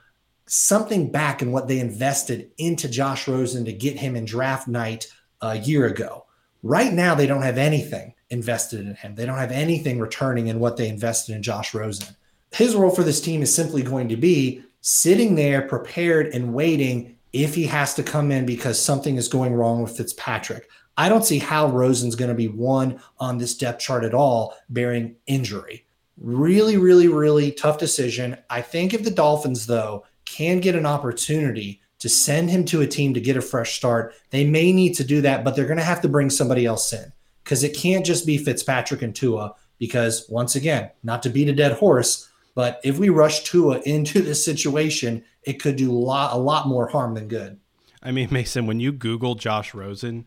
something 0.47 1.11
back 1.11 1.41
in 1.41 1.51
what 1.51 1.67
they 1.67 1.79
invested 1.79 2.51
into 2.57 2.87
Josh 2.87 3.27
Rosen 3.27 3.65
to 3.65 3.73
get 3.73 3.97
him 3.97 4.15
in 4.15 4.25
draft 4.25 4.67
night 4.67 5.07
a 5.41 5.57
year 5.57 5.87
ago. 5.87 6.25
Right 6.61 6.93
now, 6.93 7.15
they 7.15 7.25
don't 7.25 7.41
have 7.41 7.57
anything 7.57 8.13
invested 8.29 8.81
in 8.81 8.95
him. 8.95 9.15
They 9.15 9.25
don't 9.25 9.37
have 9.37 9.51
anything 9.51 9.99
returning 9.99 10.47
in 10.47 10.59
what 10.59 10.77
they 10.77 10.87
invested 10.87 11.35
in 11.35 11.43
Josh 11.43 11.73
Rosen. 11.73 12.15
His 12.51 12.75
role 12.75 12.91
for 12.91 13.03
this 13.03 13.21
team 13.21 13.41
is 13.41 13.53
simply 13.53 13.81
going 13.81 14.07
to 14.09 14.17
be 14.17 14.63
sitting 14.81 15.35
there 15.35 15.63
prepared 15.63 16.27
and 16.27 16.53
waiting 16.53 17.14
if 17.35 17.53
he 17.53 17.65
has 17.65 17.93
to 17.93 18.01
come 18.01 18.31
in 18.31 18.45
because 18.45 18.81
something 18.81 19.17
is 19.17 19.27
going 19.27 19.53
wrong 19.53 19.81
with 19.81 19.97
Fitzpatrick. 19.97 20.69
I 20.95 21.09
don't 21.09 21.25
see 21.25 21.37
how 21.37 21.67
Rosen's 21.67 22.15
going 22.15 22.29
to 22.29 22.35
be 22.35 22.47
one 22.47 23.01
on 23.19 23.37
this 23.37 23.57
depth 23.57 23.81
chart 23.81 24.05
at 24.05 24.13
all, 24.13 24.55
bearing 24.69 25.17
injury. 25.27 25.85
Really, 26.17 26.77
really, 26.77 27.09
really 27.09 27.51
tough 27.51 27.77
decision. 27.77 28.37
I 28.49 28.61
think 28.61 28.93
if 28.93 29.03
the 29.03 29.11
Dolphins, 29.11 29.67
though, 29.67 30.05
can 30.23 30.61
get 30.61 30.75
an 30.75 30.85
opportunity 30.85 31.81
to 31.99 32.07
send 32.07 32.49
him 32.49 32.63
to 32.65 32.81
a 32.81 32.87
team 32.87 33.13
to 33.13 33.19
get 33.19 33.35
a 33.35 33.41
fresh 33.41 33.75
start, 33.75 34.15
they 34.29 34.45
may 34.47 34.71
need 34.71 34.93
to 34.93 35.03
do 35.03 35.19
that, 35.21 35.43
but 35.43 35.57
they're 35.57 35.65
going 35.65 35.75
to 35.75 35.83
have 35.83 36.01
to 36.01 36.09
bring 36.09 36.29
somebody 36.29 36.65
else 36.65 36.93
in 36.93 37.11
because 37.43 37.65
it 37.65 37.75
can't 37.75 38.05
just 38.05 38.25
be 38.25 38.37
Fitzpatrick 38.37 39.01
and 39.01 39.13
Tua. 39.13 39.55
Because 39.77 40.25
once 40.29 40.55
again, 40.55 40.89
not 41.03 41.21
to 41.23 41.29
beat 41.29 41.49
a 41.49 41.53
dead 41.53 41.73
horse, 41.73 42.29
but 42.53 42.79
if 42.85 42.97
we 42.97 43.09
rush 43.09 43.43
Tua 43.43 43.81
into 43.81 44.21
this 44.21 44.43
situation, 44.43 45.25
it 45.45 45.61
could 45.61 45.75
do 45.75 45.91
a 45.91 45.93
lot, 45.93 46.33
a 46.33 46.37
lot 46.37 46.67
more 46.67 46.87
harm 46.87 47.13
than 47.13 47.27
good. 47.27 47.59
I 48.01 48.11
mean, 48.11 48.27
Mason, 48.31 48.67
when 48.67 48.79
you 48.79 48.91
Google 48.91 49.35
Josh 49.35 49.73
Rosen, 49.73 50.25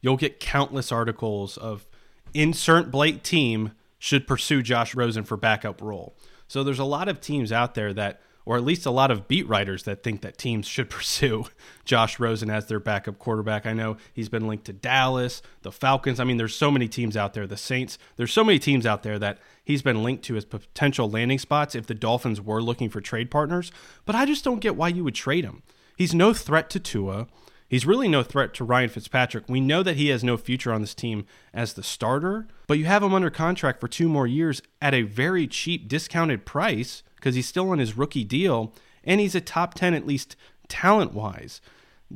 you'll 0.00 0.16
get 0.16 0.38
countless 0.40 0.92
articles 0.92 1.56
of 1.56 1.86
insert 2.34 2.90
Blake 2.90 3.22
team 3.22 3.72
should 3.98 4.26
pursue 4.26 4.62
Josh 4.62 4.94
Rosen 4.94 5.24
for 5.24 5.36
backup 5.36 5.80
role. 5.80 6.16
So 6.48 6.62
there's 6.62 6.78
a 6.78 6.84
lot 6.84 7.08
of 7.08 7.20
teams 7.20 7.50
out 7.50 7.74
there 7.74 7.92
that, 7.94 8.20
or 8.46 8.56
at 8.56 8.64
least 8.64 8.86
a 8.86 8.90
lot 8.90 9.10
of 9.10 9.28
beat 9.28 9.46
writers 9.46 9.82
that 9.82 10.02
think 10.02 10.22
that 10.22 10.38
teams 10.38 10.66
should 10.66 10.88
pursue 10.90 11.44
Josh 11.84 12.18
Rosen 12.18 12.48
as 12.48 12.66
their 12.66 12.80
backup 12.80 13.18
quarterback. 13.18 13.66
I 13.66 13.74
know 13.74 13.98
he's 14.14 14.30
been 14.30 14.46
linked 14.46 14.64
to 14.66 14.72
Dallas, 14.72 15.42
the 15.62 15.72
Falcons. 15.72 16.18
I 16.18 16.24
mean, 16.24 16.38
there's 16.38 16.54
so 16.54 16.70
many 16.70 16.88
teams 16.88 17.16
out 17.16 17.34
there, 17.34 17.46
the 17.46 17.56
Saints. 17.58 17.98
There's 18.16 18.32
so 18.32 18.44
many 18.44 18.58
teams 18.58 18.86
out 18.86 19.02
there 19.02 19.18
that 19.18 19.38
he's 19.62 19.82
been 19.82 20.02
linked 20.02 20.24
to 20.24 20.36
as 20.36 20.46
potential 20.46 21.10
landing 21.10 21.38
spots 21.38 21.74
if 21.74 21.86
the 21.86 21.94
Dolphins 21.94 22.40
were 22.40 22.62
looking 22.62 22.88
for 22.88 23.00
trade 23.00 23.30
partners. 23.30 23.70
But 24.06 24.14
I 24.14 24.24
just 24.24 24.44
don't 24.44 24.60
get 24.60 24.76
why 24.76 24.88
you 24.88 25.04
would 25.04 25.14
trade 25.14 25.44
him. 25.44 25.62
He's 25.96 26.14
no 26.14 26.32
threat 26.32 26.70
to 26.70 26.80
Tua. 26.80 27.26
He's 27.68 27.86
really 27.86 28.06
no 28.06 28.22
threat 28.22 28.54
to 28.54 28.64
Ryan 28.64 28.90
Fitzpatrick. 28.90 29.48
We 29.48 29.60
know 29.60 29.82
that 29.82 29.96
he 29.96 30.08
has 30.08 30.22
no 30.22 30.36
future 30.36 30.72
on 30.72 30.82
this 30.82 30.94
team 30.94 31.26
as 31.52 31.72
the 31.72 31.82
starter, 31.82 32.46
but 32.68 32.78
you 32.78 32.84
have 32.84 33.02
him 33.02 33.12
under 33.12 33.30
contract 33.30 33.80
for 33.80 33.88
two 33.88 34.08
more 34.08 34.26
years 34.26 34.62
at 34.80 34.94
a 34.94 35.02
very 35.02 35.48
cheap, 35.48 35.88
discounted 35.88 36.46
price 36.46 37.02
because 37.26 37.34
he's 37.34 37.48
still 37.48 37.70
on 37.70 37.80
his 37.80 37.96
rookie 37.96 38.22
deal 38.22 38.72
and 39.02 39.20
he's 39.20 39.34
a 39.34 39.40
top 39.40 39.74
10 39.74 39.94
at 39.94 40.06
least 40.06 40.36
talent 40.68 41.12
wise. 41.12 41.60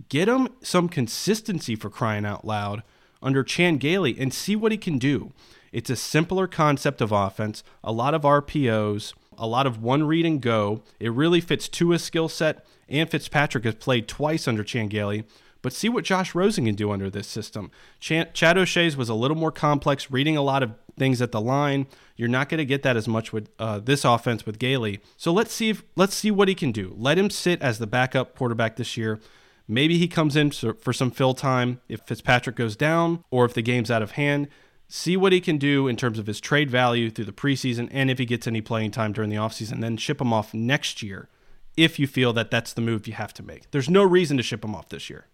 Get 0.09 0.29
him 0.29 0.51
some 0.63 0.89
consistency 0.89 1.75
for 1.75 1.91
crying 1.91 2.25
out 2.25 2.45
loud 2.45 2.85
under 3.21 3.43
Chan 3.43 3.79
Gailey 3.79 4.17
and 4.21 4.33
see 4.33 4.55
what 4.55 4.71
he 4.71 4.79
can 4.79 4.99
do. 4.99 5.33
It's 5.73 5.91
a 5.91 5.97
simpler 5.97 6.47
concept 6.47 7.01
of 7.01 7.11
offense, 7.11 7.65
a 7.83 7.91
lot 7.91 8.15
of 8.15 8.23
RPOs, 8.23 9.13
a 9.37 9.49
lot 9.49 9.67
of 9.67 9.83
one 9.83 10.05
read 10.05 10.27
and 10.27 10.41
go. 10.41 10.85
It 11.01 11.11
really 11.11 11.41
fits 11.41 11.69
Tua's 11.69 12.05
skill 12.05 12.29
set 12.29 12.65
and 12.89 13.11
Fitzpatrick 13.11 13.65
has 13.65 13.75
played 13.75 14.07
twice 14.07 14.47
under 14.47 14.63
Chan 14.63 14.91
Gailey. 14.91 15.25
But 15.61 15.73
see 15.73 15.89
what 15.89 16.05
Josh 16.05 16.37
Rosen 16.37 16.67
can 16.67 16.77
do 16.77 16.93
under 16.93 17.11
this 17.11 17.27
system. 17.27 17.73
Ch- 17.99 18.33
Chad 18.33 18.57
O'Shea's 18.57 18.97
was 18.97 19.09
a 19.09 19.15
little 19.15 19.37
more 19.37 19.53
complex, 19.53 20.11
reading 20.11 20.37
a 20.37 20.43
lot 20.43 20.63
of 20.63 20.80
things 21.01 21.23
at 21.23 21.33
the 21.33 21.41
line. 21.41 21.87
You're 22.15 22.29
not 22.29 22.51
going 22.51 22.59
to 22.59 22.67
get 22.67 22.83
that 22.83 22.95
as 22.95 23.09
much 23.09 23.33
with 23.33 23.49
uh, 23.59 23.81
this 23.81 24.05
offense 24.05 24.45
with 24.45 24.59
Gailey. 24.59 25.01
So 25.17 25.33
let's 25.33 25.53
see 25.53 25.71
if 25.71 25.83
let's 25.97 26.15
see 26.15 26.31
what 26.31 26.47
he 26.47 26.55
can 26.55 26.71
do. 26.71 26.95
Let 26.97 27.19
him 27.19 27.31
sit 27.31 27.61
as 27.63 27.79
the 27.79 27.87
backup 27.87 28.37
quarterback 28.37 28.77
this 28.77 28.99
year. 28.99 29.19
Maybe 29.67 29.97
he 29.97 30.07
comes 30.07 30.37
in 30.37 30.51
for 30.51 30.93
some 30.93 31.11
fill 31.11 31.33
time 31.33 31.81
if 31.89 32.03
Fitzpatrick 32.03 32.55
goes 32.55 32.77
down 32.77 33.25
or 33.31 33.47
if 33.47 33.55
the 33.55 33.63
game's 33.63 33.91
out 33.91 34.03
of 34.03 34.13
hand. 34.13 34.49
See 34.89 35.17
what 35.17 35.33
he 35.33 35.41
can 35.41 35.57
do 35.57 35.89
in 35.89 35.97
terms 35.97 36.19
of 36.19 36.27
his 36.27 36.41
trade 36.41 36.71
value 36.71 37.11
through 37.11 37.25
the 37.25 37.33
preseason 37.33 37.89
and 37.91 38.11
if 38.11 38.19
he 38.19 38.27
gets 38.27 38.47
any 38.47 38.61
playing 38.61 38.91
time 38.91 39.13
during 39.13 39.31
the 39.31 39.37
offseason, 39.37 39.81
then 39.81 39.97
ship 39.97 40.21
him 40.21 40.33
off 40.33 40.53
next 40.53 41.03
year 41.03 41.29
if 41.77 41.99
you 41.99 42.07
feel 42.07 42.35
that 42.35 42.51
that's 42.51 42.75
the 42.75 42.83
move 42.83 43.07
you 43.07 43.15
have 43.15 43.33
to 43.35 43.43
make. 43.43 43.71
There's 43.71 43.89
no 43.89 44.03
reason 44.03 44.37
to 44.37 44.43
ship 44.43 44.63
him 44.63 44.75
off 44.75 44.91
this 44.91 45.09
year. 45.09 45.27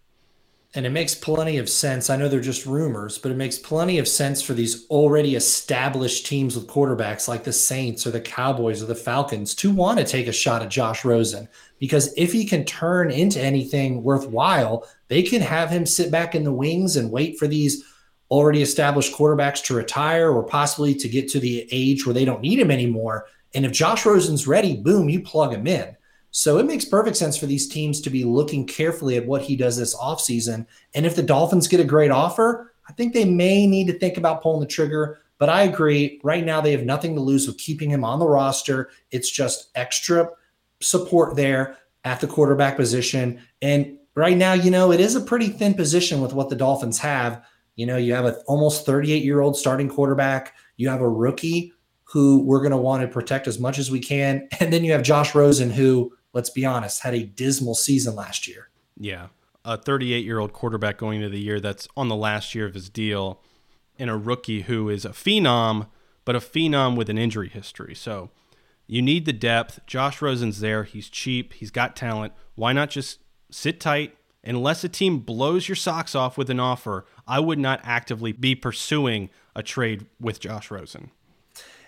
And 0.75 0.85
it 0.85 0.91
makes 0.91 1.15
plenty 1.15 1.57
of 1.57 1.69
sense. 1.69 2.09
I 2.09 2.17
know 2.17 2.27
they're 2.27 2.41
just 2.41 2.65
rumors, 2.65 3.17
but 3.17 3.31
it 3.31 3.37
makes 3.37 3.57
plenty 3.57 3.99
of 3.99 4.07
sense 4.07 4.41
for 4.41 4.53
these 4.53 4.85
already 4.89 5.35
established 5.35 6.25
teams 6.25 6.55
with 6.55 6.67
quarterbacks 6.67 7.27
like 7.27 7.43
the 7.43 7.53
Saints 7.53 8.05
or 8.05 8.11
the 8.11 8.21
Cowboys 8.21 8.83
or 8.83 8.85
the 8.85 8.93
Falcons 8.93 9.55
to 9.55 9.73
want 9.73 9.97
to 9.97 10.05
take 10.05 10.27
a 10.27 10.33
shot 10.33 10.61
at 10.61 10.69
Josh 10.69 11.05
Rosen. 11.05 11.47
Because 11.79 12.13
if 12.17 12.33
he 12.33 12.45
can 12.45 12.65
turn 12.65 13.11
into 13.11 13.41
anything 13.41 14.03
worthwhile, 14.03 14.87
they 15.07 15.23
can 15.23 15.41
have 15.41 15.69
him 15.69 15.85
sit 15.85 16.11
back 16.11 16.35
in 16.35 16.43
the 16.43 16.53
wings 16.53 16.97
and 16.97 17.11
wait 17.11 17.39
for 17.39 17.47
these 17.47 17.83
already 18.29 18.61
established 18.61 19.15
quarterbacks 19.15 19.63
to 19.63 19.75
retire 19.75 20.31
or 20.31 20.43
possibly 20.43 20.93
to 20.93 21.07
get 21.07 21.29
to 21.29 21.39
the 21.39 21.67
age 21.71 22.05
where 22.05 22.13
they 22.13 22.25
don't 22.25 22.41
need 22.41 22.59
him 22.59 22.71
anymore. 22.71 23.25
And 23.55 23.65
if 23.65 23.71
Josh 23.71 24.05
Rosen's 24.05 24.47
ready, 24.47 24.75
boom, 24.75 25.09
you 25.09 25.21
plug 25.21 25.53
him 25.53 25.65
in. 25.65 25.96
So 26.37 26.59
it 26.59 26.67
makes 26.67 26.85
perfect 26.85 27.17
sense 27.17 27.35
for 27.35 27.47
these 27.47 27.67
teams 27.67 27.99
to 27.99 28.11
be 28.11 28.23
looking 28.23 28.67
carefully 28.67 29.17
at 29.17 29.25
what 29.25 29.41
he 29.41 29.55
does 29.55 29.75
this 29.75 29.95
offseason. 29.95 30.67
And 30.93 31.03
if 31.03 31.15
the 31.15 31.23
Dolphins 31.23 31.67
get 31.67 31.79
a 31.79 31.83
great 31.83 32.11
offer, 32.11 32.75
I 32.87 32.93
think 32.93 33.11
they 33.11 33.25
may 33.25 33.65
need 33.65 33.87
to 33.87 33.97
think 33.97 34.17
about 34.17 34.43
pulling 34.43 34.59
the 34.59 34.67
trigger. 34.67 35.17
But 35.39 35.49
I 35.49 35.63
agree. 35.63 36.21
Right 36.23 36.45
now, 36.45 36.61
they 36.61 36.73
have 36.73 36.83
nothing 36.83 37.15
to 37.15 37.21
lose 37.21 37.47
with 37.47 37.57
keeping 37.57 37.89
him 37.89 38.03
on 38.03 38.19
the 38.19 38.27
roster. 38.27 38.91
It's 39.09 39.31
just 39.31 39.71
extra 39.73 40.29
support 40.79 41.35
there 41.35 41.75
at 42.05 42.21
the 42.21 42.27
quarterback 42.27 42.75
position. 42.75 43.41
And 43.63 43.97
right 44.13 44.37
now, 44.37 44.53
you 44.53 44.69
know, 44.69 44.91
it 44.91 44.99
is 44.99 45.15
a 45.15 45.21
pretty 45.21 45.47
thin 45.47 45.73
position 45.73 46.21
with 46.21 46.33
what 46.33 46.49
the 46.49 46.55
Dolphins 46.55 46.99
have. 46.99 47.43
You 47.77 47.87
know, 47.87 47.97
you 47.97 48.13
have 48.13 48.25
an 48.25 48.35
almost 48.45 48.85
38 48.85 49.23
year 49.23 49.41
old 49.41 49.57
starting 49.57 49.89
quarterback, 49.89 50.53
you 50.75 50.87
have 50.89 51.01
a 51.01 51.09
rookie 51.09 51.73
who 52.03 52.43
we're 52.43 52.59
going 52.59 52.69
to 52.69 52.77
want 52.77 53.01
to 53.01 53.07
protect 53.07 53.47
as 53.47 53.59
much 53.59 53.79
as 53.79 53.89
we 53.89 53.99
can. 53.99 54.47
And 54.59 54.71
then 54.71 54.85
you 54.85 54.91
have 54.91 55.01
Josh 55.01 55.33
Rosen, 55.33 55.71
who 55.71 56.13
let's 56.33 56.49
be 56.49 56.65
honest, 56.65 57.03
had 57.03 57.13
a 57.13 57.23
dismal 57.23 57.75
season 57.75 58.15
last 58.15 58.47
year. 58.47 58.69
Yeah. 58.97 59.27
A 59.65 59.77
38 59.77 60.23
year 60.23 60.39
old 60.39 60.53
quarterback 60.53 60.97
going 60.97 61.17
into 61.17 61.29
the 61.29 61.39
year 61.39 61.59
that's 61.59 61.87
on 61.97 62.07
the 62.07 62.15
last 62.15 62.55
year 62.55 62.65
of 62.65 62.73
his 62.73 62.89
deal, 62.89 63.41
and 63.99 64.09
a 64.09 64.15
rookie 64.15 64.61
who 64.61 64.89
is 64.89 65.05
a 65.05 65.09
phenom, 65.09 65.87
but 66.23 66.35
a 66.35 66.39
phenom 66.39 66.95
with 66.95 67.09
an 67.09 67.17
injury 67.17 67.49
history. 67.49 67.95
So 67.95 68.29
you 68.85 69.01
need 69.01 69.25
the 69.25 69.33
depth. 69.33 69.79
Josh 69.87 70.21
Rosen's 70.21 70.59
there. 70.59 70.83
He's 70.83 71.09
cheap. 71.09 71.53
He's 71.53 71.71
got 71.71 71.95
talent. 71.95 72.33
Why 72.55 72.73
not 72.73 72.89
just 72.89 73.19
sit 73.51 73.79
tight? 73.79 74.15
Unless 74.43 74.83
a 74.85 74.89
team 74.89 75.19
blows 75.19 75.67
your 75.67 75.75
socks 75.75 76.15
off 76.15 76.37
with 76.37 76.49
an 76.49 76.59
offer, 76.59 77.05
I 77.27 77.41
would 77.41 77.59
not 77.59 77.81
actively 77.83 78.31
be 78.31 78.55
pursuing 78.55 79.29
a 79.55 79.61
trade 79.61 80.05
with 80.21 80.39
Josh 80.39 80.71
Rosen. 80.71 81.11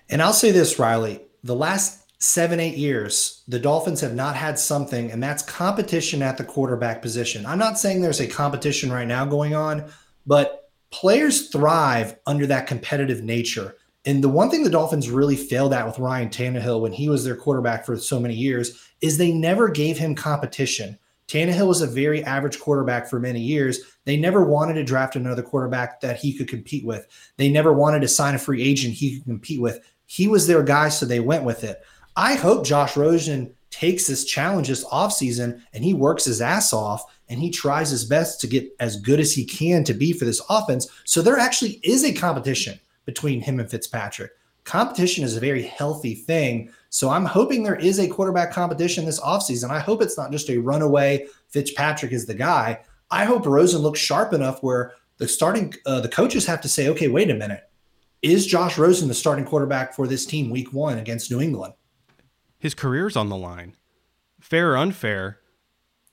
And 0.09 0.21
I'll 0.21 0.33
say 0.33 0.51
this, 0.51 0.77
Riley 0.77 1.21
the 1.43 1.55
last 1.55 2.08
seven, 2.19 2.59
eight 2.59 2.75
years, 2.75 3.43
the 3.47 3.59
Dolphins 3.59 4.01
have 4.01 4.13
not 4.13 4.35
had 4.35 4.59
something, 4.59 5.11
and 5.11 5.23
that's 5.23 5.41
competition 5.43 6.21
at 6.21 6.37
the 6.37 6.43
quarterback 6.43 7.01
position. 7.01 7.45
I'm 7.45 7.59
not 7.59 7.79
saying 7.79 8.01
there's 8.01 8.19
a 8.19 8.27
competition 8.27 8.91
right 8.91 9.07
now 9.07 9.25
going 9.25 9.55
on, 9.55 9.89
but 10.27 10.69
players 10.91 11.49
thrive 11.49 12.17
under 12.25 12.45
that 12.47 12.67
competitive 12.67 13.23
nature. 13.23 13.75
And 14.05 14.23
the 14.23 14.29
one 14.29 14.49
thing 14.49 14.63
the 14.63 14.69
Dolphins 14.69 15.09
really 15.09 15.35
failed 15.35 15.73
at 15.73 15.85
with 15.85 15.99
Ryan 15.99 16.29
Tannehill 16.29 16.81
when 16.81 16.91
he 16.91 17.09
was 17.09 17.23
their 17.23 17.35
quarterback 17.35 17.85
for 17.85 17.97
so 17.97 18.19
many 18.19 18.33
years 18.33 18.89
is 19.01 19.17
they 19.17 19.31
never 19.31 19.69
gave 19.69 19.97
him 19.97 20.15
competition. 20.15 20.97
Tannehill 21.27 21.67
was 21.67 21.81
a 21.81 21.87
very 21.87 22.23
average 22.23 22.59
quarterback 22.59 23.07
for 23.07 23.19
many 23.19 23.39
years. 23.39 23.81
They 24.05 24.17
never 24.17 24.43
wanted 24.43 24.73
to 24.75 24.83
draft 24.83 25.15
another 25.15 25.43
quarterback 25.43 26.01
that 26.01 26.17
he 26.17 26.35
could 26.35 26.47
compete 26.47 26.85
with. 26.85 27.07
They 27.37 27.49
never 27.49 27.71
wanted 27.71 27.99
to 28.01 28.07
sign 28.07 28.35
a 28.35 28.39
free 28.39 28.63
agent 28.63 28.95
he 28.95 29.17
could 29.17 29.25
compete 29.25 29.61
with. 29.61 29.79
He 30.07 30.27
was 30.27 30.47
their 30.47 30.63
guy, 30.63 30.89
so 30.89 31.05
they 31.05 31.19
went 31.19 31.43
with 31.43 31.63
it. 31.63 31.83
I 32.19 32.35
hope 32.35 32.65
Josh 32.65 32.97
Rosen 32.97 33.55
takes 33.71 34.05
this 34.05 34.25
challenge 34.25 34.67
this 34.67 34.83
offseason 34.83 35.61
and 35.71 35.85
he 35.85 35.93
works 35.93 36.25
his 36.25 36.41
ass 36.41 36.73
off 36.73 37.05
and 37.29 37.39
he 37.39 37.49
tries 37.49 37.91
his 37.91 38.03
best 38.03 38.41
to 38.41 38.47
get 38.47 38.75
as 38.81 38.99
good 38.99 39.21
as 39.21 39.31
he 39.31 39.45
can 39.45 39.85
to 39.85 39.93
be 39.93 40.11
for 40.11 40.25
this 40.25 40.41
offense. 40.49 40.89
So 41.05 41.21
there 41.21 41.39
actually 41.39 41.79
is 41.81 42.03
a 42.03 42.11
competition 42.11 42.77
between 43.05 43.39
him 43.39 43.57
and 43.61 43.71
Fitzpatrick. 43.71 44.31
Competition 44.65 45.23
is 45.23 45.37
a 45.37 45.39
very 45.39 45.61
healthy 45.61 46.13
thing. 46.13 46.69
So 46.89 47.09
I'm 47.09 47.23
hoping 47.23 47.63
there 47.63 47.77
is 47.77 47.99
a 47.99 48.09
quarterback 48.09 48.51
competition 48.51 49.05
this 49.05 49.21
offseason. 49.21 49.69
I 49.69 49.79
hope 49.79 50.01
it's 50.01 50.17
not 50.17 50.33
just 50.33 50.49
a 50.49 50.57
runaway 50.57 51.25
Fitzpatrick 51.47 52.11
is 52.11 52.25
the 52.25 52.33
guy. 52.33 52.81
I 53.09 53.23
hope 53.23 53.45
Rosen 53.45 53.79
looks 53.79 54.01
sharp 54.01 54.33
enough 54.33 54.61
where 54.61 54.91
the 55.19 55.27
starting 55.29 55.73
uh, 55.85 56.01
the 56.01 56.09
coaches 56.09 56.45
have 56.47 56.59
to 56.61 56.67
say, 56.67 56.89
okay, 56.89 57.07
wait 57.07 57.31
a 57.31 57.35
minute. 57.35 57.63
Is 58.21 58.45
Josh 58.45 58.77
Rosen 58.77 59.07
the 59.07 59.13
starting 59.13 59.45
quarterback 59.45 59.93
for 59.95 60.05
this 60.05 60.25
team 60.25 60.49
week 60.49 60.73
one 60.73 60.97
against 60.97 61.31
New 61.31 61.39
England? 61.39 61.75
His 62.59 62.75
career's 62.75 63.15
on 63.15 63.29
the 63.29 63.37
line. 63.37 63.75
Fair 64.39 64.73
or 64.73 64.77
unfair, 64.77 65.39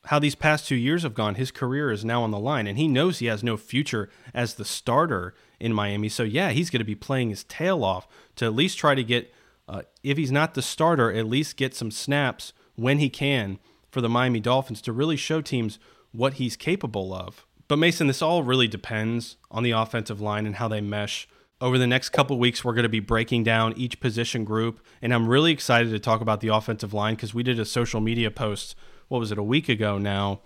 how 0.06 0.18
these 0.18 0.34
past 0.34 0.68
two 0.68 0.76
years 0.76 1.02
have 1.02 1.14
gone, 1.14 1.34
his 1.34 1.50
career 1.50 1.90
is 1.90 2.04
now 2.04 2.22
on 2.22 2.30
the 2.30 2.38
line, 2.38 2.66
and 2.66 2.78
he 2.78 2.86
knows 2.86 3.18
he 3.18 3.26
has 3.26 3.42
no 3.42 3.56
future 3.56 4.08
as 4.32 4.54
the 4.54 4.64
starter 4.64 5.34
in 5.58 5.72
Miami. 5.72 6.08
So, 6.08 6.22
yeah, 6.22 6.50
he's 6.50 6.70
going 6.70 6.80
to 6.80 6.84
be 6.84 6.94
playing 6.94 7.30
his 7.30 7.44
tail 7.44 7.82
off 7.82 8.06
to 8.36 8.44
at 8.44 8.54
least 8.54 8.78
try 8.78 8.94
to 8.94 9.02
get, 9.02 9.34
uh, 9.68 9.82
if 10.02 10.16
he's 10.16 10.32
not 10.32 10.54
the 10.54 10.62
starter, 10.62 11.12
at 11.12 11.26
least 11.26 11.56
get 11.56 11.74
some 11.74 11.90
snaps 11.90 12.52
when 12.76 12.98
he 12.98 13.08
can 13.08 13.58
for 13.90 14.00
the 14.00 14.08
Miami 14.08 14.40
Dolphins 14.40 14.80
to 14.82 14.92
really 14.92 15.16
show 15.16 15.40
teams 15.40 15.78
what 16.12 16.34
he's 16.34 16.56
capable 16.56 17.12
of. 17.12 17.44
But 17.68 17.78
Mason, 17.78 18.06
this 18.06 18.22
all 18.22 18.44
really 18.44 18.68
depends 18.68 19.36
on 19.50 19.64
the 19.64 19.72
offensive 19.72 20.20
line 20.20 20.46
and 20.46 20.56
how 20.56 20.68
they 20.68 20.80
mesh. 20.80 21.26
Over 21.58 21.78
the 21.78 21.86
next 21.86 22.10
couple 22.10 22.38
weeks, 22.38 22.62
we're 22.62 22.74
going 22.74 22.82
to 22.82 22.90
be 22.90 23.00
breaking 23.00 23.42
down 23.42 23.72
each 23.78 23.98
position 23.98 24.44
group, 24.44 24.78
and 25.00 25.14
I'm 25.14 25.26
really 25.26 25.52
excited 25.52 25.90
to 25.90 25.98
talk 25.98 26.20
about 26.20 26.40
the 26.40 26.48
offensive 26.48 26.92
line 26.92 27.14
because 27.14 27.32
we 27.32 27.42
did 27.42 27.58
a 27.58 27.64
social 27.64 27.98
media 27.98 28.30
post, 28.30 28.76
what 29.08 29.20
was 29.20 29.32
it, 29.32 29.38
a 29.38 29.42
week 29.42 29.70
ago 29.70 29.96
now, 29.96 30.42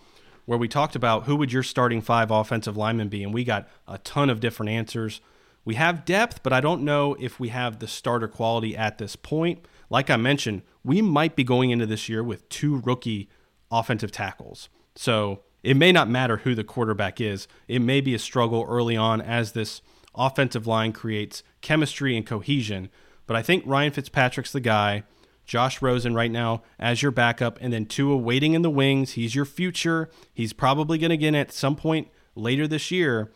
where 0.47 0.57
we 0.57 0.69
talked 0.69 0.95
about 0.95 1.25
who 1.25 1.35
would 1.35 1.53
your 1.53 1.65
starting 1.65 2.01
five 2.01 2.31
offensive 2.31 2.77
linemen 2.77 3.09
be, 3.09 3.25
and 3.25 3.35
we 3.35 3.43
got 3.43 3.69
a 3.89 3.99
ton 3.99 4.31
of 4.31 4.39
different 4.39 4.71
answers. 4.71 5.21
We 5.65 5.75
have 5.75 6.05
depth, 6.05 6.45
but 6.45 6.53
I 6.53 6.61
don't 6.61 6.85
know 6.85 7.17
if 7.19 7.41
we 7.41 7.49
have 7.49 7.81
the 7.81 7.89
starter 7.89 8.29
quality 8.29 8.77
at 8.77 8.99
this 8.99 9.17
point. 9.17 9.67
Like 9.91 10.11
I 10.11 10.17
mentioned, 10.17 10.63
we 10.85 11.03
might 11.03 11.35
be 11.35 11.43
going 11.43 11.71
into 11.71 11.87
this 11.87 12.09
year 12.09 12.23
with 12.23 12.49
two 12.49 12.83
rookie 12.85 13.29
offensive 13.69 14.13
tackles. 14.13 14.69
So 14.95 15.41
it 15.65 15.77
may 15.77 15.91
not 15.91 16.09
matter 16.09 16.37
who 16.37 16.55
the 16.55 16.63
quarterback 16.63 17.21
is. 17.21 17.49
It 17.67 17.81
may 17.81 18.01
be 18.01 18.15
a 18.15 18.19
struggle 18.21 18.65
early 18.69 18.97
on 18.97 19.21
as 19.21 19.53
this 19.53 19.83
offensive 20.15 20.67
line 20.67 20.93
creates 20.93 21.43
chemistry 21.61 22.17
and 22.17 22.27
cohesion. 22.27 22.91
But 23.27 23.37
I 23.37 23.43
think 23.43 23.65
Ryan 23.67 23.93
Fitzpatrick's 23.93 24.53
the 24.53 24.61
guy. 24.61 25.05
Josh 25.45 25.83
Rosen 25.83 26.15
right 26.15 26.31
now 26.31 26.63
as 26.79 27.03
your 27.03 27.11
backup, 27.11 27.59
and 27.61 27.73
then 27.73 27.87
Tua 27.87 28.17
waiting 28.17 28.55
in 28.55 28.63
the 28.63 28.71
wings. 28.71 29.13
He's 29.13 29.35
your 29.35 29.45
future. 29.45 30.09
He's 30.33 30.53
probably 30.53 30.97
going 30.97 31.11
to 31.11 31.17
get 31.17 31.29
in 31.29 31.35
at 31.35 31.53
some 31.53 31.75
point 31.75 32.09
later 32.37 32.69
this 32.69 32.91
year. 32.93 33.33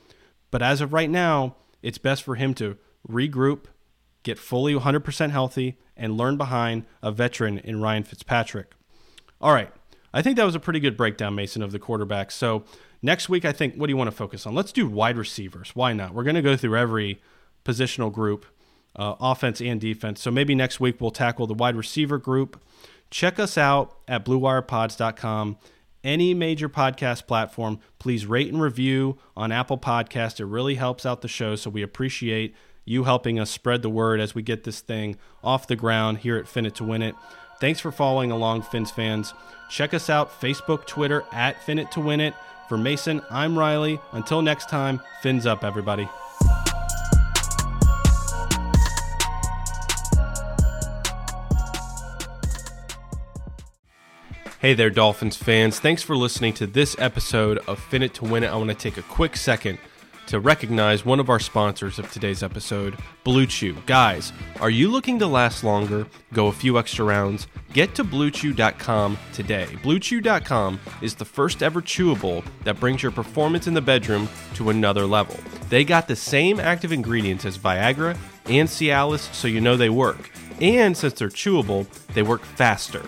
But 0.53 0.63
as 0.63 0.81
of 0.81 0.93
right 0.93 1.11
now, 1.11 1.57
it's 1.83 1.99
best 1.99 2.23
for 2.23 2.37
him 2.37 2.55
to 2.55 2.79
regroup, 3.09 3.65
get 4.23 4.39
fully 4.39 4.75
100% 4.75 5.31
healthy, 5.31 5.77
and 5.97 6.17
learn 6.17 6.37
behind 6.37 6.85
a 7.03 7.11
veteran 7.11 7.59
in 7.59 7.81
Ryan 7.81 8.05
Fitzpatrick. 8.05 8.73
All 9.41 9.53
right. 9.53 9.73
I 10.13 10.23
think 10.23 10.37
that 10.37 10.45
was 10.45 10.55
a 10.55 10.61
pretty 10.61 10.79
good 10.79 10.97
breakdown, 10.97 11.35
Mason, 11.35 11.63
of 11.63 11.73
the 11.73 11.81
quarterbacks. 11.81 12.33
So 12.33 12.65
next 13.05 13.29
week, 13.29 13.45
I 13.45 13.53
think, 13.53 13.75
what 13.75 13.87
do 13.87 13.93
you 13.93 13.97
want 13.97 14.09
to 14.09 14.17
focus 14.17 14.47
on? 14.47 14.55
Let's 14.55 14.73
do 14.73 14.89
wide 14.89 15.17
receivers. 15.17 15.71
Why 15.75 15.93
not? 15.93 16.15
We're 16.15 16.25
going 16.25 16.35
to 16.35 16.43
go 16.43 16.57
through 16.57 16.77
every 16.77 17.21
positional 17.65 18.11
group, 18.11 18.47
uh, 18.97 19.15
offense 19.21 19.61
and 19.61 19.81
defense. 19.81 20.21
So 20.21 20.31
maybe 20.31 20.55
next 20.55 20.81
week 20.81 21.01
we'll 21.01 21.11
tackle 21.11 21.47
the 21.47 21.55
wide 21.55 21.77
receiver 21.77 22.19
group. 22.19 22.61
Check 23.11 23.39
us 23.39 23.57
out 23.57 23.97
at 24.09 24.25
bluewirepods.com. 24.25 25.59
Any 26.03 26.35
major 26.35 26.69
podcast 26.69 27.27
platform, 27.27 27.79
please 27.99 28.27
rate 28.27 28.53
and 28.53 28.61
review 28.61 29.19
on 29.37 29.53
Apple 29.53 29.79
Podcast. 29.79 30.41
It 30.41 30.47
really 30.47 30.75
helps 30.75 31.07
out 31.07 31.23
the 31.23 31.29
show, 31.29 31.57
so 31.57 31.71
we 31.71 31.83
appreciate 31.83 32.55
you 32.85 33.05
helping 33.05 33.39
us 33.39 33.51
spread 33.51 33.81
the 33.83 33.89
word 33.89 34.21
as 34.21 34.35
we 34.35 34.43
get 34.43 34.65
this 34.65 34.81
thing 34.81 35.17
off 35.43 35.67
the 35.67 35.77
ground 35.77 36.19
here 36.19 36.37
at 36.37 36.47
Fin 36.49 36.67
It 36.67 36.75
to 36.77 36.85
Win 36.85 37.01
It. 37.01 37.15
Thanks 37.61 37.81
for 37.81 37.91
following 37.91 38.31
along, 38.31 38.63
Fins 38.63 38.91
fans. 38.91 39.33
Check 39.71 39.95
us 39.95 40.11
out 40.11 40.39
Facebook, 40.41 40.87
Twitter 40.87 41.25
at 41.33 41.63
Fin 41.63 41.79
It 41.79 41.91
to 41.93 42.01
Win 42.01 42.21
It. 42.21 42.35
For 42.69 42.79
Mason, 42.79 43.21
I'm 43.31 43.59
Riley. 43.59 44.01
Until 44.13 44.43
next 44.43 44.69
time, 44.69 45.01
fins 45.23 45.47
up, 45.47 45.65
everybody. 45.65 46.09
Hey 54.61 54.73
there, 54.73 54.89
Dolphins 54.89 55.37
fans. 55.37 55.79
Thanks 55.79 56.03
for 56.03 56.17
listening 56.17 56.55
to 56.55 56.67
this 56.67 56.97
episode 56.99 57.59
of 57.69 57.79
Fin 57.79 58.03
It 58.03 58.15
to 58.15 58.25
Win 58.25 58.45
It. 58.45 58.47
I 58.47 58.57
want 58.57 58.71
to 58.71 58.75
take 58.75 58.97
a 58.97 59.03
quick 59.03 59.37
second 59.37 59.79
to 60.27 60.41
recognize 60.41 61.05
one 61.05 61.21
of 61.21 61.31
our 61.31 61.39
sponsors 61.39 61.99
of 61.99 62.11
today's 62.11 62.43
episode, 62.43 62.97
Blue 63.25 63.47
Chew. 63.47 63.77
Guys, 63.87 64.33
are 64.61 64.71
you 64.71 64.91
looking 64.91 65.19
to 65.19 65.27
last 65.27 65.65
longer, 65.65 66.07
go 66.33 66.47
a 66.47 66.53
few 66.53 66.79
extra 66.79 67.05
rounds? 67.05 67.47
Get 67.73 67.95
to 67.97 68.05
bluechew.com 68.05 69.19
today. 69.33 69.69
Bluechew.com 69.83 70.81
is 71.03 71.15
the 71.15 71.25
first 71.25 71.63
ever 71.63 71.83
chewable 71.83 72.45
that 72.65 72.81
brings 72.81 73.03
your 73.03 73.13
performance 73.13 73.67
in 73.67 73.75
the 73.75 73.81
bedroom 73.81 74.29
to 74.55 74.71
another 74.71 75.07
level. 75.07 75.37
They 75.69 75.85
got 75.85 76.09
the 76.09 76.17
same 76.17 76.61
active 76.61 76.93
ingredients 76.93 77.45
as 77.45 77.59
Viagra 77.59 78.17
and 78.47 78.69
Cialis, 78.69 79.33
so 79.35 79.49
you 79.49 79.61
know 79.61 79.77
they 79.77 79.91
work. 79.91 80.31
And 80.61 80.97
since 80.97 81.15
they're 81.15 81.29
chewable, 81.29 81.89
they 82.15 82.23
work 82.23 82.43
faster. 82.43 83.03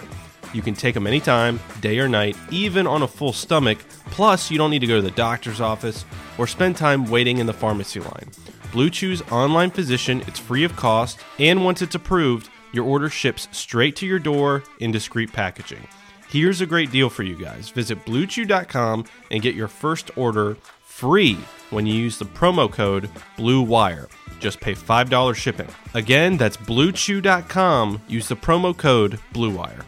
You 0.53 0.62
can 0.62 0.75
take 0.75 0.95
them 0.95 1.07
anytime, 1.07 1.61
day 1.81 1.99
or 1.99 2.09
night, 2.09 2.37
even 2.51 2.87
on 2.87 3.03
a 3.03 3.09
full 3.09 3.33
stomach. 3.33 3.79
Plus, 4.07 4.51
you 4.51 4.59
don't 4.59 4.71
need 4.71 4.81
to 4.81 4.87
go 4.87 4.97
to 4.97 5.03
the 5.03 5.11
doctor's 5.11 5.61
office 5.61 6.05
or 6.39 6.47
spend 6.47 6.77
time 6.77 7.07
waiting 7.07 7.39
in 7.39 7.47
the 7.47 7.53
pharmacy 7.53 8.01
line. 8.01 8.31
Blue 8.73 8.91
Chew's 8.91 9.23
online 9.31 9.71
physician, 9.71 10.23
it's 10.27 10.39
free 10.39 10.65
of 10.65 10.77
cost, 10.77 11.19
and 11.39 11.65
once 11.65 11.83
it's 11.83 11.95
approved, 11.95 12.49
your 12.73 12.85
order 12.85 13.09
ships 13.09 13.49
straight 13.53 13.97
to 13.97 14.07
your 14.07 14.19
door 14.19 14.63
in 14.81 14.91
discreet 14.91 15.33
packaging. 15.33 15.87
Here's 16.29 16.61
a 16.61 16.67
great 16.67 16.91
deal 16.91 17.09
for 17.09 17.23
you 17.23 17.37
guys. 17.37 17.71
Visit 17.71 18.05
bluechew.com 18.05 19.05
and 19.31 19.43
get 19.43 19.55
your 19.55 19.69
first 19.69 20.11
order 20.17 20.57
free 20.83 21.39
when 21.71 21.87
you 21.87 21.95
use 21.95 22.19
the 22.19 22.25
promo 22.25 22.71
code 22.71 23.09
BLUEWIRE. 23.37 24.09
Just 24.41 24.61
pay 24.61 24.75
$5 24.75 25.35
shipping. 25.35 25.69
Again, 25.95 26.37
that's 26.37 26.57
bluechew.com. 26.57 28.03
Use 28.09 28.29
the 28.29 28.37
promo 28.37 28.77
code 28.77 29.19
BLUEWIRE. 29.33 29.83